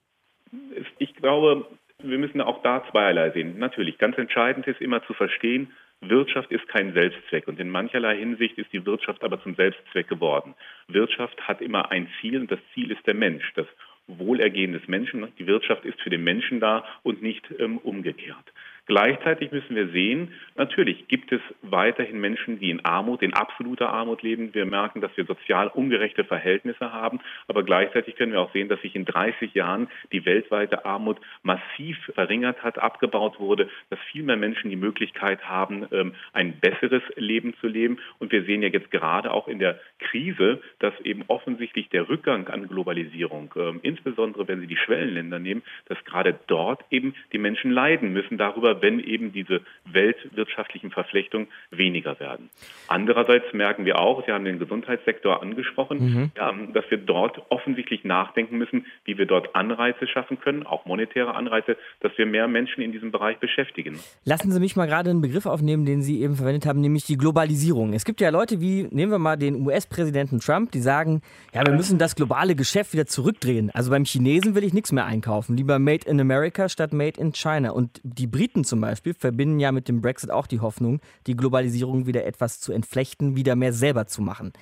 Ich 0.99 1.15
glaube, 1.15 1.65
wir 2.03 2.17
müssen 2.17 2.41
auch 2.41 2.61
da 2.63 2.83
zweierlei 2.91 3.31
sehen. 3.31 3.57
Natürlich, 3.59 3.97
ganz 3.97 4.17
entscheidend 4.17 4.67
ist 4.67 4.81
immer 4.81 5.03
zu 5.05 5.13
verstehen, 5.13 5.71
Wirtschaft 6.01 6.51
ist 6.51 6.67
kein 6.67 6.93
Selbstzweck 6.93 7.47
und 7.47 7.59
in 7.59 7.69
mancherlei 7.69 8.17
Hinsicht 8.17 8.57
ist 8.57 8.71
die 8.71 8.85
Wirtschaft 8.85 9.23
aber 9.23 9.41
zum 9.41 9.55
Selbstzweck 9.55 10.07
geworden. 10.07 10.53
Wirtschaft 10.87 11.41
hat 11.47 11.59
immer 11.59 11.89
ein 11.89 12.07
Ziel 12.21 12.39
und 12.39 12.51
das 12.51 12.59
Ziel 12.73 12.91
ist 12.91 13.05
der 13.07 13.15
Mensch, 13.15 13.51
das 13.55 13.65
Wohlergehen 14.07 14.73
des 14.73 14.87
Menschen. 14.87 15.27
Die 15.37 15.47
Wirtschaft 15.47 15.85
ist 15.85 16.01
für 16.01 16.09
den 16.09 16.23
Menschen 16.23 16.59
da 16.59 16.85
und 17.03 17.21
nicht 17.21 17.43
ähm, 17.59 17.77
umgekehrt. 17.77 18.53
Gleichzeitig 18.87 19.51
müssen 19.51 19.75
wir 19.75 19.89
sehen, 19.89 20.33
natürlich 20.55 21.09
gibt 21.09 21.33
es 21.33 21.41
weiterhin 21.61 22.21
Menschen, 22.21 22.57
die 22.57 22.69
in 22.69 22.85
Armut, 22.85 23.21
in 23.21 23.33
absoluter 23.33 23.89
Armut 23.89 24.23
leben. 24.23 24.53
Wir 24.53 24.65
merken, 24.65 25.01
dass 25.01 25.15
wir 25.17 25.25
sozial 25.25 25.67
ungerechte 25.67 26.23
Verhältnisse 26.23 26.93
haben. 26.93 27.19
Aber 27.49 27.63
gleichzeitig 27.63 28.15
können 28.15 28.31
wir 28.31 28.39
auch 28.39 28.53
sehen, 28.53 28.69
dass 28.69 28.81
sich 28.81 28.95
in 28.95 29.03
30 29.03 29.53
Jahren 29.53 29.89
die 30.13 30.25
weltweite 30.25 30.85
Armut 30.85 31.17
massiv 31.43 31.97
verringert 32.15 32.63
hat, 32.63 32.79
abgebaut 32.79 33.41
wurde, 33.41 33.69
dass 33.89 33.99
viel 34.11 34.23
mehr 34.23 34.37
Menschen 34.37 34.69
die 34.69 34.77
Möglichkeit 34.77 35.43
haben, 35.43 35.85
ähm, 35.91 36.15
ein 36.31 36.57
besseres 36.61 37.03
Leben 37.17 37.55
zu 37.59 37.67
leben. 37.67 37.99
Und 38.19 38.31
wir 38.31 38.43
sehen 38.43 38.61
ja 38.61 38.69
jetzt 38.69 38.89
gerade 38.91 39.31
auch 39.31 39.49
in 39.49 39.59
der 39.59 39.81
Krise, 39.99 40.61
dass 40.79 40.93
eben 41.01 41.25
offensichtlich 41.27 41.89
der 41.89 42.07
Rückgang 42.07 42.47
an 42.47 42.69
Globalisierung, 42.69 43.53
ähm, 43.57 43.79
insbesondere 43.83 44.47
wenn 44.47 44.61
Sie 44.61 44.67
die 44.67 44.77
Schwellenländer 44.77 45.39
nehmen, 45.39 45.63
dass 45.87 46.01
gerade 46.05 46.39
dort 46.47 46.85
eben 46.89 47.15
die 47.33 47.37
Menschen 47.37 47.71
leiden 47.71 48.13
müssen 48.13 48.37
darüber, 48.37 48.76
wenn 48.81 48.99
eben 48.99 49.31
diese 49.31 49.61
weltwirtschaftlichen 49.85 50.91
Verflechtungen 50.91 51.47
weniger 51.71 52.19
werden. 52.19 52.49
Andererseits 52.87 53.51
merken 53.53 53.85
wir 53.85 53.99
auch, 53.99 54.25
Sie 54.25 54.31
haben 54.31 54.45
den 54.45 54.59
Gesundheitssektor 54.59 55.41
angesprochen, 55.41 56.31
mhm. 56.35 56.73
dass 56.73 56.89
wir 56.89 56.97
dort 56.97 57.41
offensichtlich 57.49 58.03
nachdenken 58.03 58.57
müssen, 58.57 58.85
wie 59.05 59.17
wir 59.17 59.25
dort 59.25 59.55
Anreize 59.55 60.07
schaffen 60.07 60.39
können, 60.39 60.65
auch 60.65 60.85
monetäre 60.85 61.35
Anreize, 61.35 61.77
dass 61.99 62.11
wir 62.17 62.25
mehr 62.25 62.47
Menschen 62.47 62.81
in 62.81 62.91
diesem 62.91 63.11
Bereich 63.11 63.37
beschäftigen. 63.37 63.99
Lassen 64.25 64.51
Sie 64.51 64.59
mich 64.59 64.75
mal 64.75 64.87
gerade 64.87 65.09
einen 65.09 65.21
Begriff 65.21 65.45
aufnehmen, 65.45 65.85
den 65.85 66.01
Sie 66.01 66.21
eben 66.21 66.35
verwendet 66.35 66.65
haben, 66.65 66.81
nämlich 66.81 67.05
die 67.05 67.17
Globalisierung. 67.17 67.93
Es 67.93 68.05
gibt 68.05 68.21
ja 68.21 68.29
Leute 68.29 68.61
wie, 68.61 68.87
nehmen 68.91 69.11
wir 69.11 69.19
mal 69.19 69.37
den 69.37 69.65
US-Präsidenten 69.65 70.39
Trump, 70.39 70.71
die 70.71 70.79
sagen, 70.79 71.21
ja, 71.53 71.65
wir 71.65 71.73
müssen 71.73 71.97
das 71.97 72.15
globale 72.15 72.55
Geschäft 72.55 72.93
wieder 72.93 73.05
zurückdrehen. 73.05 73.71
Also 73.73 73.91
beim 73.91 74.05
Chinesen 74.05 74.55
will 74.55 74.63
ich 74.63 74.73
nichts 74.73 74.91
mehr 74.91 75.05
einkaufen, 75.05 75.57
lieber 75.57 75.79
Made 75.79 76.07
in 76.07 76.19
America 76.19 76.69
statt 76.69 76.93
Made 76.93 77.19
in 77.19 77.33
China. 77.33 77.71
Und 77.71 78.01
die 78.03 78.27
Briten 78.27 78.63
zum 78.67 78.81
Beispiel 78.81 79.13
verbinden 79.13 79.59
ja 79.59 79.71
mit 79.71 79.87
dem 79.87 80.01
Brexit 80.01 80.31
auch 80.31 80.47
die 80.47 80.59
Hoffnung, 80.59 80.99
die 81.25 81.35
Globalisierung 81.35 82.05
wieder 82.05 82.25
etwas 82.25 82.59
zu 82.59 82.71
entflechten, 82.71 83.35
wieder 83.35 83.55
mehr 83.55 83.73
selber 83.73 84.05
zu 84.05 84.21
machen. 84.21 84.53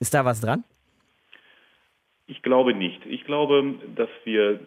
Ist 0.00 0.14
da 0.14 0.24
was 0.24 0.40
dran? 0.40 0.64
Ich 2.26 2.42
glaube 2.42 2.74
nicht. 2.74 3.04
Ich 3.06 3.24
glaube, 3.24 3.74
dass 3.96 4.10
wir 4.24 4.60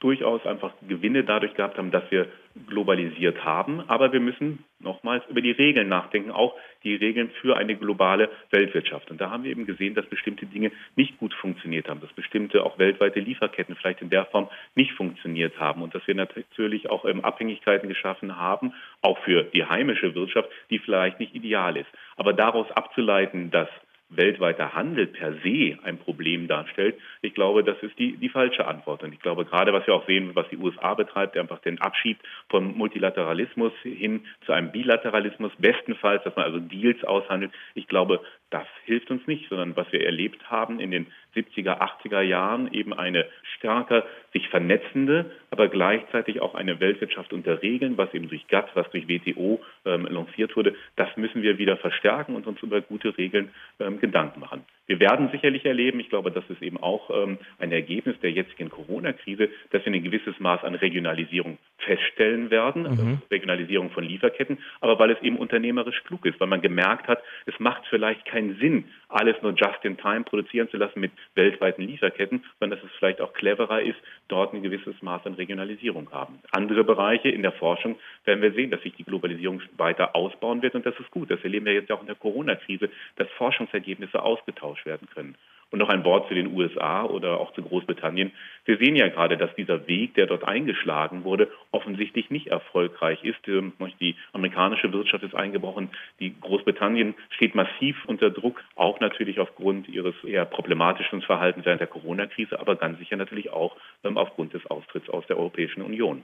durchaus 0.00 0.44
einfach 0.46 0.72
Gewinne 0.88 1.24
dadurch 1.24 1.54
gehabt 1.54 1.78
haben, 1.78 1.90
dass 1.90 2.10
wir 2.10 2.28
globalisiert 2.68 3.44
haben. 3.44 3.80
Aber 3.88 4.12
wir 4.12 4.20
müssen 4.20 4.64
nochmals 4.78 5.24
über 5.28 5.40
die 5.40 5.50
Regeln 5.50 5.88
nachdenken, 5.88 6.30
auch 6.30 6.54
die 6.84 6.94
Regeln 6.94 7.30
für 7.40 7.56
eine 7.56 7.76
globale 7.76 8.30
Weltwirtschaft. 8.50 9.10
Und 9.10 9.20
da 9.20 9.30
haben 9.30 9.44
wir 9.44 9.50
eben 9.50 9.66
gesehen, 9.66 9.94
dass 9.94 10.06
bestimmte 10.06 10.46
Dinge 10.46 10.70
nicht 10.96 11.18
gut 11.18 11.34
funktioniert 11.34 11.88
haben, 11.88 12.00
dass 12.00 12.12
bestimmte 12.12 12.64
auch 12.64 12.78
weltweite 12.78 13.20
Lieferketten 13.20 13.74
vielleicht 13.74 14.02
in 14.02 14.10
der 14.10 14.26
Form 14.26 14.48
nicht 14.74 14.92
funktioniert 14.92 15.58
haben 15.58 15.82
und 15.82 15.94
dass 15.94 16.06
wir 16.06 16.14
natürlich 16.14 16.90
auch 16.90 17.04
ähm, 17.04 17.24
Abhängigkeiten 17.24 17.88
geschaffen 17.88 18.36
haben, 18.36 18.72
auch 19.00 19.18
für 19.24 19.42
die 19.42 19.64
heimische 19.64 20.14
Wirtschaft, 20.14 20.48
die 20.70 20.78
vielleicht 20.78 21.18
nicht 21.20 21.34
ideal 21.34 21.76
ist. 21.76 21.88
Aber 22.16 22.32
daraus 22.32 22.70
abzuleiten, 22.70 23.50
dass 23.50 23.68
weltweiter 24.10 24.74
Handel 24.74 25.06
per 25.06 25.32
se 25.42 25.78
ein 25.82 25.98
Problem 25.98 26.46
darstellt, 26.48 26.96
ich 27.24 27.34
glaube, 27.34 27.64
das 27.64 27.76
ist 27.82 27.98
die, 27.98 28.16
die 28.16 28.28
falsche 28.28 28.66
Antwort. 28.66 29.02
Und 29.02 29.12
ich 29.12 29.20
glaube, 29.20 29.44
gerade 29.44 29.72
was 29.72 29.86
wir 29.86 29.94
auch 29.94 30.06
sehen, 30.06 30.30
was 30.34 30.48
die 30.50 30.56
USA 30.56 30.94
betreibt, 30.94 31.36
einfach 31.36 31.60
den 31.60 31.80
Abschied 31.80 32.18
vom 32.48 32.76
Multilateralismus 32.76 33.72
hin 33.82 34.24
zu 34.46 34.52
einem 34.52 34.70
Bilateralismus, 34.70 35.52
bestenfalls, 35.58 36.22
dass 36.24 36.36
man 36.36 36.44
also 36.44 36.60
Deals 36.60 37.02
aushandelt, 37.04 37.52
ich 37.74 37.88
glaube, 37.88 38.20
das 38.50 38.66
hilft 38.84 39.10
uns 39.10 39.26
nicht, 39.26 39.48
sondern 39.48 39.74
was 39.76 39.90
wir 39.90 40.04
erlebt 40.04 40.50
haben 40.50 40.78
in 40.78 40.92
den 40.92 41.06
70er, 41.34 41.80
80er 41.80 42.20
Jahren, 42.20 42.72
eben 42.72 42.92
eine 42.94 43.26
stärker 43.56 44.04
sich 44.32 44.48
vernetzende, 44.48 45.32
aber 45.50 45.68
gleichzeitig 45.68 46.40
auch 46.40 46.54
eine 46.54 46.78
Weltwirtschaft 46.78 47.32
unter 47.32 47.62
Regeln, 47.62 47.98
was 47.98 48.12
eben 48.14 48.28
durch 48.28 48.46
GATT, 48.46 48.70
was 48.74 48.88
durch 48.90 49.08
WTO 49.08 49.60
ähm, 49.84 50.06
lanciert 50.06 50.54
wurde, 50.56 50.74
das 50.96 51.08
müssen 51.16 51.42
wir 51.42 51.58
wieder 51.58 51.76
verstärken 51.76 52.36
und 52.36 52.46
uns 52.46 52.62
über 52.62 52.80
gute 52.80 53.16
Regeln 53.18 53.50
ähm, 53.80 53.98
Gedanken 54.00 54.40
machen. 54.40 54.64
Wir 54.86 55.00
werden 55.00 55.30
sicherlich 55.32 55.64
erleben, 55.64 55.98
ich 55.98 56.10
glaube, 56.10 56.30
das 56.30 56.44
ist 56.48 56.62
eben 56.62 56.76
auch 56.76 57.10
ähm, 57.14 57.38
ein 57.58 57.72
Ergebnis 57.72 58.18
der 58.20 58.30
jetzigen 58.30 58.70
Corona-Krise, 58.70 59.48
dass 59.70 59.84
wir 59.84 59.92
ein 59.92 60.02
gewisses 60.02 60.38
Maß 60.38 60.64
an 60.64 60.74
Regionalisierung 60.74 61.58
feststellen 61.78 62.50
werden, 62.50 62.82
mhm. 62.82 62.88
also 62.88 63.18
Regionalisierung 63.30 63.90
von 63.90 64.04
Lieferketten, 64.04 64.58
aber 64.80 64.98
weil 64.98 65.10
es 65.10 65.22
eben 65.22 65.36
unternehmerisch 65.36 66.02
klug 66.04 66.24
ist, 66.26 66.40
weil 66.40 66.48
man 66.48 66.60
gemerkt 66.60 67.08
hat, 67.08 67.22
es 67.46 67.58
macht 67.58 67.84
vielleicht 67.88 68.24
keinen 68.24 68.58
Sinn, 68.58 68.84
alles 69.08 69.36
nur 69.42 69.52
just 69.52 69.84
in 69.84 69.96
time 69.96 70.24
produzieren 70.24 70.68
zu 70.70 70.76
lassen 70.76 71.00
mit 71.00 71.12
weltweiten 71.34 71.82
Lieferketten, 71.82 72.44
sondern 72.58 72.78
dass 72.78 72.88
es 72.88 72.96
vielleicht 72.98 73.20
auch 73.20 73.32
cleverer 73.32 73.82
ist, 73.82 73.98
dort 74.28 74.54
ein 74.54 74.62
gewisses 74.62 75.00
Maß 75.02 75.26
an 75.26 75.34
Regionalisierung 75.34 76.10
haben. 76.12 76.40
Andere 76.52 76.84
Bereiche 76.84 77.28
in 77.28 77.42
der 77.42 77.52
Forschung 77.52 77.96
werden 78.24 78.42
wir 78.42 78.52
sehen, 78.52 78.70
dass 78.70 78.82
sich 78.82 78.94
die 78.94 79.04
Globalisierung 79.04 79.62
weiter 79.76 80.16
ausbauen 80.16 80.62
wird 80.62 80.74
und 80.74 80.86
das 80.86 80.98
ist 80.98 81.10
gut. 81.10 81.30
Das 81.30 81.42
erleben 81.42 81.66
wir 81.66 81.74
jetzt 81.74 81.90
auch 81.92 82.00
in 82.00 82.06
der 82.06 82.16
Corona-Krise, 82.16 82.90
dass 83.16 83.28
Forschungsergebnisse 83.36 84.22
ausgetauscht 84.22 84.86
werden 84.86 85.08
können. 85.12 85.36
Und 85.74 85.80
noch 85.80 85.88
ein 85.88 86.04
Wort 86.04 86.28
zu 86.28 86.34
den 86.34 86.54
USA 86.54 87.02
oder 87.02 87.40
auch 87.40 87.52
zu 87.54 87.60
Großbritannien. 87.60 88.30
Wir 88.64 88.78
sehen 88.78 88.94
ja 88.94 89.08
gerade, 89.08 89.36
dass 89.36 89.52
dieser 89.56 89.88
Weg, 89.88 90.14
der 90.14 90.26
dort 90.26 90.44
eingeschlagen 90.44 91.24
wurde, 91.24 91.50
offensichtlich 91.72 92.30
nicht 92.30 92.46
erfolgreich 92.46 93.24
ist. 93.24 93.40
Ähm, 93.48 93.72
die 94.00 94.14
amerikanische 94.32 94.92
Wirtschaft 94.92 95.24
ist 95.24 95.34
eingebrochen. 95.34 95.90
Die 96.20 96.32
Großbritannien 96.40 97.16
steht 97.30 97.56
massiv 97.56 97.96
unter 98.06 98.30
Druck, 98.30 98.62
auch 98.76 99.00
natürlich 99.00 99.40
aufgrund 99.40 99.88
ihres 99.88 100.14
eher 100.22 100.44
problematischen 100.44 101.22
Verhaltens 101.22 101.66
während 101.66 101.80
der 101.80 101.88
Corona-Krise, 101.88 102.60
aber 102.60 102.76
ganz 102.76 103.00
sicher 103.00 103.16
natürlich 103.16 103.50
auch 103.50 103.76
ähm, 104.04 104.16
aufgrund 104.16 104.54
des 104.54 104.64
Austritts 104.70 105.10
aus 105.10 105.26
der 105.26 105.38
Europäischen 105.38 105.82
Union. 105.82 106.22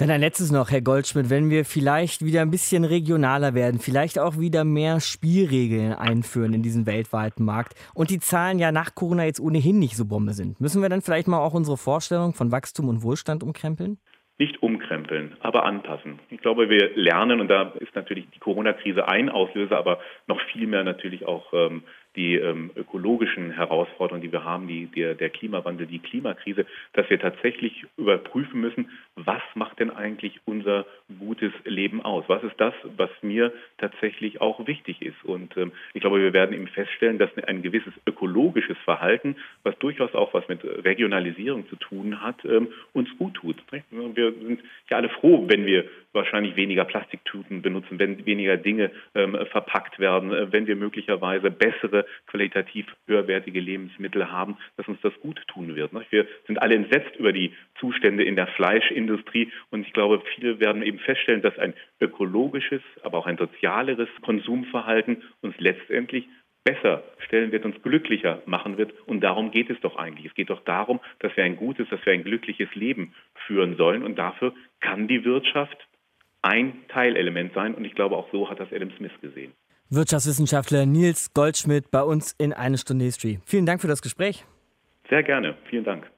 Dann 0.00 0.10
ein 0.10 0.22
letztes 0.22 0.50
noch, 0.50 0.70
Herr 0.70 0.80
Goldschmidt, 0.80 1.28
wenn 1.28 1.50
wir 1.50 1.66
vielleicht 1.66 2.24
wieder 2.24 2.40
ein 2.40 2.50
bisschen 2.50 2.84
regionaler 2.84 3.52
werden, 3.52 3.78
vielleicht 3.80 4.18
auch 4.18 4.38
wieder 4.38 4.64
mehr 4.64 4.98
Spielregeln 4.98 5.92
einführen 5.92 6.54
in 6.54 6.62
diesen 6.62 6.86
weltweiten 6.86 7.44
Markt 7.44 7.74
und 7.92 8.08
die 8.08 8.18
Zahlen 8.18 8.58
ja 8.58 8.72
nach 8.72 8.94
Corona 8.94 9.26
jetzt 9.26 9.40
ohnehin 9.40 9.78
nicht 9.78 9.98
so 9.98 10.06
Bombe 10.06 10.32
sind, 10.32 10.58
müssen 10.58 10.80
wir 10.80 10.88
dann 10.88 11.02
vielleicht 11.02 11.28
mal 11.28 11.40
auch 11.40 11.52
unsere 11.52 11.76
Vorstellung 11.76 12.32
von 12.32 12.50
Wachstum 12.50 12.88
und 12.88 13.02
Wohlstand 13.02 13.42
umkrempeln? 13.42 13.98
Nicht 14.40 14.62
umkrempeln, 14.62 15.36
aber 15.40 15.66
anpassen. 15.66 16.18
Ich 16.30 16.40
glaube, 16.40 16.70
wir 16.70 16.96
lernen, 16.96 17.42
und 17.42 17.48
da 17.48 17.74
ist 17.78 17.94
natürlich 17.94 18.24
die 18.34 18.38
Corona-Krise 18.38 19.06
ein 19.06 19.28
Auslöser, 19.28 19.76
aber 19.76 20.00
noch 20.28 20.40
viel 20.50 20.66
mehr 20.66 20.82
natürlich 20.82 21.26
auch 21.26 21.52
ähm, 21.52 21.82
die 22.16 22.36
ähm, 22.36 22.70
ökologischen 22.74 23.52
Herausforderungen, 23.52 24.22
die 24.22 24.32
wir 24.32 24.42
haben, 24.42 24.66
die, 24.66 24.86
der, 24.86 25.14
der 25.14 25.30
Klimawandel, 25.30 25.86
die 25.86 26.00
Klimakrise, 26.00 26.66
dass 26.92 27.08
wir 27.08 27.20
tatsächlich 27.20 27.84
überprüfen 27.96 28.60
müssen, 28.60 28.90
was 29.14 29.42
macht 29.54 29.78
denn 29.78 29.90
eigentlich 29.90 30.40
unser 30.44 30.86
gutes 31.18 31.52
Leben 31.64 32.02
aus? 32.02 32.24
Was 32.26 32.42
ist 32.42 32.58
das, 32.58 32.74
was 32.96 33.10
mir 33.22 33.52
tatsächlich 33.78 34.40
auch 34.40 34.66
wichtig 34.66 35.02
ist? 35.02 35.22
Und 35.24 35.56
ähm, 35.56 35.72
ich 35.94 36.00
glaube, 36.00 36.20
wir 36.20 36.32
werden 36.32 36.54
eben 36.54 36.66
feststellen, 36.66 37.18
dass 37.18 37.30
ein 37.46 37.62
gewisses 37.62 37.92
ökologisches 38.06 38.78
Verhalten, 38.84 39.36
was 39.62 39.78
durchaus 39.78 40.14
auch 40.14 40.34
was 40.34 40.48
mit 40.48 40.64
Regionalisierung 40.64 41.68
zu 41.68 41.76
tun 41.76 42.22
hat, 42.22 42.44
ähm, 42.44 42.68
uns 42.92 43.08
gut 43.18 43.34
tut. 43.34 43.56
Wir 43.70 44.29
sind 44.32 44.60
ja 44.88 44.96
alle 44.96 45.08
froh, 45.08 45.44
wenn 45.48 45.66
wir 45.66 45.84
wahrscheinlich 46.12 46.56
weniger 46.56 46.84
Plastiktüten 46.84 47.62
benutzen, 47.62 47.98
wenn 47.98 48.26
weniger 48.26 48.56
Dinge 48.56 48.90
ähm, 49.14 49.36
verpackt 49.50 49.98
werden, 49.98 50.32
äh, 50.32 50.52
wenn 50.52 50.66
wir 50.66 50.76
möglicherweise 50.76 51.50
bessere, 51.50 52.04
qualitativ 52.26 52.86
höherwertige 53.06 53.60
Lebensmittel 53.60 54.30
haben, 54.30 54.56
dass 54.76 54.88
uns 54.88 55.00
das 55.02 55.12
gut 55.20 55.40
tun 55.48 55.76
wird. 55.76 55.92
Ne? 55.92 56.04
Wir 56.10 56.26
sind 56.46 56.60
alle 56.60 56.74
entsetzt 56.74 57.14
über 57.16 57.32
die 57.32 57.52
Zustände 57.78 58.24
in 58.24 58.36
der 58.36 58.48
Fleischindustrie 58.48 59.52
und 59.70 59.86
ich 59.86 59.92
glaube, 59.92 60.22
viele 60.34 60.58
werden 60.60 60.82
eben 60.82 60.98
feststellen, 60.98 61.42
dass 61.42 61.58
ein 61.58 61.74
ökologisches, 62.00 62.82
aber 63.02 63.18
auch 63.18 63.26
ein 63.26 63.38
sozialeres 63.38 64.08
Konsumverhalten 64.22 65.22
uns 65.42 65.54
letztendlich 65.58 66.26
besser 66.64 67.02
stellen 67.26 67.52
wird, 67.52 67.64
uns 67.64 67.80
glücklicher 67.82 68.42
machen 68.46 68.76
wird. 68.76 68.92
Und 69.06 69.20
darum 69.20 69.50
geht 69.50 69.70
es 69.70 69.80
doch 69.80 69.96
eigentlich. 69.96 70.26
Es 70.26 70.34
geht 70.34 70.50
doch 70.50 70.64
darum, 70.64 71.00
dass 71.20 71.36
wir 71.36 71.44
ein 71.44 71.56
gutes, 71.56 71.88
dass 71.88 72.04
wir 72.04 72.12
ein 72.12 72.24
glückliches 72.24 72.74
Leben 72.74 73.14
führen 73.46 73.76
sollen. 73.76 74.02
Und 74.02 74.16
dafür 74.18 74.52
kann 74.80 75.08
die 75.08 75.24
Wirtschaft 75.24 75.76
ein 76.42 76.84
Teilelement 76.88 77.52
sein 77.54 77.74
und 77.74 77.84
ich 77.84 77.94
glaube, 77.94 78.16
auch 78.16 78.30
so 78.32 78.48
hat 78.48 78.60
das 78.60 78.72
Adam 78.72 78.90
Smith 78.96 79.12
gesehen. 79.20 79.52
Wirtschaftswissenschaftler 79.90 80.86
Nils 80.86 81.34
Goldschmidt 81.34 81.90
bei 81.90 82.02
uns 82.02 82.32
in 82.38 82.52
Eine 82.52 82.78
Stunde 82.78 83.04
History. 83.04 83.40
Vielen 83.44 83.66
Dank 83.66 83.80
für 83.80 83.88
das 83.88 84.02
Gespräch. 84.02 84.44
Sehr 85.08 85.22
gerne, 85.22 85.56
vielen 85.68 85.84
Dank. 85.84 86.10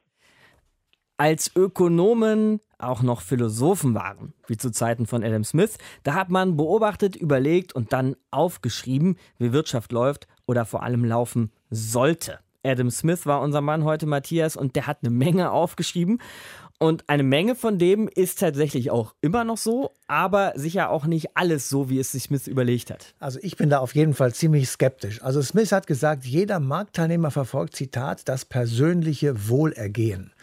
Als 1.17 1.51
Ökonomen 1.55 2.59
auch 2.79 3.03
noch 3.03 3.21
Philosophen 3.21 3.93
waren, 3.93 4.33
wie 4.47 4.57
zu 4.57 4.71
Zeiten 4.71 5.05
von 5.05 5.23
Adam 5.23 5.43
Smith, 5.43 5.77
da 6.03 6.15
hat 6.15 6.29
man 6.29 6.57
beobachtet, 6.57 7.15
überlegt 7.15 7.73
und 7.73 7.93
dann 7.93 8.15
aufgeschrieben, 8.31 9.17
wie 9.37 9.53
Wirtschaft 9.53 9.91
läuft 9.91 10.27
oder 10.47 10.65
vor 10.65 10.83
allem 10.83 11.05
laufen 11.05 11.51
sollte. 11.69 12.39
Adam 12.65 12.89
Smith 12.89 13.25
war 13.25 13.41
unser 13.41 13.61
Mann 13.61 13.83
heute, 13.83 14.05
Matthias, 14.05 14.55
und 14.55 14.75
der 14.75 14.87
hat 14.87 14.99
eine 15.01 15.11
Menge 15.11 15.51
aufgeschrieben. 15.51 16.19
Und 16.79 17.07
eine 17.07 17.23
Menge 17.23 17.55
von 17.55 17.77
dem 17.79 18.09
ist 18.13 18.39
tatsächlich 18.39 18.91
auch 18.91 19.13
immer 19.21 19.45
noch 19.45 19.57
so, 19.57 19.91
aber 20.07 20.51
sicher 20.55 20.89
auch 20.89 21.05
nicht 21.05 21.37
alles 21.37 21.69
so, 21.69 21.89
wie 21.89 21.97
es 21.97 22.11
sich 22.11 22.23
Smith 22.23 22.45
überlegt 22.47 22.91
hat. 22.91 23.15
Also 23.19 23.39
ich 23.41 23.55
bin 23.55 23.69
da 23.69 23.79
auf 23.79 23.95
jeden 23.95 24.13
Fall 24.13 24.33
ziemlich 24.33 24.67
skeptisch. 24.67 25.23
Also 25.23 25.41
Smith 25.41 25.71
hat 25.71 25.87
gesagt, 25.87 26.25
jeder 26.25 26.59
Marktteilnehmer 26.59 27.31
verfolgt, 27.31 27.77
Zitat, 27.77 28.27
das 28.27 28.43
persönliche 28.43 29.47
Wohlergehen. 29.47 30.33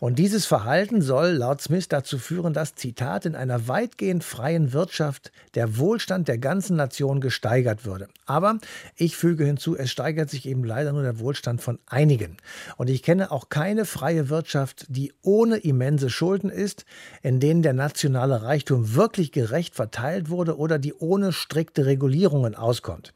Und 0.00 0.18
dieses 0.18 0.46
Verhalten 0.46 1.00
soll 1.00 1.28
laut 1.28 1.62
Smith 1.62 1.88
dazu 1.88 2.18
führen, 2.18 2.54
dass, 2.54 2.74
Zitat, 2.74 3.24
in 3.24 3.36
einer 3.36 3.68
weitgehend 3.68 4.24
freien 4.24 4.72
Wirtschaft 4.72 5.30
der 5.54 5.78
Wohlstand 5.78 6.26
der 6.26 6.38
ganzen 6.38 6.76
Nation 6.76 7.20
gesteigert 7.20 7.84
würde. 7.84 8.08
Aber 8.26 8.58
ich 8.96 9.16
füge 9.16 9.44
hinzu, 9.44 9.76
es 9.76 9.92
steigert 9.92 10.28
sich 10.28 10.46
eben 10.46 10.64
leider 10.64 10.92
nur 10.92 11.02
der 11.02 11.20
Wohlstand 11.20 11.62
von 11.62 11.78
einigen. 11.86 12.36
Und 12.76 12.90
ich 12.90 13.02
kenne 13.02 13.30
auch 13.30 13.48
keine 13.48 13.84
freie 13.84 14.28
Wirtschaft, 14.28 14.86
die 14.88 15.12
ohne 15.22 15.58
immense 15.58 15.83
Schulden 16.08 16.50
ist, 16.50 16.84
in 17.22 17.40
denen 17.40 17.62
der 17.62 17.72
nationale 17.72 18.42
Reichtum 18.42 18.94
wirklich 18.94 19.32
gerecht 19.32 19.74
verteilt 19.74 20.30
wurde 20.30 20.58
oder 20.58 20.78
die 20.78 20.94
ohne 20.94 21.32
strikte 21.32 21.86
Regulierungen 21.86 22.54
auskommt. 22.54 23.12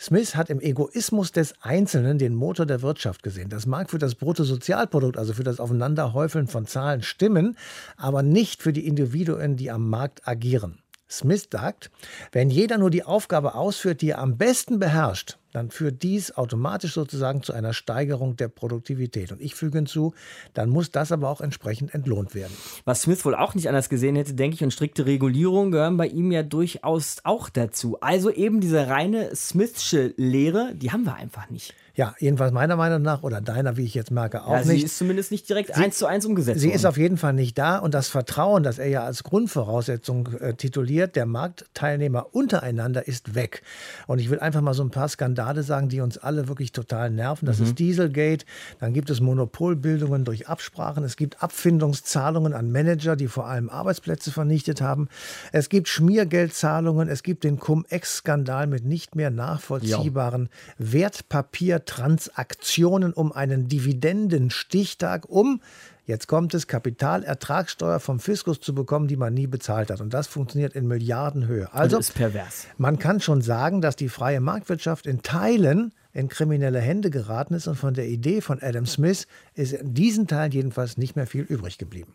Smith 0.00 0.34
hat 0.34 0.50
im 0.50 0.60
Egoismus 0.60 1.32
des 1.32 1.54
Einzelnen 1.62 2.18
den 2.18 2.34
Motor 2.34 2.66
der 2.66 2.82
Wirtschaft 2.82 3.22
gesehen. 3.22 3.48
Das 3.48 3.66
mag 3.66 3.90
für 3.90 3.98
das 3.98 4.14
Bruttosozialprodukt, 4.14 5.16
also 5.16 5.32
für 5.32 5.44
das 5.44 5.60
Aufeinanderhäufeln 5.60 6.46
von 6.48 6.66
Zahlen 6.66 7.02
stimmen, 7.02 7.56
aber 7.96 8.22
nicht 8.22 8.62
für 8.62 8.72
die 8.72 8.86
Individuen, 8.86 9.56
die 9.56 9.70
am 9.70 9.88
Markt 9.88 10.26
agieren. 10.26 10.78
Smith 11.10 11.48
sagt, 11.50 11.90
wenn 12.32 12.50
jeder 12.50 12.78
nur 12.78 12.90
die 12.90 13.04
Aufgabe 13.04 13.54
ausführt, 13.54 14.02
die 14.02 14.10
er 14.10 14.18
am 14.18 14.36
besten 14.36 14.78
beherrscht, 14.78 15.38
dann 15.52 15.70
führt 15.70 16.02
dies 16.02 16.36
automatisch 16.36 16.92
sozusagen 16.92 17.42
zu 17.42 17.52
einer 17.52 17.72
Steigerung 17.72 18.36
der 18.36 18.48
Produktivität. 18.48 19.32
Und 19.32 19.40
ich 19.40 19.54
füge 19.54 19.78
hinzu, 19.78 20.14
dann 20.52 20.68
muss 20.68 20.90
das 20.90 21.10
aber 21.10 21.30
auch 21.30 21.40
entsprechend 21.40 21.94
entlohnt 21.94 22.34
werden. 22.34 22.52
Was 22.84 23.02
Smith 23.02 23.24
wohl 23.24 23.34
auch 23.34 23.54
nicht 23.54 23.68
anders 23.68 23.88
gesehen 23.88 24.16
hätte, 24.16 24.34
denke 24.34 24.56
ich, 24.56 24.64
und 24.64 24.72
strikte 24.72 25.06
Regulierungen 25.06 25.72
gehören 25.72 25.96
bei 25.96 26.06
ihm 26.06 26.30
ja 26.30 26.42
durchaus 26.42 27.16
auch 27.24 27.48
dazu. 27.48 27.98
Also 28.00 28.30
eben 28.30 28.60
diese 28.60 28.88
reine 28.88 29.34
Smithsche 29.34 30.12
Lehre, 30.16 30.74
die 30.74 30.92
haben 30.92 31.04
wir 31.04 31.14
einfach 31.14 31.48
nicht. 31.48 31.74
Ja, 31.98 32.14
jedenfalls 32.20 32.52
meiner 32.52 32.76
Meinung 32.76 33.02
nach 33.02 33.24
oder 33.24 33.40
deiner, 33.40 33.76
wie 33.76 33.84
ich 33.84 33.92
jetzt 33.92 34.12
merke, 34.12 34.44
auch 34.44 34.52
ja, 34.52 34.62
sie 34.62 34.68
nicht. 34.74 34.80
Sie 34.82 34.86
ist 34.86 34.98
zumindest 34.98 35.32
nicht 35.32 35.48
direkt 35.48 35.74
sie, 35.74 35.82
eins 35.82 35.98
zu 35.98 36.06
eins 36.06 36.24
umgesetzt. 36.24 36.60
Sie 36.60 36.68
worden. 36.68 36.76
ist 36.76 36.84
auf 36.86 36.96
jeden 36.96 37.16
Fall 37.16 37.32
nicht 37.32 37.58
da 37.58 37.78
und 37.78 37.92
das 37.92 38.06
Vertrauen, 38.06 38.62
das 38.62 38.78
er 38.78 38.86
ja 38.86 39.02
als 39.02 39.24
Grundvoraussetzung 39.24 40.28
äh, 40.38 40.54
tituliert, 40.54 41.16
der 41.16 41.26
Marktteilnehmer 41.26 42.28
untereinander 42.30 43.08
ist 43.08 43.34
weg. 43.34 43.62
Und 44.06 44.20
ich 44.20 44.30
will 44.30 44.38
einfach 44.38 44.60
mal 44.60 44.74
so 44.74 44.84
ein 44.84 44.92
paar 44.92 45.08
Skandale 45.08 45.64
sagen, 45.64 45.88
die 45.88 46.00
uns 46.00 46.18
alle 46.18 46.46
wirklich 46.46 46.70
total 46.70 47.10
nerven. 47.10 47.46
Das 47.46 47.58
mhm. 47.58 47.64
ist 47.64 47.80
Dieselgate, 47.80 48.46
dann 48.78 48.92
gibt 48.92 49.10
es 49.10 49.20
Monopolbildungen 49.20 50.24
durch 50.24 50.46
Absprachen, 50.46 51.02
es 51.02 51.16
gibt 51.16 51.42
Abfindungszahlungen 51.42 52.52
an 52.52 52.70
Manager, 52.70 53.16
die 53.16 53.26
vor 53.26 53.46
allem 53.46 53.68
Arbeitsplätze 53.68 54.30
vernichtet 54.30 54.80
haben. 54.80 55.08
Es 55.50 55.68
gibt 55.68 55.88
Schmiergeldzahlungen, 55.88 57.08
es 57.08 57.24
gibt 57.24 57.42
den 57.42 57.58
Cum-Ex-Skandal 57.58 58.68
mit 58.68 58.84
nicht 58.84 59.16
mehr 59.16 59.30
nachvollziehbaren 59.32 60.48
jo. 60.78 60.92
Wertpapier 60.92 61.86
Transaktionen 61.88 63.12
um 63.12 63.32
einen 63.32 63.66
Dividendenstichtag, 63.68 65.28
um 65.28 65.60
Jetzt 66.08 66.26
kommt 66.26 66.54
es, 66.54 66.66
Kapitalertragssteuer 66.66 68.00
vom 68.00 68.18
Fiskus 68.18 68.60
zu 68.60 68.74
bekommen, 68.74 69.08
die 69.08 69.16
man 69.16 69.34
nie 69.34 69.46
bezahlt 69.46 69.90
hat. 69.90 70.00
Und 70.00 70.14
das 70.14 70.26
funktioniert 70.26 70.74
in 70.74 70.88
Milliardenhöhe. 70.88 71.68
Also, 71.74 71.98
das 71.98 72.08
ist 72.08 72.14
pervers. 72.14 72.66
man 72.78 72.98
kann 72.98 73.20
schon 73.20 73.42
sagen, 73.42 73.82
dass 73.82 73.94
die 73.94 74.08
freie 74.08 74.40
Marktwirtschaft 74.40 75.06
in 75.06 75.20
Teilen 75.20 75.92
in 76.14 76.30
kriminelle 76.30 76.80
Hände 76.80 77.10
geraten 77.10 77.52
ist. 77.52 77.66
Und 77.66 77.76
von 77.76 77.92
der 77.92 78.08
Idee 78.08 78.40
von 78.40 78.58
Adam 78.62 78.86
Smith 78.86 79.26
ist 79.52 79.74
in 79.74 79.92
diesen 79.92 80.26
Teilen 80.26 80.52
jedenfalls 80.52 80.96
nicht 80.96 81.14
mehr 81.14 81.26
viel 81.26 81.42
übrig 81.42 81.76
geblieben. 81.76 82.14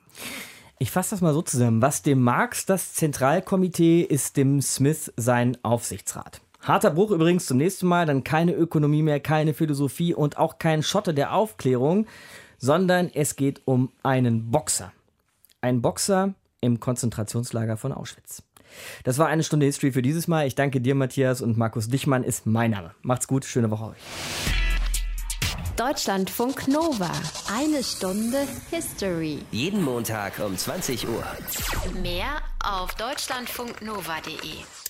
Ich 0.79 0.89
fasse 0.89 1.11
das 1.11 1.21
mal 1.21 1.35
so 1.35 1.43
zusammen. 1.43 1.83
Was 1.83 2.01
dem 2.01 2.19
Marx 2.19 2.65
das 2.65 2.95
Zentralkomitee 2.95 4.01
ist, 4.01 4.37
dem 4.37 4.59
Smith 4.63 5.13
sein 5.17 5.55
Aufsichtsrat. 5.61 6.41
Harter 6.63 6.91
Bruch 6.91 7.11
übrigens 7.11 7.45
zum 7.45 7.57
nächsten 7.57 7.87
Mal, 7.87 8.05
dann 8.05 8.23
keine 8.23 8.53
Ökonomie 8.53 9.01
mehr, 9.01 9.19
keine 9.19 9.53
Philosophie 9.53 10.13
und 10.13 10.37
auch 10.37 10.59
kein 10.59 10.81
Schotte 10.81 11.13
der 11.13 11.33
Aufklärung, 11.33 12.07
sondern 12.57 13.11
es 13.13 13.35
geht 13.35 13.61
um 13.65 13.91
einen 14.01 14.49
Boxer. 14.49 14.93
Ein 15.59 15.81
Boxer 15.81 16.33
im 16.61 16.79
Konzentrationslager 16.79 17.75
von 17.75 17.91
Auschwitz. 17.91 18.43
Das 19.03 19.17
war 19.17 19.27
eine 19.27 19.43
Stunde 19.43 19.65
History 19.65 19.91
für 19.91 20.01
dieses 20.01 20.27
Mal. 20.29 20.47
Ich 20.47 20.55
danke 20.55 20.79
dir, 20.79 20.95
Matthias, 20.95 21.41
und 21.41 21.57
Markus 21.57 21.89
Dichmann 21.89 22.23
ist 22.23 22.45
mein 22.45 22.71
Name. 22.71 22.95
Macht's 23.01 23.27
gut, 23.27 23.43
schöne 23.43 23.69
Woche 23.69 23.87
euch. 23.87 23.97
Deutschlandfunk 25.75 26.67
Nova. 26.69 27.11
Eine 27.53 27.83
Stunde 27.83 28.47
History. 28.69 29.39
Jeden 29.51 29.83
Montag 29.83 30.39
um 30.39 30.57
20 30.57 31.07
Uhr. 31.09 31.23
Mehr 32.01 32.41
auf 32.63 32.93
deutschlandfunknova.de. 32.95 34.82